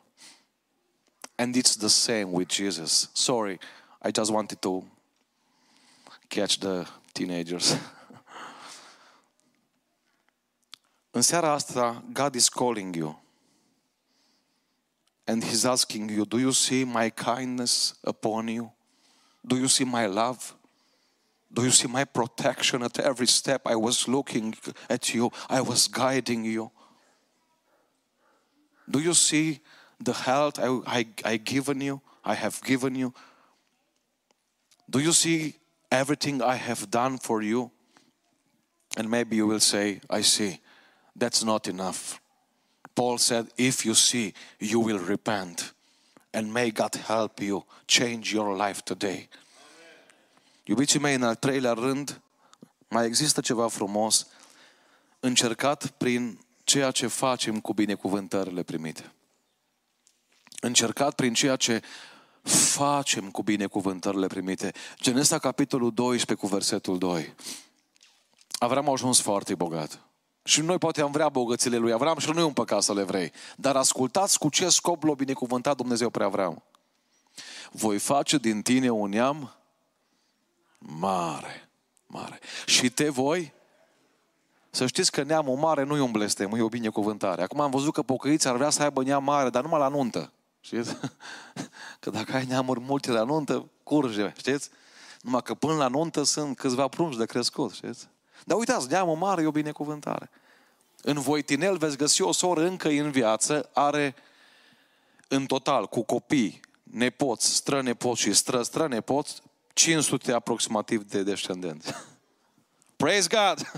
And 1.37 1.55
it's 1.55 1.75
the 1.75 1.89
same 1.89 2.31
with 2.31 2.47
Jesus. 2.47 3.09
Sorry, 3.13 3.59
I 4.01 4.09
just 4.09 4.31
wanted 4.33 4.61
to 4.63 4.83
catch 6.29 6.59
the 6.59 6.87
teenagers. 7.13 7.77
În 11.11 11.21
seara 11.21 11.51
asta, 11.51 12.03
God 12.13 12.35
is 12.35 12.49
calling 12.49 12.95
you. 12.95 13.19
And 15.27 15.43
He's 15.43 15.65
asking 15.65 16.09
you, 16.09 16.25
Do 16.25 16.39
you 16.39 16.51
see 16.51 16.83
my 16.83 17.09
kindness 17.09 17.93
upon 18.03 18.47
you? 18.47 18.71
Do 19.47 19.57
you 19.57 19.67
see 19.67 19.85
my 19.85 20.07
love? 20.07 20.55
Do 21.51 21.63
you 21.63 21.71
see 21.71 21.87
my 21.87 22.03
protection 22.03 22.83
at 22.83 22.99
every 22.99 23.27
step? 23.27 23.61
I 23.65 23.75
was 23.75 24.07
looking 24.07 24.55
at 24.89 25.13
you, 25.13 25.31
I 25.49 25.61
was 25.61 25.87
guiding 25.87 26.43
you. 26.43 26.71
Do 28.89 28.99
you 28.99 29.13
see 29.13 29.59
the 29.99 30.13
health 30.13 30.59
I, 30.59 30.79
I, 30.85 31.07
I 31.23 31.37
given 31.37 31.81
you? 31.81 32.01
I 32.23 32.33
have 32.35 32.61
given 32.63 32.95
you. 32.95 33.13
Do 34.89 34.99
you 34.99 35.13
see 35.13 35.55
everything 35.91 36.41
I 36.41 36.55
have 36.55 36.89
done 36.91 37.17
for 37.17 37.41
you? 37.41 37.71
And 38.97 39.09
maybe 39.09 39.35
you 39.35 39.47
will 39.47 39.59
say, 39.59 40.01
I 40.09 40.21
see. 40.21 40.59
That's 41.15 41.43
not 41.43 41.67
enough. 41.67 42.19
Paul 42.95 43.17
said, 43.17 43.47
if 43.57 43.85
you 43.85 43.93
see, 43.93 44.33
you 44.59 44.79
will 44.79 44.99
repent. 44.99 45.73
And 46.33 46.53
may 46.53 46.71
God 46.71 46.95
help 46.95 47.41
you 47.41 47.65
change 47.87 48.33
your 48.33 48.55
life 48.55 48.83
today. 48.83 49.29
Iubiții 50.67 50.99
mei, 50.99 51.15
în 51.15 51.23
al 51.23 51.35
treilea 51.35 51.73
rând, 51.73 52.21
mai 52.87 53.05
există 53.05 53.41
ceva 53.41 53.67
frumos 53.67 54.27
încercat 55.19 55.87
prin 55.87 56.39
ceea 56.63 56.91
ce 56.91 57.07
facem 57.07 57.59
cu 57.59 57.73
binecuvântările 57.73 58.63
primite. 58.63 59.13
Încercat 60.59 61.15
prin 61.15 61.33
ceea 61.33 61.55
ce 61.55 61.81
facem 62.75 63.31
cu 63.31 63.43
binecuvântările 63.43 64.27
primite. 64.27 64.71
Genesa, 65.01 65.37
capitolul 65.37 65.91
12, 65.91 66.47
cu 66.47 66.53
versetul 66.53 66.97
2. 66.97 67.33
Avram 68.59 68.89
a 68.89 68.91
ajuns 68.91 69.19
foarte 69.19 69.55
bogat. 69.55 69.99
Și 70.43 70.61
noi 70.61 70.77
poate 70.77 71.01
am 71.01 71.11
vrea 71.11 71.29
bogățile 71.29 71.77
lui 71.77 71.91
Avram 71.91 72.17
și 72.17 72.29
nu 72.29 72.39
e 72.39 72.43
un 72.43 72.53
păcat 72.53 72.83
să 72.83 72.93
le 72.93 73.03
vrei. 73.03 73.31
Dar 73.55 73.75
ascultați 73.75 74.37
cu 74.37 74.49
ce 74.49 74.69
scop 74.69 75.03
l-a 75.03 75.13
binecuvântat 75.13 75.75
Dumnezeu 75.75 76.09
pre 76.09 76.23
Avram. 76.23 76.63
Voi 77.71 77.97
face 77.97 78.37
din 78.37 78.61
tine 78.61 78.89
un 78.89 79.09
neam 79.09 79.55
mare, 80.85 81.69
mare. 82.07 82.39
Și 82.65 82.89
te 82.89 83.09
voi 83.09 83.53
să 84.69 84.85
știți 84.85 85.11
că 85.11 85.23
neamul 85.23 85.57
mare 85.57 85.83
nu 85.83 85.95
e 85.95 85.99
un 85.99 86.11
blestem, 86.11 86.51
e 86.53 86.61
o 86.61 86.67
binecuvântare. 86.67 87.43
Acum 87.43 87.59
am 87.59 87.71
văzut 87.71 87.93
că 87.93 88.01
pocăiții 88.01 88.49
ar 88.49 88.55
vrea 88.55 88.69
să 88.69 88.83
aibă 88.83 89.03
neam 89.03 89.23
mare, 89.23 89.49
dar 89.49 89.63
numai 89.63 89.79
la 89.79 89.87
nuntă. 89.87 90.31
Știți? 90.59 90.97
Că 91.99 92.09
dacă 92.09 92.35
ai 92.35 92.45
neamuri 92.45 92.79
multe 92.79 93.11
la 93.11 93.23
nuntă, 93.23 93.69
curge, 93.83 94.33
știți? 94.37 94.69
Numai 95.21 95.41
că 95.41 95.53
până 95.53 95.73
la 95.73 95.87
nuntă 95.87 96.23
sunt 96.23 96.57
câțiva 96.57 96.87
prunci 96.87 97.15
de 97.15 97.25
crescut, 97.25 97.71
știți? 97.71 98.07
Dar 98.45 98.57
uitați, 98.57 98.89
neamul 98.89 99.15
mare 99.15 99.41
e 99.41 99.45
o 99.45 99.51
binecuvântare. 99.51 100.29
În 101.01 101.19
Voitinel 101.19 101.77
veți 101.77 101.97
găsi 101.97 102.21
o 102.21 102.31
soră 102.31 102.67
încă 102.67 102.87
în 102.87 103.11
viață, 103.11 103.69
are 103.73 104.15
în 105.27 105.45
total, 105.45 105.87
cu 105.87 106.01
copii, 106.01 106.59
nepoți, 106.83 107.55
strănepoți 107.55 108.21
și 108.21 108.33
stră, 108.33 108.61
strănepoți, 108.61 109.41
500 109.75 110.31
aproximativ 110.31 111.03
de 111.03 111.23
descendenți. 111.23 111.93
Praise 113.03 113.27
God! 113.27 113.71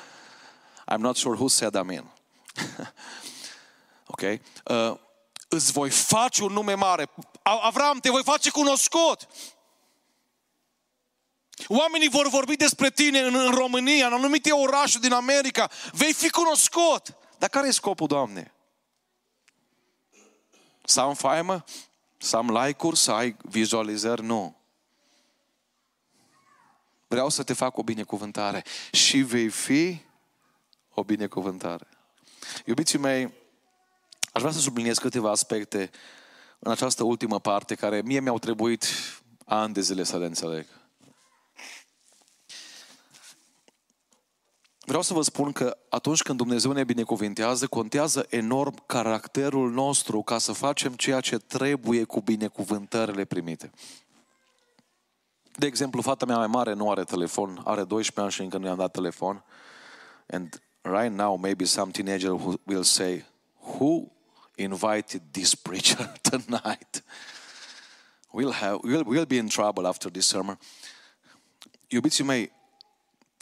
I'm 0.92 1.00
not 1.00 1.16
sure 1.16 1.36
who 1.36 1.48
said 1.48 1.74
amen. 1.74 2.10
ok? 4.12 4.20
Uh, 4.20 4.98
îți 5.48 5.72
voi 5.72 5.90
face 5.90 6.42
un 6.42 6.52
nume 6.52 6.74
mare. 6.74 7.10
Avram, 7.42 7.98
te 7.98 8.10
voi 8.10 8.22
face 8.22 8.50
cunoscut. 8.50 9.28
Oamenii 11.66 12.08
vor 12.08 12.28
vorbi 12.28 12.56
despre 12.56 12.90
tine 12.90 13.20
în, 13.20 13.34
în 13.34 13.50
România, 13.50 14.06
în 14.06 14.12
anumite 14.12 14.52
orașe 14.52 14.98
din 14.98 15.12
America. 15.12 15.70
Vei 15.92 16.12
fi 16.12 16.30
cunoscut. 16.30 17.16
Dar 17.38 17.48
care 17.48 17.66
e 17.66 17.70
scopul, 17.70 18.06
Doamne? 18.06 18.52
Să 20.84 21.00
am 21.00 21.14
faimă? 21.14 21.64
Să 22.16 22.36
am 22.36 22.50
like-uri? 22.50 22.96
Să 22.96 23.12
ai 23.12 23.36
vizualizări? 23.42 24.22
Nu. 24.22 24.57
Vreau 27.08 27.28
să 27.28 27.42
te 27.42 27.52
fac 27.52 27.76
o 27.76 27.82
binecuvântare. 27.82 28.64
Și 28.92 29.18
vei 29.18 29.48
fi 29.48 30.00
o 30.94 31.02
binecuvântare. 31.02 31.86
Iubiții 32.64 32.98
mei, 32.98 33.32
aș 34.32 34.40
vrea 34.40 34.52
să 34.52 34.58
subliniez 34.58 34.98
câteva 34.98 35.30
aspecte 35.30 35.90
în 36.58 36.70
această 36.70 37.04
ultimă 37.04 37.40
parte 37.40 37.74
care 37.74 38.02
mie 38.04 38.20
mi-au 38.20 38.38
trebuit 38.38 38.86
ani 39.44 39.74
de 39.74 39.80
zile 39.80 40.02
să 40.02 40.18
le 40.18 40.26
înțeleg. 40.26 40.66
Vreau 44.88 45.02
să 45.02 45.14
vă 45.14 45.22
spun 45.22 45.52
că 45.52 45.76
atunci 45.88 46.22
când 46.22 46.38
Dumnezeu 46.38 46.72
ne 46.72 46.84
binecuvintează, 46.84 47.66
contează 47.66 48.26
enorm 48.28 48.82
caracterul 48.86 49.70
nostru 49.70 50.22
ca 50.22 50.38
să 50.38 50.52
facem 50.52 50.92
ceea 50.92 51.20
ce 51.20 51.36
trebuie 51.36 52.04
cu 52.04 52.20
binecuvântările 52.20 53.24
primite. 53.24 53.70
De 55.58 55.66
exemplu, 55.66 56.02
fata 56.02 56.26
mea 56.26 56.36
mai 56.36 56.46
mare 56.46 56.72
nu 56.72 56.90
are 56.90 57.04
telefon, 57.04 57.60
are 57.64 57.84
12 57.84 58.20
ani 58.20 58.30
și 58.30 58.40
încă 58.40 58.58
nu 58.58 58.66
i-am 58.66 58.76
dat 58.76 58.92
telefon. 58.92 59.44
And 60.30 60.62
right 60.82 61.12
now, 61.12 61.36
maybe 61.36 61.64
some 61.64 61.90
teenager 61.90 62.30
will 62.64 62.82
say, 62.82 63.24
who 63.60 64.12
invited 64.54 65.22
this 65.30 65.54
preacher 65.54 66.12
tonight? 66.30 67.04
We'll, 68.32 68.52
have, 68.52 68.78
we'll, 68.84 69.04
we'll 69.04 69.26
be 69.26 69.36
in 69.36 69.48
trouble 69.48 69.86
after 69.86 70.10
this 70.10 70.26
sermon. 70.26 70.58
Iubiții 71.86 72.24
mei, 72.24 72.52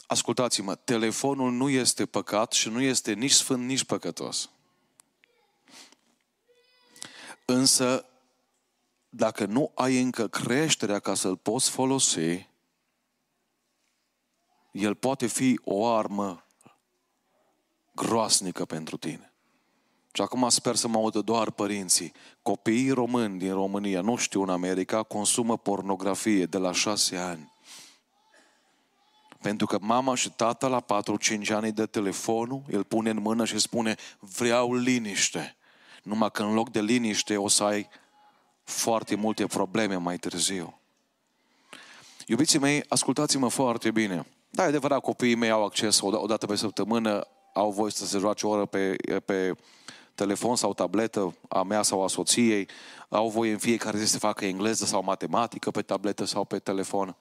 ascultați-mă, 0.07 0.75
telefonul 0.75 1.51
nu 1.51 1.69
este 1.69 2.05
păcat 2.05 2.51
și 2.51 2.69
nu 2.69 2.81
este 2.81 3.13
nici 3.13 3.31
sfânt, 3.31 3.63
nici 3.63 3.83
păcătos. 3.83 4.49
Însă, 7.45 8.05
dacă 9.17 9.45
nu 9.45 9.71
ai 9.75 10.01
încă 10.01 10.27
creșterea 10.27 10.99
ca 10.99 11.13
să-l 11.13 11.37
poți 11.37 11.69
folosi, 11.69 12.49
el 14.71 14.95
poate 14.95 15.27
fi 15.27 15.59
o 15.63 15.87
armă 15.87 16.45
groasnică 17.95 18.65
pentru 18.65 18.97
tine. 18.97 19.31
Și 20.11 20.21
acum 20.21 20.49
sper 20.49 20.75
să 20.75 20.87
mă 20.87 20.97
audă 20.97 21.21
doar 21.21 21.51
părinții. 21.51 22.13
Copiii 22.41 22.91
români 22.91 23.39
din 23.39 23.53
România, 23.53 24.01
nu 24.01 24.15
știu 24.15 24.41
în 24.41 24.49
America, 24.49 25.03
consumă 25.03 25.57
pornografie 25.57 26.45
de 26.45 26.57
la 26.57 26.71
șase 26.71 27.17
ani. 27.17 27.51
Pentru 29.41 29.65
că 29.65 29.77
mama 29.81 30.15
și 30.15 30.31
tata 30.31 30.67
la 30.67 30.85
4-5 31.45 31.47
ani 31.49 31.71
de 31.71 31.85
telefonul, 31.85 32.63
îl 32.67 32.83
pune 32.83 33.09
în 33.09 33.21
mână 33.21 33.45
și 33.45 33.59
spune 33.59 33.95
vreau 34.19 34.73
liniște. 34.75 35.55
Numai 36.03 36.31
că 36.31 36.43
în 36.43 36.53
loc 36.53 36.69
de 36.69 36.81
liniște 36.81 37.37
o 37.37 37.47
să 37.47 37.63
ai 37.63 37.89
foarte 38.67 39.15
multe 39.15 39.45
probleme 39.45 39.95
mai 39.95 40.17
târziu. 40.17 40.79
Iubiții 42.25 42.59
mei, 42.59 42.83
ascultați-mă 42.87 43.47
foarte 43.47 43.91
bine. 43.91 44.25
Da, 44.49 44.63
e 44.63 44.67
adevărat, 44.67 45.01
copiii 45.01 45.35
mei 45.35 45.49
au 45.49 45.65
acces 45.65 45.99
o 46.01 46.25
dată 46.25 46.45
pe 46.45 46.55
săptămână, 46.55 47.27
au 47.53 47.71
voie 47.71 47.91
să 47.91 48.05
se 48.05 48.17
joace 48.17 48.45
o 48.45 48.49
oră 48.49 48.65
pe, 48.65 48.95
pe 49.25 49.55
telefon 50.15 50.55
sau 50.55 50.73
tabletă 50.73 51.35
a 51.49 51.63
mea 51.63 51.81
sau 51.81 52.03
a 52.03 52.07
soției, 52.07 52.67
au 53.09 53.29
voie 53.29 53.51
în 53.51 53.57
fiecare 53.57 53.97
zi 53.97 54.05
să 54.05 54.19
facă 54.19 54.45
engleză 54.45 54.85
sau 54.85 55.03
matematică 55.03 55.71
pe 55.71 55.81
tabletă 55.81 56.25
sau 56.25 56.45
pe 56.45 56.59
telefon. 56.59 57.15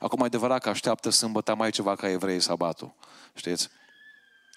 Acum 0.00 0.20
e 0.20 0.24
adevărat 0.24 0.62
că 0.62 0.68
așteaptă 0.68 1.10
sâmbătă 1.10 1.54
mai 1.54 1.70
ceva 1.70 1.94
ca 1.94 2.08
evrei 2.08 2.40
sabatul. 2.40 2.94
Știți? 3.34 3.68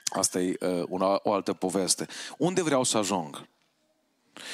Asta 0.05 0.39
e 0.39 0.57
uh, 0.59 0.83
una, 0.87 1.19
o 1.23 1.33
altă 1.33 1.53
poveste. 1.53 2.07
Unde 2.37 2.63
vreau 2.63 2.83
să 2.83 2.97
ajung? 2.97 3.47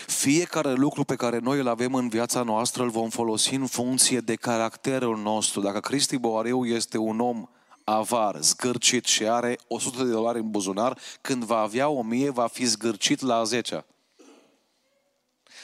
Fiecare 0.08 0.74
lucru 0.74 1.04
pe 1.04 1.16
care 1.16 1.40
noi 1.40 1.60
îl 1.60 1.68
avem 1.68 1.94
în 1.94 2.10
viața 2.10 2.44
noastră 2.44 2.84
îl 2.84 2.90
vom 2.90 3.10
folosi 3.10 3.54
în 3.54 3.66
funcție 3.66 4.20
de 4.20 4.36
caracterul 4.36 5.18
nostru. 5.18 5.62
Dacă 5.62 5.80
Cristi 5.80 6.18
Boareu 6.18 6.66
este 6.66 6.98
un 6.98 7.20
om 7.20 7.48
avar, 7.84 8.38
zgârcit 8.42 9.06
și 9.06 9.28
are 9.28 9.60
100 9.68 10.04
de 10.04 10.10
dolari 10.10 10.40
în 10.40 10.50
buzunar, 10.50 10.98
când 11.22 11.44
va 11.44 11.60
avea 11.60 11.90
1000 11.90 12.30
va 12.30 12.48
fi 12.48 12.66
zgârcit 12.66 13.22
la 13.22 13.44
10 13.44 13.86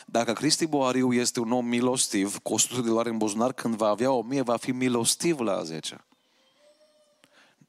Dacă 0.06 0.34
Cristi 0.34 0.66
Boariu 0.66 1.14
este 1.14 1.40
un 1.40 1.52
om 1.52 1.66
milostiv, 1.66 2.38
cu 2.38 2.54
100 2.54 2.82
de 2.82 2.88
dolari 2.88 3.10
în 3.10 3.18
buzunar, 3.18 3.54
când 3.54 3.76
va 3.76 3.88
avea 3.88 4.12
1000 4.12 4.42
va 4.42 4.58
fi 4.58 4.72
milostiv 4.72 5.40
la 5.40 5.64
10 5.64 6.06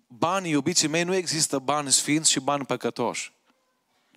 Banii, 0.07 0.51
iubiții 0.51 0.89
mei, 0.89 1.03
nu 1.03 1.15
există 1.15 1.59
bani 1.59 1.93
sfinți 1.93 2.31
și 2.31 2.41
bani 2.41 2.65
păcătoși. 2.65 3.33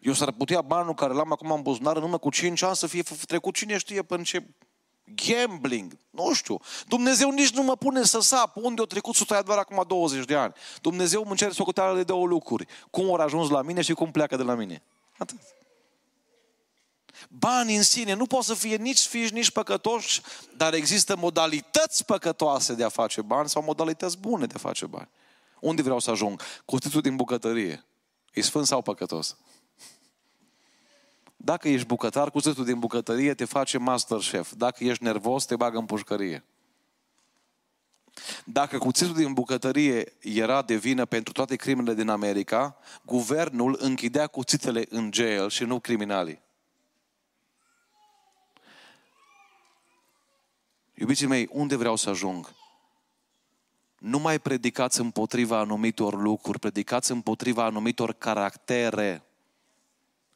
Eu 0.06 0.14
s-ar 0.14 0.32
putea 0.32 0.62
banul 0.62 0.93
care 0.93 1.14
l-am 1.14 1.32
acum 1.32 1.51
în 1.51 1.62
buzunar 1.62 1.95
în 1.95 2.03
urmă 2.03 2.18
cu 2.18 2.30
5 2.30 2.62
ani 2.62 2.76
să 2.76 2.88
fie 2.88 3.03
trecut 3.28 3.56
cine 3.56 3.78
știe 3.78 4.01
până 4.01 4.24
ce 4.24 4.43
Gambling, 5.26 5.97
nu 6.10 6.34
știu. 6.34 6.60
Dumnezeu 6.88 7.32
nici 7.32 7.49
nu 7.49 7.64
mă 7.64 7.76
pune 7.76 8.03
să 8.03 8.20
sap. 8.20 8.56
Unde 8.56 8.80
au 8.80 8.86
trecut 8.86 9.16
suta 9.16 9.41
doar 9.41 9.58
acum 9.58 9.84
20 9.88 10.26
de 10.26 10.36
ani? 10.36 10.53
Dumnezeu 10.82 11.24
îmi 11.28 11.36
cere 11.36 11.51
socoteală 11.51 11.95
de 11.95 12.03
două 12.03 12.26
lucruri. 12.26 12.68
Cum 12.89 13.06
au 13.06 13.14
ajuns 13.14 13.49
la 13.49 13.62
mine 13.62 13.82
și 13.82 13.93
cum 13.93 14.12
pleacă 14.12 14.36
de 14.36 14.43
la 14.43 14.53
mine. 14.53 14.84
Atât. 15.18 15.38
Banii 17.30 17.76
în 17.76 17.84
sine 17.84 18.14
nu 18.14 18.26
pot 18.26 18.43
să 18.43 18.53
fie 18.53 18.76
nici 18.76 18.99
fiși, 18.99 19.34
nici 19.34 19.51
păcătoși, 19.51 20.22
dar 20.58 20.74
există 20.74 21.16
modalități 21.16 22.06
păcătoase 22.06 22.74
de 22.74 22.84
a 22.84 22.89
face 22.89 23.22
bani 23.22 23.49
sau 23.49 23.64
modalități 23.64 24.18
bune 24.18 24.45
de 24.45 24.53
a 24.56 24.60
face 24.60 24.86
bani. 24.86 25.10
Unde 25.60 25.82
vreau 25.82 25.99
să 25.99 26.12
ajung? 26.12 26.41
Cuțitul 26.66 27.01
din 27.01 27.16
bucătărie. 27.16 27.86
E 28.34 28.41
sfânt 28.41 28.68
sau 28.68 28.82
păcătos? 28.82 29.38
Dacă 31.46 31.70
ești 31.70 31.88
bucătar, 31.88 32.32
cuțitul 32.32 32.66
din 32.66 32.80
bucătărie 32.80 33.34
te 33.34 33.46
face 33.46 33.78
master 33.78 34.18
chef. 34.18 34.52
Dacă 34.54 34.84
ești 34.84 35.04
nervos, 35.04 35.46
te 35.46 35.56
bagă 35.56 35.78
în 35.78 35.86
pușcărie. 35.86 36.43
Dacă 38.46 38.78
cuțitul 38.78 39.16
din 39.16 39.34
bucătărie 39.34 40.14
era 40.22 40.62
de 40.62 40.76
vină 40.76 41.06
pentru 41.06 41.34
toate 41.34 41.56
crimele 41.56 41.93
din 41.93 42.10
America, 42.10 42.78
guvernul 43.02 43.78
închidea 43.80 44.28
cuțitele 44.28 44.86
în 44.89 45.10
jail 45.14 45.50
și 45.50 45.64
nu 45.64 45.80
criminalii. 45.80 46.41
Iubiții 50.93 51.28
mei, 51.28 51.50
unde 51.52 51.76
vreau 51.76 51.96
să 51.96 52.10
ajung? 52.10 52.54
Nu 53.98 54.20
mai 54.20 54.39
predicați 54.39 55.00
împotriva 55.00 55.60
anumitor 55.60 56.22
lucruri, 56.22 56.60
predicați 56.60 57.12
împotriva 57.12 57.66
anumitor 57.66 58.14
caractere. 58.14 59.25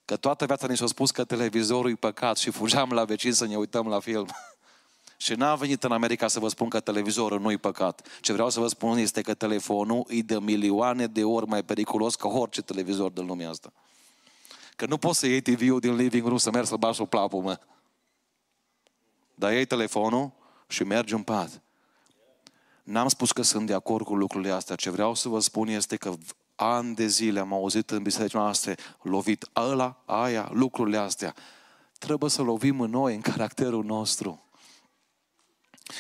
Că 0.10 0.16
toată 0.16 0.46
viața 0.46 0.68
ni 0.68 0.78
s-a 0.78 0.88
spus 0.88 1.12
că 1.12 1.24
televizorul 1.24 1.92
e 1.92 1.96
păcat 1.96 2.38
și 2.38 2.50
fugeam 2.50 2.92
la 2.92 3.04
vecin 3.04 3.34
să 3.34 3.46
ne 3.46 3.56
uităm 3.56 3.88
la 3.88 4.00
film. 4.00 4.28
și 5.18 5.34
n-am 5.34 5.58
venit 5.58 5.84
în 5.84 5.92
America 5.92 6.28
să 6.28 6.40
vă 6.40 6.48
spun 6.48 6.70
că 6.70 6.80
televizorul 6.80 7.40
nu 7.40 7.52
e 7.52 7.58
păcat. 7.58 8.08
Ce 8.22 8.34
vreau 8.34 8.50
să 8.50 8.60
vă 8.60 8.68
spun 8.68 8.98
este 8.98 9.22
că 9.22 9.34
telefonul 9.34 10.06
e 10.08 10.22
de 10.22 10.40
milioane 10.40 11.08
de 11.08 11.24
ori 11.24 11.48
mai 11.48 11.64
periculos 11.64 12.16
ca 12.16 12.28
orice 12.28 12.62
televizor 12.62 13.12
din 13.12 13.26
lumea 13.26 13.50
asta. 13.50 13.74
Că 14.76 14.86
nu 14.86 14.98
poți 14.98 15.20
să 15.20 15.28
iei 15.28 15.42
TV-ul 15.42 15.80
din 15.80 15.96
living 15.96 16.26
room 16.26 16.38
să 16.38 16.52
mergi 16.52 16.70
să 16.70 16.76
bași 16.76 17.02
o 17.02 17.06
plapă, 17.06 17.38
mă. 17.38 17.60
Dar 19.36 19.52
iei 19.52 19.66
telefonul 19.66 20.32
și 20.68 20.84
mergi 20.84 21.14
în 21.14 21.24
pat. 21.24 21.62
N-am 22.84 23.08
spus 23.08 23.32
că 23.32 23.42
sunt 23.42 23.68
de 23.68 23.74
acord 23.74 24.06
cu 24.06 24.16
lucrurile 24.16 24.52
astea. 24.52 24.76
Ce 24.76 24.90
vreau 24.90 25.14
să 25.14 25.30
vă 25.30 25.40
spun 25.40 25.68
este 25.68 25.96
că 25.96 26.14
ani 26.60 26.96
de 26.96 27.08
zile 27.08 27.40
am 27.40 27.54
auzit 27.54 27.92
în 27.92 28.04
bisericile 28.04 28.42
noastre 28.42 28.76
lovit 29.02 29.50
ăla, 29.56 30.02
aia, 30.06 30.50
lucrurile 30.54 30.98
astea. 30.98 31.36
Trebuie 31.98 32.30
să 32.30 32.42
lovim 32.42 32.82
în 32.82 32.90
noi, 32.90 33.16
în 33.16 33.22
caracterul 33.22 33.84
nostru. 33.84 34.44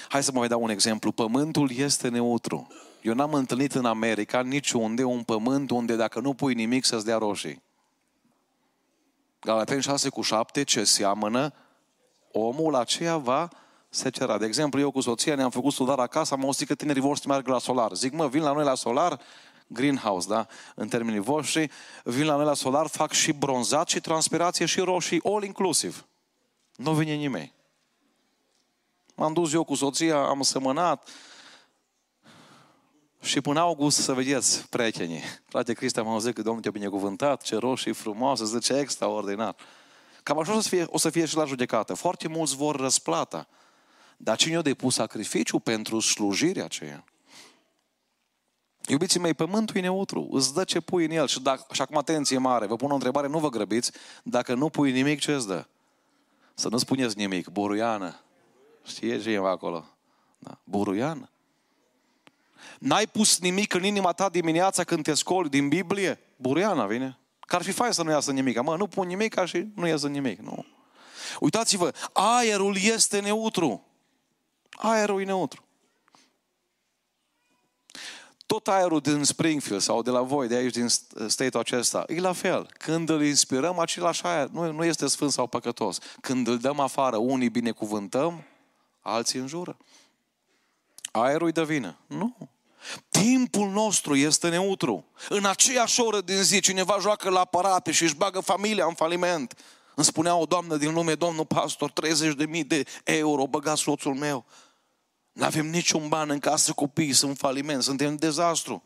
Hai 0.10 0.24
să 0.24 0.32
mă 0.32 0.40
mai 0.40 0.48
dau 0.48 0.62
un 0.62 0.70
exemplu. 0.70 1.12
Pământul 1.12 1.72
este 1.72 2.10
neutru. 2.10 2.68
Eu 3.02 3.14
n-am 3.14 3.34
întâlnit 3.34 3.74
în 3.74 3.86
America 3.86 4.42
niciunde 4.42 5.04
un 5.04 5.24
pământ 5.24 5.70
unde 5.70 5.96
dacă 5.96 6.20
nu 6.20 6.34
pui 6.34 6.54
nimic 6.54 6.86
să-ți 6.86 7.06
dea 7.06 7.18
roșii. 7.18 7.62
Galateni 9.40 9.82
6 9.82 10.10
cu 10.10 10.22
7, 10.22 10.64
ce 10.64 10.84
seamănă, 10.84 11.54
omul 12.32 12.76
aceea 12.76 13.18
va 13.18 13.48
secera. 13.90 14.38
De 14.38 14.46
exemplu, 14.46 14.80
eu 14.80 14.92
cu 14.92 15.02
soția 15.02 15.36
ne-am 15.36 15.50
făcut 15.50 15.74
studar 15.74 16.00
acasă, 16.00 16.34
am 16.34 16.44
auzit 16.44 16.68
că 16.68 16.76
tinerii 16.76 17.02
voștri 17.02 17.28
merg 17.28 17.48
la 17.48 17.60
solar. 17.60 17.94
Zic, 17.94 18.14
mă, 18.14 18.28
vin 18.28 18.42
la 18.42 18.52
noi 18.52 18.64
la 18.64 18.76
solar, 18.76 19.20
greenhouse, 19.70 20.28
da, 20.28 20.48
în 20.76 20.88
termenii 20.88 21.20
voștri, 21.20 21.72
vin 22.04 22.26
la 22.26 22.36
noi 22.36 22.46
la 22.46 22.54
solar, 22.54 22.88
fac 22.88 23.12
și 23.12 23.32
bronzat, 23.32 23.90
și 23.90 24.00
transpirație, 24.00 24.66
și 24.66 24.80
roșii, 24.80 25.22
all 25.24 25.44
inclusive. 25.44 26.06
Nu 26.76 26.94
vine 26.94 27.14
nimeni. 27.14 27.54
M-am 29.16 29.34
dus 29.34 29.54
eu 29.54 29.64
cu 29.64 29.76
soția, 29.76 30.18
am 30.18 30.42
sămănat, 30.42 31.10
și 33.22 33.42
până 33.42 33.60
august 33.60 33.98
să 33.98 34.14
vedeți, 34.14 34.70
prietenii. 34.70 35.22
Frate 35.46 35.74
Cristian 35.74 36.06
m-a 36.06 36.20
zis 36.20 36.34
că 36.34 36.42
Domnul 36.42 36.62
te-a 36.62 36.72
binecuvântat, 36.72 37.42
ce 37.42 37.56
roșii 37.56 37.94
frumoase, 37.94 38.46
zice 38.46 38.74
extraordinar. 38.74 39.56
Cam 40.24 40.40
așa 40.40 40.56
o 40.56 40.60
să, 40.60 40.70
fie, 40.70 40.86
o 40.90 40.98
să 40.98 41.10
fie 41.10 41.26
și 41.26 41.36
la 41.36 41.46
judecată. 41.46 41.94
Foarte 41.94 42.28
mulți 42.28 42.56
vor 42.56 42.76
răsplata. 42.76 43.48
Dar 44.18 44.38
cine 44.38 44.56
a 44.56 44.62
depus 44.62 44.94
sacrificiu 44.94 45.60
pentru 45.60 46.00
slujirea 46.00 46.64
aceea? 46.64 47.04
Iubiții 48.90 49.20
mei, 49.20 49.34
pământul 49.34 49.76
e 49.76 49.80
neutru, 49.80 50.28
îți 50.32 50.54
dă 50.54 50.64
ce 50.64 50.80
pui 50.80 51.06
în 51.06 51.12
el. 51.12 51.28
Și, 51.28 51.42
dacă, 51.42 51.66
și 51.72 51.82
acum 51.82 51.98
atenție 51.98 52.38
mare, 52.38 52.66
vă 52.66 52.76
pun 52.76 52.92
o 52.92 52.94
întrebare, 52.94 53.28
nu 53.28 53.40
vă 53.40 53.50
grăbiți, 53.50 53.92
dacă 54.24 54.54
nu 54.54 54.70
pui 54.70 54.92
nimic, 54.92 55.20
ce 55.20 55.34
îți 55.34 55.48
dă? 55.48 55.66
Să 56.54 56.70
nu 56.70 56.78
spuneți 56.78 57.18
nimic, 57.18 57.48
buruiană. 57.48 58.20
Știe 58.86 59.22
cineva 59.22 59.50
acolo? 59.50 59.86
Da. 60.38 60.60
Buruiană. 60.64 61.30
N-ai 62.80 63.08
pus 63.08 63.40
nimic 63.40 63.74
în 63.74 63.84
inima 63.84 64.12
ta 64.12 64.30
dimineața 64.30 64.84
când 64.84 65.04
te 65.04 65.14
scoli 65.14 65.50
din 65.50 65.68
Biblie? 65.68 66.20
Buruiana 66.36 66.86
vine. 66.86 67.18
Că 67.40 67.56
ar 67.56 67.62
fi 67.62 67.72
fain 67.72 67.92
să 67.92 68.04
nu 68.04 68.12
iasă 68.12 68.32
nimic. 68.32 68.62
Mă, 68.62 68.76
nu 68.78 68.88
pun 68.88 69.08
nimic 69.08 69.46
și 69.46 69.68
nu 69.76 69.88
iasă 69.88 70.08
nimic. 70.08 70.40
Nu. 70.40 70.66
Uitați-vă, 71.40 71.94
aerul 72.14 72.78
este 72.82 73.20
neutru. 73.20 73.86
Aerul 74.72 75.22
e 75.22 75.26
neutru. 75.26 75.64
Tot 78.50 78.68
aerul 78.68 79.00
din 79.00 79.24
Springfield 79.24 79.82
sau 79.82 80.02
de 80.02 80.10
la 80.10 80.22
voi, 80.22 80.48
de 80.48 80.56
aici, 80.56 80.74
din 80.74 80.88
state-ul 81.28 81.64
acesta, 81.64 82.04
e 82.08 82.20
la 82.20 82.34
fel. 82.34 82.70
Când 82.78 83.10
îl 83.10 83.24
inspirăm, 83.24 83.80
același 83.80 84.26
aer 84.26 84.48
nu, 84.48 84.72
nu 84.72 84.84
este 84.84 85.08
sfânt 85.08 85.32
sau 85.32 85.48
păcătos. 85.48 85.98
Când 86.22 86.48
îl 86.48 86.58
dăm 86.58 86.80
afară, 86.80 87.18
unii 87.18 87.50
binecuvântăm, 87.50 88.44
alții 89.02 89.40
înjură. 89.40 89.78
Aerul 91.12 91.46
îi 91.46 91.54
dă 91.54 91.64
vină. 91.64 91.98
Nu. 92.08 92.36
Timpul 93.10 93.70
nostru 93.70 94.16
este 94.16 94.50
neutru. 94.50 95.06
În 95.30 95.46
aceeași 95.46 96.02
oră 96.02 96.22
din 96.22 96.44
zi, 96.44 96.60
cineva 96.60 96.98
joacă 97.00 97.30
la 97.30 97.40
aparate 97.40 97.92
și 97.92 98.04
își 98.04 98.16
bagă 98.16 98.40
familia 98.40 98.86
în 98.86 98.94
faliment. 98.94 99.58
Îmi 99.96 100.06
spunea 100.06 100.36
o 100.36 100.46
doamnă 100.46 100.76
din 100.76 100.94
lume, 100.94 101.14
domnul 101.14 101.46
pastor, 101.46 101.92
30.000 102.62 102.68
de 102.68 102.84
euro 103.04 103.48
băga 103.48 103.76
soțul 103.76 104.14
meu. 104.14 104.46
Nu 105.32 105.46
avem 105.46 105.70
niciun 105.70 106.08
ban 106.08 106.30
în 106.30 106.40
casă, 106.40 106.74
copiii 106.74 107.14
sunt 107.14 107.38
faliment, 107.38 107.84
suntem 107.84 108.08
în 108.08 108.18
dezastru. 108.18 108.84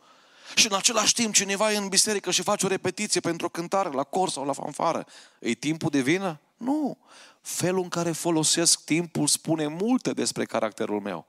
Și 0.56 0.68
în 0.70 0.78
același 0.78 1.14
timp 1.14 1.34
cineva 1.34 1.72
e 1.72 1.78
în 1.78 1.88
biserică 1.88 2.32
și 2.32 2.42
face 2.42 2.66
o 2.66 2.70
repetiție 2.70 3.20
pentru 3.20 3.46
o 3.46 3.50
cântare 3.50 3.90
la 3.90 4.04
cor 4.04 4.30
sau 4.30 4.46
la 4.46 4.54
fanfară. 4.54 5.06
E 5.40 5.54
timpul 5.54 5.90
de 5.90 6.02
vină? 6.02 6.40
Nu. 6.58 6.98
Felul 7.42 7.84
în 7.84 7.90
care 7.90 8.12
folosesc 8.12 8.84
timpul 8.84 9.28
spune 9.28 9.68
multe 9.68 10.12
despre 10.14 10.46
caracterul 10.46 11.00
meu. 11.00 11.26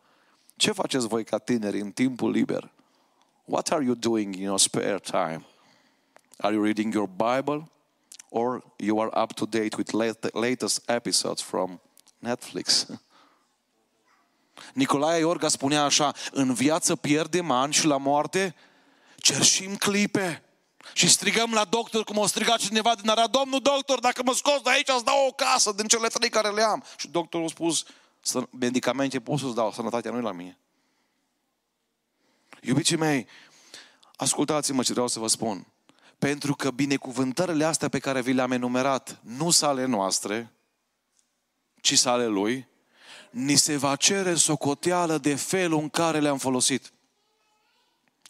Ce 0.56 0.72
faceți 0.72 1.06
voi 1.06 1.24
ca 1.24 1.38
tineri 1.38 1.80
în 1.80 1.90
timpul 1.90 2.30
liber? 2.30 2.72
What 3.44 3.68
are 3.68 3.84
you 3.84 3.94
doing 3.94 4.34
in 4.34 4.42
your 4.42 4.58
spare 4.58 4.98
time? 4.98 5.46
Are 6.36 6.54
you 6.54 6.62
reading 6.62 6.94
your 6.94 7.08
Bible? 7.08 7.68
Or 8.28 8.64
you 8.76 9.00
are 9.00 9.22
up 9.22 9.32
to 9.32 9.46
date 9.46 9.76
with 9.76 9.92
latest 10.32 10.82
episodes 10.88 11.42
from 11.42 11.80
Netflix? 12.18 12.86
Nicolae 14.72 15.18
Iorga 15.18 15.48
spunea 15.48 15.84
așa, 15.84 16.12
în 16.30 16.54
viață 16.54 16.96
pierdem 16.96 17.50
ani 17.50 17.72
și 17.72 17.86
la 17.86 17.96
moarte 17.96 18.54
cerșim 19.16 19.76
clipe. 19.76 20.42
Și 20.92 21.08
strigăm 21.08 21.52
la 21.52 21.64
doctor 21.64 22.04
cum 22.04 22.16
o 22.16 22.26
strigat 22.26 22.58
cineva 22.58 22.94
din 22.94 23.08
Arad, 23.08 23.30
Domnul 23.30 23.60
doctor, 23.60 24.00
dacă 24.00 24.22
mă 24.22 24.32
scos 24.34 24.60
de 24.60 24.70
aici, 24.70 24.88
îți 24.88 25.04
dau 25.04 25.26
o 25.26 25.32
casă 25.32 25.72
din 25.72 25.86
cele 25.86 26.08
trei 26.08 26.28
care 26.28 26.50
le 26.50 26.62
am. 26.62 26.84
Și 26.96 27.08
doctorul 27.08 27.46
a 27.46 27.50
spus, 27.50 27.84
medicamente 28.58 29.20
pot 29.20 29.38
să-ți 29.38 29.54
dau, 29.54 29.72
sănătatea 29.72 30.10
nu 30.10 30.20
la 30.20 30.32
mine. 30.32 30.58
Iubiții 32.60 32.96
mei, 32.96 33.26
ascultați-mă 34.16 34.82
ce 34.82 34.92
vreau 34.92 35.08
să 35.08 35.18
vă 35.18 35.26
spun. 35.26 35.66
Pentru 36.18 36.54
că 36.54 36.70
binecuvântările 36.70 37.64
astea 37.64 37.88
pe 37.88 37.98
care 37.98 38.20
vi 38.20 38.32
le-am 38.32 38.52
enumerat 38.52 39.18
nu 39.22 39.50
sale 39.50 39.84
noastre, 39.84 40.52
ci 41.80 41.98
sale 41.98 42.26
Lui, 42.26 42.68
ni 43.30 43.54
se 43.54 43.76
va 43.76 43.96
cere 43.96 44.34
socoteală 44.34 45.18
de 45.18 45.34
felul 45.34 45.78
în 45.78 45.88
care 45.88 46.20
le-am 46.20 46.38
folosit. 46.38 46.92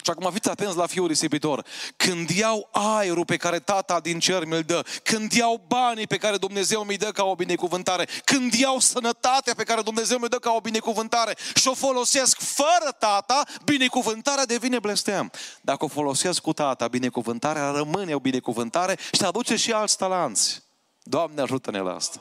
Și 0.04 0.10
acum 0.10 0.30
fiți 0.32 0.48
atenți 0.48 0.76
la 0.76 0.86
fiul 0.86 1.06
risipitor. 1.06 1.64
Când 1.96 2.30
iau 2.30 2.68
aerul 2.72 3.24
pe 3.24 3.36
care 3.36 3.58
tata 3.58 4.00
din 4.00 4.18
cer 4.18 4.44
mi-l 4.44 4.62
dă, 4.62 4.84
când 5.02 5.32
iau 5.32 5.64
banii 5.66 6.06
pe 6.06 6.16
care 6.16 6.36
Dumnezeu 6.36 6.82
mi-i 6.82 6.96
dă 6.96 7.10
ca 7.10 7.24
o 7.24 7.34
binecuvântare, 7.34 8.08
când 8.24 8.52
iau 8.52 8.78
sănătatea 8.78 9.54
pe 9.54 9.62
care 9.62 9.82
Dumnezeu 9.82 10.18
mi-i 10.18 10.28
dă 10.28 10.38
ca 10.38 10.52
o 10.52 10.60
binecuvântare 10.60 11.36
și 11.54 11.68
o 11.68 11.74
folosesc 11.74 12.38
fără 12.38 12.96
tata, 12.98 13.44
binecuvântarea 13.64 14.46
devine 14.46 14.78
blestem. 14.78 15.32
Dacă 15.60 15.84
o 15.84 15.88
folosesc 15.88 16.40
cu 16.40 16.52
tata, 16.52 16.88
binecuvântarea 16.88 17.70
rămâne 17.70 18.14
o 18.14 18.18
binecuvântare 18.18 18.98
și 19.12 19.24
aduce 19.24 19.56
și 19.56 19.72
alți 19.72 19.96
talanți. 19.96 20.62
Doamne 21.02 21.40
ajută-ne 21.40 21.78
la 21.78 21.94
asta. 21.94 22.20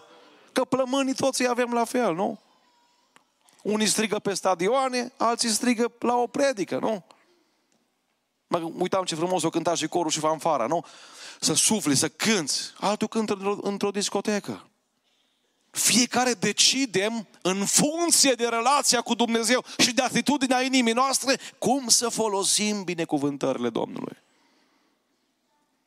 Că 0.51 0.63
plămânii 0.63 1.13
toți 1.13 1.47
avem 1.47 1.73
la 1.73 1.85
fel, 1.85 2.15
nu? 2.15 2.39
Unii 3.63 3.87
strigă 3.87 4.19
pe 4.19 4.33
stadioane, 4.33 5.11
alții 5.17 5.49
strigă 5.49 5.91
la 5.99 6.15
o 6.15 6.27
predică, 6.27 6.77
nu? 6.79 7.05
Mă 8.47 8.71
uitam 8.77 9.03
ce 9.03 9.15
frumos 9.15 9.43
o 9.43 9.49
cânta 9.49 9.75
și 9.75 9.87
corul 9.87 10.11
și 10.11 10.19
fanfara, 10.19 10.67
nu? 10.67 10.85
Să 11.39 11.53
sufli, 11.53 11.95
să 11.95 12.09
cânți. 12.09 12.73
Altul 12.79 13.07
cântă 13.07 13.33
într-o, 13.33 13.57
într-o 13.61 13.91
discotecă. 13.91 14.67
Fiecare 15.71 16.33
decidem 16.33 17.27
în 17.41 17.65
funcție 17.65 18.33
de 18.33 18.47
relația 18.47 19.01
cu 19.01 19.13
Dumnezeu 19.13 19.65
și 19.77 19.93
de 19.93 20.01
atitudinea 20.01 20.61
inimii 20.61 20.93
noastre 20.93 21.39
cum 21.57 21.87
să 21.87 22.09
folosim 22.09 22.83
binecuvântările 22.83 23.69
Domnului. 23.69 24.17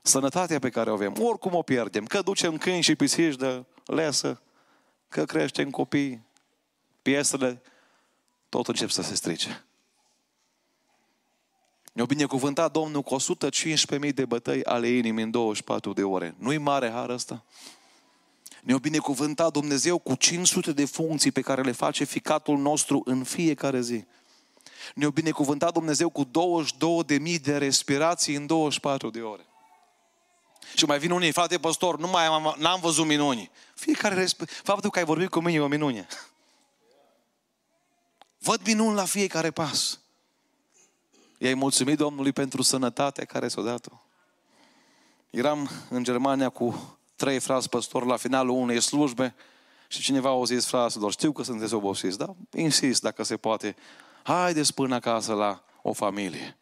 Sănătatea 0.03 0.59
pe 0.59 0.71
care 0.71 0.91
o 0.91 0.93
avem, 0.93 1.15
oricum 1.21 1.55
o 1.55 1.63
pierdem, 1.63 2.05
că 2.05 2.23
ducem 2.23 2.57
câini 2.57 2.83
și 2.83 2.95
pisici 2.95 3.37
de 3.37 3.65
lesă, 3.85 4.41
că 5.09 5.25
creștem 5.25 5.71
copii, 5.71 6.26
piesele, 7.07 7.63
tot 8.49 8.69
încep 8.69 8.91
să 8.91 9.03
se 9.03 9.15
strice. 9.15 9.65
Ne-a 11.93 12.05
binecuvântat 12.05 12.73
Domnul 12.73 13.03
cu 13.03 13.17
115.000 14.09 14.15
de 14.15 14.25
bătăi 14.25 14.65
ale 14.65 14.89
inimii 14.89 15.25
în 15.25 15.31
24 15.31 15.93
de 15.93 16.03
ore. 16.03 16.35
Nu-i 16.39 16.59
mare 16.59 16.91
har 16.91 17.11
ăsta? 17.11 17.45
Ne-a 18.63 18.79
binecuvântat 18.79 19.53
Dumnezeu 19.53 19.99
cu 19.99 20.15
500 20.15 20.73
de 20.73 20.85
funcții 20.85 21.31
pe 21.33 21.41
care 21.41 21.63
le 21.63 21.73
face 21.73 22.05
ficatul 22.05 22.59
nostru 22.59 23.03
în 23.05 23.25
fiecare 23.25 23.81
zi. 23.81 24.05
Ne-a 24.95 25.11
binecuvântat 25.11 25.73
Dumnezeu 25.73 26.09
cu 26.09 26.25
22.000 26.25 27.41
de 27.43 27.59
respirații 27.59 28.35
în 28.35 28.47
24 28.47 29.11
de 29.11 29.21
ore. 29.21 29.47
Și 30.75 30.85
mai 30.85 30.99
vin 30.99 31.11
unii, 31.11 31.33
frate 31.33 31.59
păstor, 31.59 31.99
nu 31.99 32.09
mai 32.09 32.25
am, 32.25 32.55
n-am 32.59 32.81
văzut 32.81 33.07
minuni. 33.07 33.51
Fiecare 33.75 34.25
resp- 34.25 34.49
Faptul 34.63 34.91
că 34.91 34.99
ai 34.99 35.05
vorbit 35.05 35.29
cu 35.29 35.41
mine 35.41 35.59
e 35.59 35.61
o 35.61 35.67
minune. 35.67 36.07
Văd 38.47 38.67
minuni 38.67 38.95
la 38.95 39.05
fiecare 39.05 39.51
pas. 39.51 40.01
I-ai 41.39 41.55
mulțumit 41.55 41.97
Domnului 41.97 42.33
pentru 42.33 42.63
sănătatea 42.63 43.25
care 43.25 43.49
s-a 43.49 43.63
dat-o. 43.63 44.01
Eram 45.31 45.71
în 45.91 46.03
Germania 46.03 46.49
cu 46.49 46.99
trei 47.17 47.39
frați 47.39 47.69
păstori 47.69 48.07
la 48.07 48.17
finalul 48.17 48.57
unei 48.57 48.81
slujbe 48.81 49.35
și 49.89 50.01
cineva 50.01 50.31
a 50.31 50.45
zis, 50.45 50.67
fraților, 50.67 51.13
știu 51.13 51.33
că 51.33 51.43
sunteți 51.43 51.75
obosiți, 51.75 52.19
dar 52.19 52.35
insist 52.53 53.03
dacă 53.03 53.23
se 53.23 53.37
poate, 53.37 53.77
haideți 54.23 54.75
până 54.75 54.95
acasă 54.95 55.33
la 55.33 55.65
o 55.83 55.93
familie. 55.93 56.59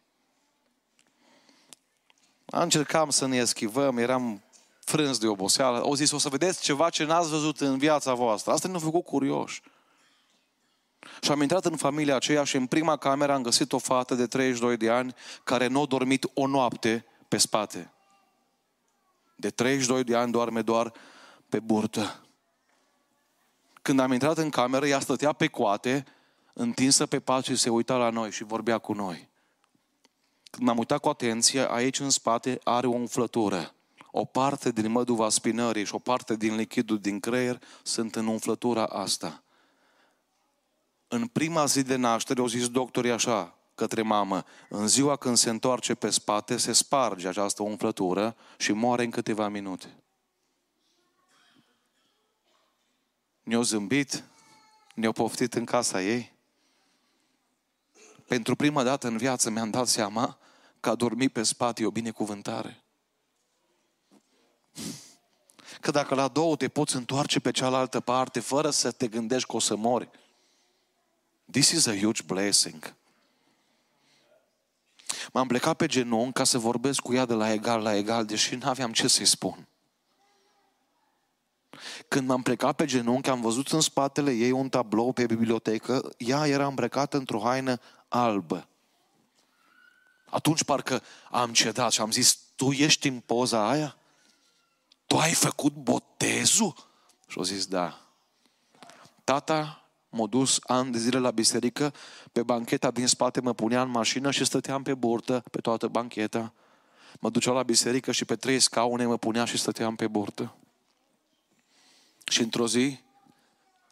Încercam 2.45 3.09
să 3.09 3.25
ne 3.25 3.37
eschivăm, 3.37 3.97
eram 3.97 4.43
frâns 4.79 5.17
de 5.17 5.27
oboseală. 5.27 5.77
Au 5.77 5.93
zis, 5.93 6.11
o 6.11 6.17
să 6.17 6.29
vedeți 6.29 6.61
ceva 6.61 6.89
ce 6.89 7.03
n-ați 7.03 7.29
văzut 7.29 7.59
în 7.59 7.77
viața 7.77 8.13
voastră. 8.13 8.51
Asta 8.51 8.67
ne-a 8.67 8.79
făcut 8.79 9.05
curioși. 9.05 9.61
Și 11.21 11.31
am 11.31 11.41
intrat 11.41 11.65
în 11.65 11.75
familia 11.75 12.15
aceea 12.15 12.43
și 12.43 12.55
în 12.55 12.65
prima 12.65 12.97
cameră 12.97 13.33
am 13.33 13.41
găsit 13.41 13.73
o 13.73 13.77
fată 13.77 14.15
de 14.15 14.27
32 14.27 14.77
de 14.77 14.89
ani 14.89 15.13
care 15.43 15.67
nu 15.67 15.81
a 15.81 15.85
dormit 15.85 16.29
o 16.33 16.47
noapte 16.47 17.05
pe 17.27 17.37
spate. 17.37 17.93
De 19.35 19.49
32 19.49 20.03
de 20.03 20.15
ani 20.15 20.31
doarme 20.31 20.61
doar 20.61 20.93
pe 21.49 21.59
burtă. 21.59 22.19
Când 23.81 23.99
am 23.99 24.11
intrat 24.11 24.37
în 24.37 24.49
cameră, 24.49 24.87
ea 24.87 24.99
stătea 24.99 25.33
pe 25.33 25.47
coate, 25.47 26.05
întinsă 26.53 27.05
pe 27.05 27.19
pat 27.19 27.43
și 27.43 27.55
se 27.55 27.69
uita 27.69 27.95
la 27.95 28.09
noi 28.09 28.31
și 28.31 28.43
vorbea 28.43 28.77
cu 28.77 28.93
noi. 28.93 29.29
Când 30.49 30.67
m-am 30.67 30.77
uitat 30.77 30.99
cu 30.99 31.09
atenție, 31.09 31.71
aici 31.71 31.99
în 31.99 32.09
spate 32.09 32.59
are 32.63 32.87
o 32.87 32.93
umflătură. 32.93 33.73
O 34.11 34.25
parte 34.25 34.71
din 34.71 34.91
măduva 34.91 35.29
spinării 35.29 35.85
și 35.85 35.95
o 35.95 35.99
parte 35.99 36.35
din 36.35 36.55
lichidul 36.55 36.99
din 36.99 37.19
creier 37.19 37.61
sunt 37.83 38.15
în 38.15 38.27
umflătura 38.27 38.85
asta. 38.85 39.43
În 41.07 41.27
prima 41.27 41.65
zi 41.65 41.83
de 41.83 41.95
naștere 41.95 42.39
au 42.39 42.47
zis 42.47 42.69
doctorii 42.69 43.11
așa 43.11 43.57
către 43.75 44.01
mamă, 44.01 44.45
în 44.69 44.87
ziua 44.87 45.15
când 45.15 45.37
se 45.37 45.49
întoarce 45.49 45.95
pe 45.95 46.09
spate, 46.09 46.57
se 46.57 46.73
sparge 46.73 47.27
această 47.27 47.63
umflătură 47.63 48.35
și 48.57 48.71
moare 48.71 49.03
în 49.03 49.09
câteva 49.09 49.47
minute. 49.47 50.03
Ne-au 53.43 53.61
zâmbit, 53.61 54.23
ne-au 54.95 55.11
poftit 55.11 55.53
în 55.53 55.65
casa 55.65 56.01
ei. 56.01 56.33
Pentru 58.27 58.55
prima 58.55 58.83
dată 58.83 59.07
în 59.07 59.17
viață 59.17 59.49
mi-am 59.49 59.69
dat 59.69 59.87
seama 59.87 60.37
că 60.79 60.89
a 60.89 60.95
dormi 60.95 61.29
pe 61.29 61.43
spate 61.43 61.83
e 61.83 61.85
o 61.85 61.91
binecuvântare. 61.91 62.83
Că 65.81 65.91
dacă 65.91 66.15
la 66.15 66.27
două 66.27 66.55
te 66.55 66.67
poți 66.67 66.95
întoarce 66.95 67.39
pe 67.39 67.51
cealaltă 67.51 67.99
parte 67.99 68.39
fără 68.39 68.69
să 68.69 68.91
te 68.91 69.07
gândești 69.07 69.47
că 69.49 69.55
o 69.55 69.59
să 69.59 69.75
mori, 69.75 70.09
this 71.51 71.71
is 71.71 71.85
a 71.85 71.97
huge 71.97 72.21
blessing. 72.25 72.95
M-am 75.33 75.47
plecat 75.47 75.77
pe 75.77 75.85
genunchi 75.85 76.33
ca 76.33 76.43
să 76.43 76.57
vorbesc 76.57 76.99
cu 76.99 77.13
ea 77.13 77.25
de 77.25 77.33
la 77.33 77.51
egal 77.51 77.81
la 77.81 77.95
egal, 77.95 78.25
deși 78.25 78.55
nu 78.55 78.67
aveam 78.67 78.93
ce 78.93 79.07
să-i 79.07 79.25
spun. 79.25 79.67
Când 82.07 82.27
m-am 82.27 82.41
plecat 82.41 82.75
pe 82.75 82.85
genunchi, 82.85 83.29
am 83.29 83.41
văzut 83.41 83.67
în 83.67 83.81
spatele 83.81 84.31
ei 84.31 84.51
un 84.51 84.69
tablou 84.69 85.13
pe 85.13 85.25
bibliotecă. 85.25 86.13
Ea 86.17 86.47
era 86.47 86.67
îmbrăcată 86.67 87.17
într-o 87.17 87.39
haină 87.39 87.79
albă. 88.07 88.67
Atunci 90.29 90.63
parcă 90.63 91.01
am 91.31 91.53
cedat 91.53 91.91
și 91.91 92.01
am 92.01 92.11
zis, 92.11 92.39
tu 92.55 92.71
ești 92.71 93.07
în 93.07 93.19
poza 93.19 93.69
aia? 93.69 93.97
Tu 95.05 95.17
ai 95.17 95.33
făcut 95.33 95.73
botezul? 95.73 96.75
Și 97.27 97.37
au 97.37 97.43
zis, 97.43 97.65
da. 97.65 97.99
Tata 99.23 99.84
m-a 100.15 100.27
dus 100.27 100.59
ani 100.63 100.91
de 100.91 100.97
zile 100.97 101.19
la 101.19 101.31
biserică, 101.31 101.93
pe 102.31 102.43
bancheta 102.43 102.91
din 102.91 103.07
spate 103.07 103.41
mă 103.41 103.53
punea 103.53 103.81
în 103.81 103.89
mașină 103.89 104.31
și 104.31 104.45
stăteam 104.45 104.83
pe 104.83 104.93
burtă 104.93 105.43
pe 105.51 105.61
toată 105.61 105.87
bancheta. 105.87 106.53
Mă 107.19 107.29
ducea 107.29 107.51
la 107.51 107.63
biserică 107.63 108.11
și 108.11 108.25
pe 108.25 108.35
trei 108.35 108.59
scaune 108.59 109.05
mă 109.05 109.17
punea 109.17 109.45
și 109.45 109.57
stăteam 109.57 109.95
pe 109.95 110.07
burtă. 110.07 110.55
Și 112.27 112.41
într-o 112.41 112.67
zi 112.67 112.99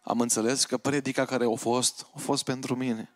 am 0.02 0.20
înțeles 0.20 0.64
că 0.64 0.76
predica 0.76 1.24
care 1.24 1.44
a 1.44 1.56
fost, 1.56 2.06
a 2.14 2.18
fost 2.18 2.44
pentru 2.44 2.76
mine 2.76 3.10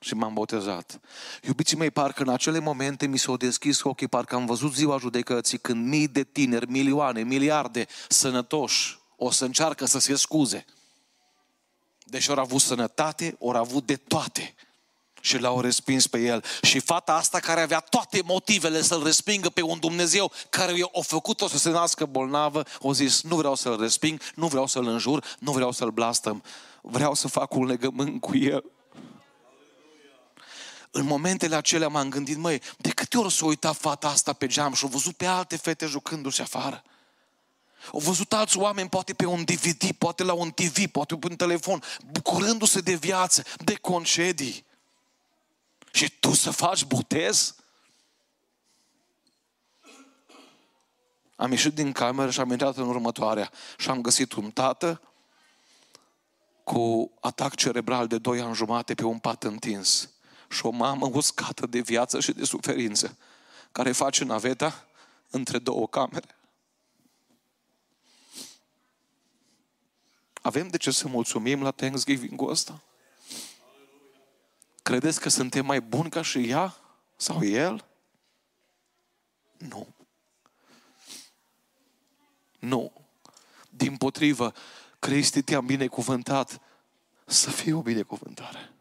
și 0.00 0.14
m-am 0.14 0.34
botezat. 0.34 1.00
Iubiții 1.42 1.76
mei, 1.76 1.90
parcă 1.90 2.22
în 2.22 2.28
acele 2.28 2.58
momente 2.58 3.06
mi 3.06 3.18
s-au 3.18 3.36
deschis 3.36 3.82
ochii, 3.82 4.08
parcă 4.08 4.34
am 4.34 4.46
văzut 4.46 4.74
ziua 4.74 4.98
judecății 4.98 5.58
când 5.58 5.86
mii 5.86 6.08
de 6.08 6.22
tineri, 6.22 6.70
milioane, 6.70 7.22
miliarde 7.22 7.86
sănătoși 8.08 8.98
o 9.16 9.30
să 9.30 9.44
încearcă 9.44 9.84
să 9.84 9.98
se 9.98 10.14
scuze. 10.14 10.64
Deci 12.04 12.28
ori 12.28 12.40
avut 12.40 12.60
sănătate, 12.60 13.36
ori 13.38 13.58
avut 13.58 13.86
de 13.86 13.96
toate. 13.96 14.54
Și 15.20 15.38
l-au 15.38 15.60
respins 15.60 16.06
pe 16.06 16.18
el. 16.18 16.44
Și 16.62 16.78
fata 16.78 17.14
asta 17.14 17.38
care 17.38 17.60
avea 17.60 17.80
toate 17.80 18.22
motivele 18.24 18.82
să-l 18.82 19.02
respingă 19.02 19.48
pe 19.48 19.62
un 19.62 19.78
Dumnezeu 19.78 20.32
care 20.50 20.76
i-a 20.76 20.88
făcut-o 21.02 21.48
să 21.48 21.58
se 21.58 21.70
nască 21.70 22.04
bolnavă, 22.04 22.62
o 22.80 22.92
zis, 22.92 23.22
nu 23.22 23.36
vreau 23.36 23.54
să-l 23.54 23.80
resping, 23.80 24.20
nu 24.34 24.46
vreau 24.46 24.66
să-l 24.66 24.86
înjur, 24.86 25.24
nu 25.38 25.52
vreau 25.52 25.72
să-l 25.72 25.90
blastăm. 25.90 26.42
Vreau 26.82 27.14
să 27.14 27.28
fac 27.28 27.54
un 27.54 27.66
legământ 27.66 28.20
cu 28.20 28.36
el 28.36 28.64
în 30.96 31.04
momentele 31.04 31.56
acelea 31.56 31.88
m-am 31.88 32.08
gândit, 32.08 32.36
măi, 32.36 32.62
de 32.78 32.90
câte 32.90 33.18
ori 33.18 33.32
s-a 33.32 33.44
uitat 33.44 33.76
fata 33.76 34.08
asta 34.08 34.32
pe 34.32 34.46
geam 34.46 34.72
și 34.72 34.84
a 34.84 34.88
văzut 34.88 35.16
pe 35.16 35.26
alte 35.26 35.56
fete 35.56 35.86
jucându-se 35.86 36.42
afară? 36.42 36.82
Au 37.92 37.98
văzut 37.98 38.32
alți 38.32 38.58
oameni, 38.58 38.88
poate 38.88 39.14
pe 39.14 39.26
un 39.26 39.44
DVD, 39.44 39.92
poate 39.92 40.22
la 40.22 40.32
un 40.32 40.50
TV, 40.50 40.86
poate 40.86 41.16
pe 41.16 41.26
un 41.30 41.36
telefon, 41.36 41.82
bucurându-se 42.10 42.80
de 42.80 42.94
viață, 42.94 43.42
de 43.64 43.74
concedii. 43.74 44.64
Și 45.92 46.10
tu 46.20 46.32
să 46.32 46.50
faci 46.50 46.84
botez? 46.84 47.54
Am 51.36 51.50
ieșit 51.50 51.74
din 51.74 51.92
cameră 51.92 52.30
și 52.30 52.40
am 52.40 52.50
intrat 52.50 52.76
în 52.76 52.88
următoarea 52.88 53.50
și 53.78 53.90
am 53.90 54.00
găsit 54.00 54.32
un 54.32 54.50
tată 54.50 55.00
cu 56.64 57.10
atac 57.20 57.54
cerebral 57.54 58.06
de 58.06 58.18
2 58.18 58.40
ani 58.40 58.54
jumate 58.54 58.94
pe 58.94 59.04
un 59.04 59.18
pat 59.18 59.42
întins 59.42 60.10
și 60.48 60.66
o 60.66 60.70
mamă 60.70 61.10
uscată 61.12 61.66
de 61.66 61.80
viață 61.80 62.20
și 62.20 62.32
de 62.32 62.44
suferință, 62.44 63.16
care 63.72 63.92
face 63.92 64.24
naveta 64.24 64.84
între 65.30 65.58
două 65.58 65.88
camere. 65.88 66.36
Avem 70.44 70.68
de 70.68 70.76
ce 70.76 70.90
să 70.90 71.08
mulțumim 71.08 71.62
la 71.62 71.70
Thanksgiving-ul 71.70 72.50
ăsta? 72.50 72.82
Credeți 74.82 75.20
că 75.20 75.28
suntem 75.28 75.66
mai 75.66 75.80
buni 75.80 76.10
ca 76.10 76.22
și 76.22 76.48
ea 76.48 76.76
sau 77.16 77.44
el? 77.44 77.84
Nu. 79.56 79.94
Nu. 82.58 82.92
Din 83.70 83.96
potrivă, 83.96 84.52
Cristi 84.98 85.42
te-am 85.42 85.66
binecuvântat 85.66 86.60
să 87.24 87.50
fie 87.50 87.72
o 87.72 87.82
binecuvântare. 87.82 88.72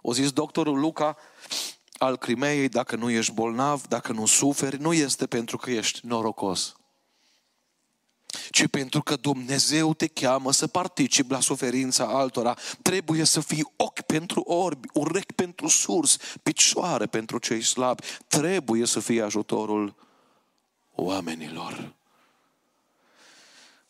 O 0.00 0.12
zis 0.12 0.32
doctorul 0.32 0.78
Luca 0.78 1.16
al 1.98 2.16
Crimeei, 2.16 2.68
dacă 2.68 2.96
nu 2.96 3.10
ești 3.10 3.32
bolnav, 3.32 3.86
dacă 3.86 4.12
nu 4.12 4.26
suferi, 4.26 4.80
nu 4.80 4.92
este 4.92 5.26
pentru 5.26 5.56
că 5.56 5.70
ești 5.70 6.06
norocos, 6.06 6.76
ci 8.56 8.66
pentru 8.66 9.02
că 9.02 9.16
Dumnezeu 9.16 9.94
te 9.94 10.06
cheamă 10.06 10.52
să 10.52 10.66
participi 10.66 11.32
la 11.32 11.40
suferința 11.40 12.04
altora. 12.04 12.56
Trebuie 12.82 13.24
să 13.24 13.40
fii 13.40 13.72
ochi 13.76 14.00
pentru 14.00 14.40
orbi, 14.40 14.88
urechi 14.92 15.32
pentru 15.32 15.68
surs, 15.68 16.16
picioare 16.42 17.06
pentru 17.06 17.38
cei 17.38 17.62
slabi. 17.62 18.02
Trebuie 18.26 18.86
să 18.86 19.00
fii 19.00 19.20
ajutorul 19.20 19.94
oamenilor. 20.94 21.94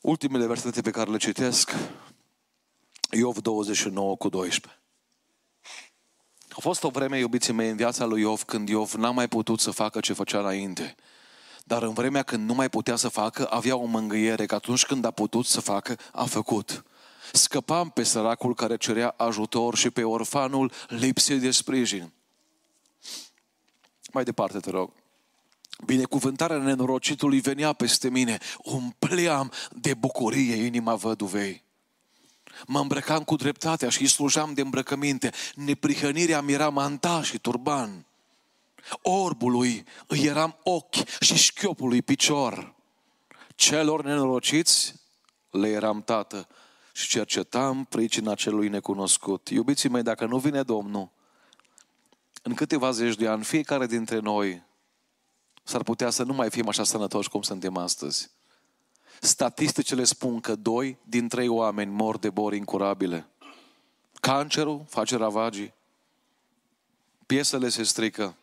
Ultimele 0.00 0.46
versete 0.46 0.80
pe 0.80 0.90
care 0.90 1.10
le 1.10 1.16
citesc, 1.16 1.74
Iov 3.10 3.38
29 3.38 4.16
cu 4.16 4.28
12. 4.28 4.80
A 6.50 6.60
fost 6.60 6.84
o 6.84 6.88
vreme, 6.88 7.18
iubiții 7.18 7.52
mei, 7.52 7.70
în 7.70 7.76
viața 7.76 8.04
lui 8.04 8.20
Iov, 8.20 8.42
când 8.42 8.68
Iov 8.68 8.92
n-a 8.92 9.10
mai 9.10 9.28
putut 9.28 9.60
să 9.60 9.70
facă 9.70 10.00
ce 10.00 10.12
făcea 10.12 10.38
înainte. 10.38 10.94
Dar 11.68 11.82
în 11.82 11.92
vremea 11.92 12.22
când 12.22 12.48
nu 12.48 12.54
mai 12.54 12.68
putea 12.68 12.96
să 12.96 13.08
facă, 13.08 13.46
avea 13.50 13.76
o 13.76 13.84
mângâiere, 13.84 14.46
că 14.46 14.54
atunci 14.54 14.84
când 14.84 15.04
a 15.04 15.10
putut 15.10 15.46
să 15.46 15.60
facă, 15.60 15.96
a 16.12 16.24
făcut. 16.24 16.84
Scăpam 17.32 17.90
pe 17.90 18.02
săracul 18.02 18.54
care 18.54 18.76
cerea 18.76 19.14
ajutor 19.16 19.76
și 19.76 19.90
pe 19.90 20.02
orfanul 20.02 20.72
lipsit 20.88 21.40
de 21.40 21.50
sprijin. 21.50 22.12
Mai 24.12 24.24
departe, 24.24 24.58
te 24.58 24.70
rog. 24.70 24.92
Binecuvântarea 25.84 26.56
nenorocitului 26.56 27.40
venea 27.40 27.72
peste 27.72 28.10
mine. 28.10 28.38
Umpleam 28.62 29.52
de 29.72 29.94
bucurie 29.94 30.54
inima 30.54 30.94
văduvei. 30.94 31.62
Mă 32.66 32.80
îmbrăcam 32.80 33.24
cu 33.24 33.36
dreptatea 33.36 33.88
și 33.88 34.02
îi 34.02 34.08
slujam 34.08 34.54
de 34.54 34.60
îmbrăcăminte. 34.60 35.30
Neprihănirea 35.54 36.40
mi 36.40 36.52
era 36.52 36.68
manta 36.68 37.22
și 37.22 37.38
turban. 37.38 38.06
Orbului 39.02 39.84
îi 40.06 40.24
eram 40.24 40.58
ochi 40.62 41.08
și 41.20 41.36
șchiopului 41.36 42.02
picior. 42.02 42.74
Celor 43.54 44.04
nenorociți 44.04 44.94
le 45.50 45.68
eram 45.68 46.02
tată 46.02 46.48
și 46.92 47.08
cercetam 47.08 47.84
pricina 47.84 48.34
celui 48.34 48.68
necunoscut. 48.68 49.48
Iubiții 49.48 49.88
mei, 49.88 50.02
dacă 50.02 50.26
nu 50.26 50.38
vine 50.38 50.62
Domnul, 50.62 51.10
în 52.42 52.54
câteva 52.54 52.90
zeci 52.90 53.16
de 53.16 53.28
ani, 53.28 53.44
fiecare 53.44 53.86
dintre 53.86 54.18
noi 54.18 54.62
s-ar 55.62 55.82
putea 55.82 56.10
să 56.10 56.22
nu 56.22 56.32
mai 56.32 56.50
fim 56.50 56.68
așa 56.68 56.84
sănătoși 56.84 57.28
cum 57.28 57.42
suntem 57.42 57.76
astăzi. 57.76 58.30
Statisticile 59.20 60.04
spun 60.04 60.40
că 60.40 60.54
doi 60.54 60.98
din 61.04 61.28
trei 61.28 61.48
oameni 61.48 61.90
mor 61.90 62.18
de 62.18 62.30
boli 62.30 62.56
incurabile. 62.56 63.26
Cancerul 64.20 64.84
face 64.88 65.16
ravagii. 65.16 65.74
Piesele 67.26 67.68
se 67.68 67.82
strică. 67.82 68.36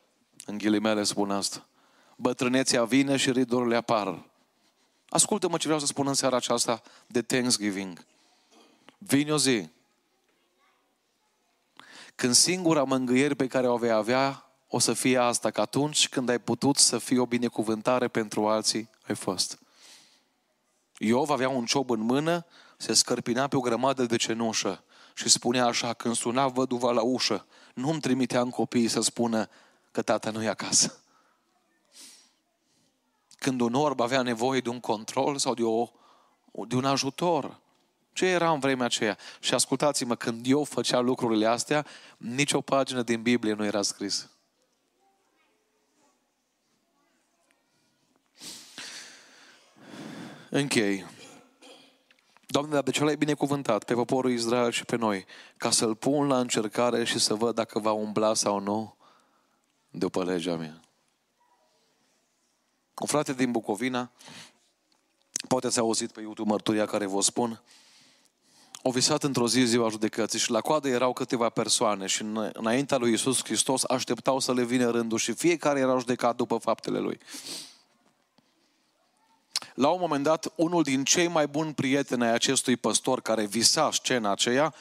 În 0.45 0.57
ghilimele 0.57 1.03
spun 1.03 1.31
asta. 1.31 1.67
Bătrânețea 2.15 2.83
vine 2.83 3.17
și 3.17 3.31
ridurile 3.31 3.75
apar. 3.75 4.25
Ascultă-mă 5.09 5.57
ce 5.57 5.63
vreau 5.63 5.79
să 5.79 5.85
spun 5.85 6.07
în 6.07 6.13
seara 6.13 6.35
aceasta 6.35 6.81
de 7.07 7.21
Thanksgiving. 7.21 8.05
Vine 8.97 9.31
o 9.31 9.37
zi 9.37 9.69
când 12.15 12.33
singura 12.33 12.83
mângâiere 12.83 13.33
pe 13.33 13.47
care 13.47 13.67
o 13.67 13.77
vei 13.77 13.91
avea 13.91 14.45
o 14.67 14.79
să 14.79 14.93
fie 14.93 15.17
asta, 15.17 15.51
că 15.51 15.61
atunci 15.61 16.09
când 16.09 16.29
ai 16.29 16.39
putut 16.39 16.77
să 16.77 16.97
fii 16.97 17.17
o 17.17 17.25
binecuvântare 17.25 18.07
pentru 18.07 18.47
alții, 18.47 18.89
ai 19.07 19.15
fost. 19.15 19.59
Iov 20.97 21.29
avea 21.29 21.49
un 21.49 21.65
ciob 21.65 21.89
în 21.89 21.99
mână, 21.99 22.45
se 22.77 22.93
scărpinea 22.93 23.47
pe 23.47 23.55
o 23.55 23.59
grămadă 23.59 24.05
de 24.05 24.15
cenușă 24.15 24.83
și 25.13 25.29
spunea 25.29 25.65
așa, 25.65 25.93
când 25.93 26.15
suna 26.15 26.47
văduva 26.47 26.91
la 26.91 27.01
ușă, 27.01 27.45
nu-mi 27.73 27.99
trimiteam 27.99 28.49
copiii 28.49 28.87
să 28.87 29.01
spună 29.01 29.49
că 29.93 30.01
tata 30.01 30.31
nu 30.31 30.43
e 30.43 30.47
acasă. 30.47 30.97
Când 33.37 33.61
un 33.61 33.73
orb 33.73 33.99
avea 33.99 34.21
nevoie 34.21 34.59
de 34.59 34.69
un 34.69 34.79
control 34.79 35.37
sau 35.37 35.53
de, 35.53 35.63
o, 35.63 35.89
de 36.67 36.75
un 36.75 36.85
ajutor, 36.85 37.59
ce 38.13 38.25
era 38.25 38.51
în 38.51 38.59
vremea 38.59 38.85
aceea? 38.85 39.17
Și 39.39 39.53
ascultați-mă, 39.53 40.15
când 40.15 40.45
eu 40.47 40.63
făcea 40.63 40.99
lucrurile 40.99 41.45
astea, 41.45 41.85
nicio 42.17 42.61
pagină 42.61 43.01
din 43.01 43.21
Biblie 43.21 43.53
nu 43.53 43.65
era 43.65 43.81
scrisă. 43.81 44.31
Închei. 50.49 51.05
Doamne, 52.45 52.71
dar 52.71 52.83
de 52.83 52.91
ce 52.91 53.03
l-ai 53.03 53.15
binecuvântat 53.15 53.83
pe 53.83 53.93
poporul 53.93 54.31
Israel 54.31 54.71
și 54.71 54.85
pe 54.85 54.95
noi? 54.95 55.25
Ca 55.57 55.71
să-l 55.71 55.95
pun 55.95 56.27
la 56.27 56.39
încercare 56.39 57.03
și 57.03 57.19
să 57.19 57.33
văd 57.33 57.55
dacă 57.55 57.79
va 57.79 57.91
umbla 57.91 58.33
sau 58.33 58.59
nu 58.59 58.95
după 59.93 60.23
legea 60.23 60.55
mea. 60.55 60.81
Un 62.99 63.07
frate 63.07 63.33
din 63.33 63.51
Bucovina, 63.51 64.11
poate 65.47 65.67
ați 65.67 65.79
auzit 65.79 66.11
pe 66.11 66.21
YouTube 66.21 66.49
mărturia 66.49 66.85
care 66.85 67.05
vă 67.05 67.21
spun, 67.21 67.61
au 68.83 68.91
visat 68.91 69.23
într-o 69.23 69.47
zi 69.47 69.65
ziua 69.65 69.89
judecății 69.89 70.39
și 70.39 70.51
la 70.51 70.61
coadă 70.61 70.87
erau 70.87 71.13
câteva 71.13 71.49
persoane 71.49 72.05
și 72.05 72.25
înaintea 72.53 72.97
lui 72.97 73.13
Isus 73.13 73.43
Hristos 73.43 73.83
așteptau 73.83 74.39
să 74.39 74.53
le 74.53 74.63
vină 74.63 74.89
rândul 74.89 75.17
și 75.17 75.33
fiecare 75.33 75.79
era 75.79 75.97
judecat 75.97 76.35
după 76.35 76.57
faptele 76.57 76.99
lui. 76.99 77.19
La 79.73 79.89
un 79.89 79.99
moment 79.99 80.23
dat, 80.23 80.51
unul 80.55 80.83
din 80.83 81.03
cei 81.03 81.27
mai 81.27 81.47
buni 81.47 81.73
prieteni 81.73 82.23
ai 82.23 82.33
acestui 82.33 82.75
păstor 82.75 83.21
care 83.21 83.45
visa 83.45 83.91
scena 83.91 84.31
aceea, 84.31 84.73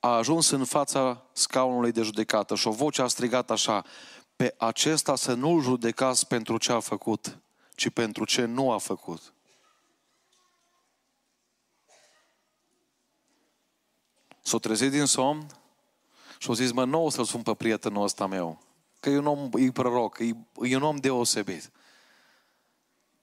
a 0.00 0.08
ajuns 0.08 0.50
în 0.50 0.64
fața 0.64 1.22
scaunului 1.32 1.92
de 1.92 2.02
judecată 2.02 2.54
și 2.54 2.66
o 2.66 2.70
voce 2.70 3.02
a 3.02 3.06
strigat 3.06 3.50
așa, 3.50 3.84
pe 4.42 4.54
acesta 4.58 5.16
să 5.16 5.34
nu-l 5.34 5.62
judecați 5.62 6.26
pentru 6.26 6.58
ce 6.58 6.72
a 6.72 6.80
făcut, 6.80 7.38
ci 7.74 7.90
pentru 7.90 8.24
ce 8.24 8.44
nu 8.44 8.70
a 8.70 8.78
făcut. 8.78 9.32
S-o 14.42 14.58
trezit 14.58 14.90
din 14.90 15.04
somn 15.04 15.46
și 16.38 16.50
o 16.50 16.54
zis, 16.54 16.72
mă, 16.72 16.84
nu 16.84 17.04
o 17.04 17.10
să-l 17.10 17.24
sun 17.24 17.42
pe 17.42 17.54
prietenul 17.54 18.02
ăsta 18.02 18.26
meu. 18.26 18.62
Că 19.00 19.10
e 19.10 19.18
un 19.18 19.26
om, 19.26 19.50
e 19.54 19.70
proroc, 19.70 20.18
e, 20.18 20.36
e 20.60 20.76
un 20.76 20.82
om 20.82 20.96
deosebit. 20.96 21.70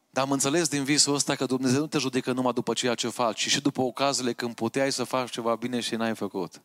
Dar 0.10 0.24
am 0.24 0.32
înțeles 0.32 0.68
din 0.68 0.84
visul 0.84 1.14
ăsta 1.14 1.36
că 1.36 1.46
Dumnezeu 1.46 1.80
nu 1.80 1.88
te 1.88 1.98
judecă 1.98 2.32
numai 2.32 2.54
după 2.54 2.74
ceea 2.74 2.96
ce 2.96 3.10
faci, 3.10 3.40
ci 3.40 3.50
și 3.50 3.62
după 3.62 3.82
ocazile 3.82 4.34
când 4.34 4.56
puteai 4.56 4.92
să 4.92 5.04
faci 5.04 5.32
ceva 5.32 5.56
bine 5.56 5.80
și 5.80 5.96
n-ai 5.96 6.16
făcut. 6.16 6.62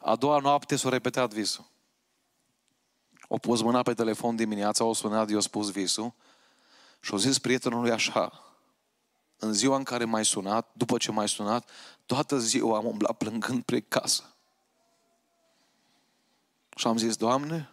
A 0.00 0.16
doua 0.16 0.38
noapte 0.38 0.76
s-a 0.76 0.88
repetat 0.88 1.32
visul. 1.32 1.70
O 3.34 3.38
pus 3.38 3.62
mâna 3.62 3.82
pe 3.82 3.94
telefon 3.94 4.36
dimineața, 4.36 4.84
o 4.84 4.92
sunat, 4.92 5.30
i-a 5.30 5.40
spus 5.40 5.70
visul 5.70 6.12
și 7.00 7.14
o 7.14 7.16
zis 7.16 7.38
prietenului 7.38 7.90
așa, 7.90 8.44
în 9.36 9.52
ziua 9.52 9.76
în 9.76 9.82
care 9.82 10.04
m-ai 10.04 10.24
sunat, 10.24 10.70
după 10.72 10.96
ce 10.96 11.10
m-ai 11.10 11.28
sunat, 11.28 11.70
toată 12.06 12.38
ziua 12.38 12.76
am 12.76 12.86
umblat 12.86 13.16
plângând 13.16 13.62
pre 13.62 13.80
casă. 13.80 14.34
Și 16.76 16.86
am 16.86 16.96
zis, 16.96 17.16
Doamne, 17.16 17.70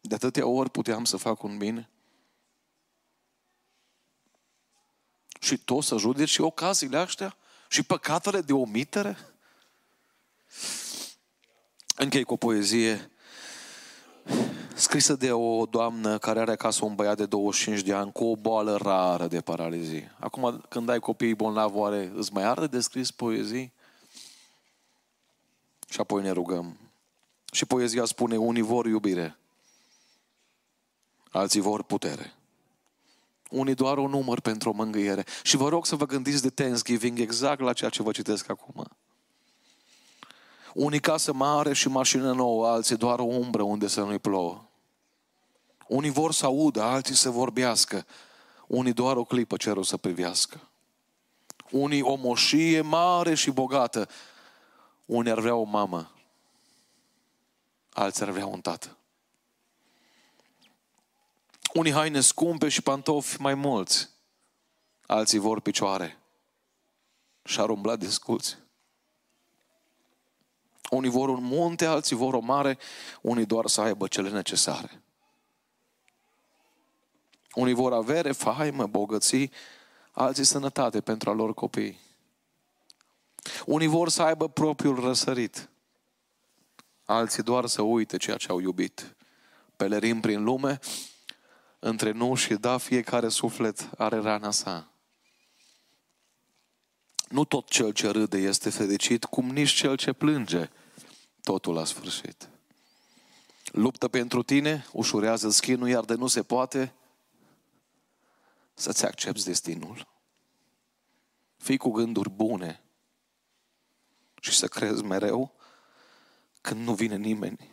de 0.00 0.14
atâtea 0.14 0.46
ori 0.46 0.70
puteam 0.70 1.04
să 1.04 1.16
fac 1.16 1.42
un 1.42 1.58
bine. 1.58 1.88
Și 5.40 5.58
tot 5.58 5.84
să 5.84 5.96
judeci 5.96 6.28
și 6.28 6.40
ocaziile 6.40 6.98
astea 6.98 7.36
și 7.68 7.82
păcatele 7.82 8.40
de 8.40 8.52
omitere. 8.52 9.18
Închei 11.96 12.24
cu 12.24 12.32
o 12.32 12.36
poezie 12.36 13.10
scrisă 14.78 15.14
de 15.14 15.32
o 15.32 15.66
doamnă 15.66 16.18
care 16.18 16.40
are 16.40 16.50
acasă 16.50 16.84
un 16.84 16.94
băiat 16.94 17.16
de 17.16 17.26
25 17.26 17.80
de 17.80 17.94
ani 17.94 18.12
cu 18.12 18.24
o 18.24 18.36
boală 18.36 18.76
rară 18.76 19.26
de 19.26 19.40
paralizie. 19.40 20.14
Acum, 20.18 20.64
când 20.68 20.88
ai 20.88 20.98
copii 20.98 21.34
bolnavi, 21.34 21.76
oare 21.76 22.12
îți 22.14 22.32
mai 22.32 22.44
arde 22.44 22.66
de 22.66 22.80
scris 22.80 23.10
poezii? 23.10 23.72
Și 25.88 26.00
apoi 26.00 26.22
ne 26.22 26.30
rugăm. 26.30 26.76
Și 27.52 27.64
poezia 27.64 28.04
spune, 28.04 28.36
unii 28.36 28.62
vor 28.62 28.86
iubire, 28.86 29.38
alții 31.30 31.60
vor 31.60 31.82
putere. 31.82 32.32
Unii 33.50 33.74
doar 33.74 33.98
un 33.98 34.10
număr 34.10 34.40
pentru 34.40 34.70
o 34.70 34.72
mângâiere. 34.72 35.24
Și 35.42 35.56
vă 35.56 35.68
rog 35.68 35.86
să 35.86 35.96
vă 35.96 36.06
gândiți 36.06 36.42
de 36.42 36.50
Thanksgiving 36.50 37.18
exact 37.18 37.60
la 37.60 37.72
ceea 37.72 37.90
ce 37.90 38.02
vă 38.02 38.12
citesc 38.12 38.50
acum. 38.50 38.84
Unii 40.74 41.00
casă 41.00 41.32
mare 41.32 41.72
și 41.72 41.88
mașină 41.88 42.32
nouă, 42.32 42.68
alții 42.68 42.96
doar 42.96 43.18
o 43.18 43.24
umbră 43.24 43.62
unde 43.62 43.86
să 43.86 44.00
nu-i 44.00 44.18
plouă. 44.18 44.67
Unii 45.88 46.10
vor 46.10 46.32
să 46.32 46.44
audă, 46.44 46.82
alții 46.82 47.14
să 47.14 47.30
vorbească. 47.30 48.06
Unii 48.66 48.92
doar 48.92 49.16
o 49.16 49.24
clipă 49.24 49.56
cerul 49.56 49.82
să 49.82 49.96
privească. 49.96 50.60
Unii 51.70 52.02
o 52.02 52.14
moșie 52.14 52.80
mare 52.80 53.34
și 53.34 53.50
bogată. 53.50 54.08
Unii 55.04 55.30
ar 55.30 55.40
vrea 55.40 55.54
o 55.54 55.62
mamă. 55.62 56.10
Alții 57.92 58.24
ar 58.24 58.30
vrea 58.30 58.46
un 58.46 58.60
tată. 58.60 58.96
Unii 61.74 61.92
haine 61.92 62.20
scumpe 62.20 62.68
și 62.68 62.82
pantofi 62.82 63.40
mai 63.40 63.54
mulți. 63.54 64.08
Alții 65.06 65.38
vor 65.38 65.60
picioare. 65.60 66.18
Și-ar 67.44 67.70
umbla 67.70 67.96
desculți. 67.96 68.56
Unii 70.90 71.10
vor 71.10 71.28
un 71.28 71.42
munte, 71.42 71.84
alții 71.84 72.16
vor 72.16 72.34
o 72.34 72.40
mare, 72.40 72.78
unii 73.20 73.46
doar 73.46 73.66
să 73.66 73.80
aibă 73.80 74.06
cele 74.06 74.30
necesare. 74.30 75.02
Unii 77.58 77.74
vor 77.74 77.92
avere, 77.92 78.32
faimă, 78.32 78.86
bogății, 78.86 79.50
alții 80.12 80.44
sănătate 80.44 81.00
pentru 81.00 81.30
a 81.30 81.32
lor 81.32 81.54
copii. 81.54 82.00
Unii 83.66 83.86
vor 83.86 84.08
să 84.08 84.22
aibă 84.22 84.48
propriul 84.48 85.00
răsărit, 85.00 85.68
alții 87.04 87.42
doar 87.42 87.66
să 87.66 87.82
uite 87.82 88.16
ceea 88.16 88.36
ce 88.36 88.50
au 88.50 88.60
iubit. 88.60 89.16
Pelerim 89.76 90.20
prin 90.20 90.44
lume, 90.44 90.78
între 91.78 92.10
nu 92.10 92.34
și 92.34 92.54
da, 92.54 92.76
fiecare 92.76 93.28
suflet 93.28 93.90
are 93.96 94.18
rana 94.18 94.50
sa. 94.50 94.88
Nu 97.28 97.44
tot 97.44 97.68
cel 97.68 97.92
ce 97.92 98.08
râde 98.08 98.38
este 98.38 98.70
fericit, 98.70 99.24
cum 99.24 99.46
nici 99.48 99.72
cel 99.72 99.96
ce 99.96 100.12
plânge. 100.12 100.70
Totul 101.42 101.74
la 101.74 101.84
sfârșit. 101.84 102.48
Luptă 103.64 104.08
pentru 104.08 104.42
tine, 104.42 104.86
ușurează 104.92 105.50
schinul, 105.50 105.88
iar 105.88 106.04
de 106.04 106.14
nu 106.14 106.26
se 106.26 106.42
poate, 106.42 106.92
să-ți 108.78 109.04
accepti 109.04 109.44
destinul. 109.44 110.06
Fii 111.56 111.76
cu 111.76 111.90
gânduri 111.90 112.30
bune 112.30 112.82
și 114.40 114.52
să 114.52 114.68
crezi 114.68 115.04
mereu 115.04 115.52
când 116.60 116.86
nu 116.86 116.94
vine 116.94 117.16
nimeni. 117.16 117.70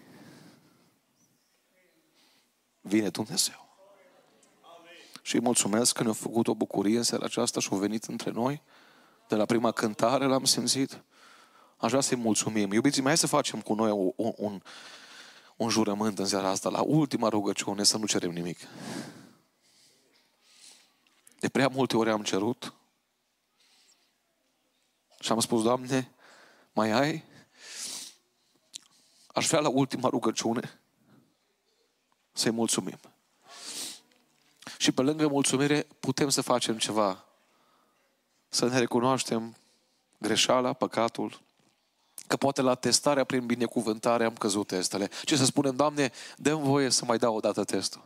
Vine 2.82 3.10
Dumnezeu. 3.10 3.66
Și 5.22 5.36
îi 5.36 5.41
mulțumesc 5.41 5.95
că 5.95 6.03
ne-a 6.03 6.14
făcut 6.14 6.47
o 6.47 6.56
bucurie 6.56 6.97
în 6.97 7.03
seara 7.03 7.26
aceasta 7.26 7.60
și 7.60 7.70
a 7.72 7.76
venit 7.76 8.03
între 8.03 8.32
noi. 8.32 8.62
De 9.28 9.36
la 9.36 9.45
prima 9.45 9.72
cântare 9.72 10.26
l-am 10.26 10.43
simțit. 10.43 11.03
Aș 11.78 11.89
vrea 11.89 12.01
să-i 12.01 12.18
mulțumim. 12.18 12.72
Iubiții 12.72 13.01
mai 13.01 13.18
să 13.18 13.28
facem 13.28 13.62
cu 13.62 13.74
noi 13.74 13.91
un, 14.16 14.34
un, 14.36 14.62
un 15.56 15.70
jurământ 15.70 16.20
în 16.20 16.26
seara 16.26 16.49
asta, 16.49 16.70
la 16.70 16.82
ultima 16.82 17.30
rugăciune, 17.30 17.84
să 17.84 17.97
nu 17.97 18.06
cerem 18.06 18.32
nimic. 18.32 18.58
De 21.46 21.52
prea 21.52 21.68
multe 21.68 21.98
ori 21.98 22.10
am 22.10 22.24
cerut 22.24 22.74
și 25.20 25.32
am 25.32 25.39
spus, 25.39 25.64
Doamne, 25.64 26.12
mai 26.74 26.91
ai? 26.91 27.24
Aș 29.28 29.48
vrea 29.48 29.60
la 29.60 29.70
ultima 29.70 30.10
rugăciune 30.10 30.80
să-i 32.32 32.52
mulțumim. 32.52 33.00
Și 34.78 34.91
pe 34.91 35.02
lângă 35.02 35.28
mulțumire 35.28 35.88
putem 36.00 36.30
să 36.30 36.41
facem 36.41 36.78
ceva. 36.78 37.26
Să 38.48 38.68
ne 38.68 38.80
recunoaștem 38.80 39.56
greșeala, 40.18 40.74
păcatul, 40.74 41.41
că 42.28 42.38
poate 42.38 42.62
la 42.62 42.76
testarea 42.76 43.24
prin 43.24 43.46
binecuvântare 43.46 44.26
am 44.26 44.36
căzut 44.36 44.68
testele. 44.68 45.10
Ce 45.24 45.36
să 45.36 45.46
spunem, 45.46 45.76
Doamne, 45.76 46.12
dăm 46.38 46.64
voie 46.64 46.89
să 46.89 47.06
mai 47.06 47.18
dau 47.18 47.36
o 47.36 47.39
dată 47.39 47.64
testul. 47.64 48.04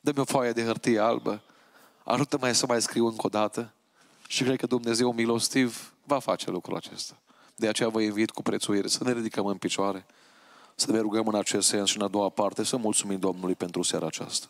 Dă-mi 0.00 0.18
o 0.18 0.24
foaie 0.24 0.52
de 0.52 0.64
hârtie 0.64 0.98
albă. 0.98 1.42
Ajută-mă 2.10 2.52
să 2.52 2.66
mai 2.66 2.82
scriu 2.82 3.06
încă 3.06 3.26
o 3.26 3.28
dată. 3.28 3.72
Și 4.28 4.42
cred 4.42 4.58
că 4.58 4.66
Dumnezeu 4.66 5.12
milostiv 5.12 5.94
va 6.04 6.18
face 6.18 6.50
lucrul 6.50 6.76
acesta. 6.76 7.18
De 7.56 7.68
aceea 7.68 7.88
vă 7.88 8.00
invit 8.00 8.30
cu 8.30 8.42
prețuire 8.42 8.88
să 8.88 9.04
ne 9.04 9.12
ridicăm 9.12 9.46
în 9.46 9.56
picioare, 9.56 10.06
să 10.74 10.92
ne 10.92 10.98
rugăm 10.98 11.26
în 11.26 11.34
acest 11.34 11.68
sens 11.68 11.88
și 11.88 11.96
în 11.96 12.02
a 12.02 12.08
doua 12.08 12.28
parte 12.28 12.64
să 12.64 12.76
mulțumim 12.76 13.18
Domnului 13.18 13.54
pentru 13.54 13.82
seara 13.82 14.06
aceasta. 14.06 14.46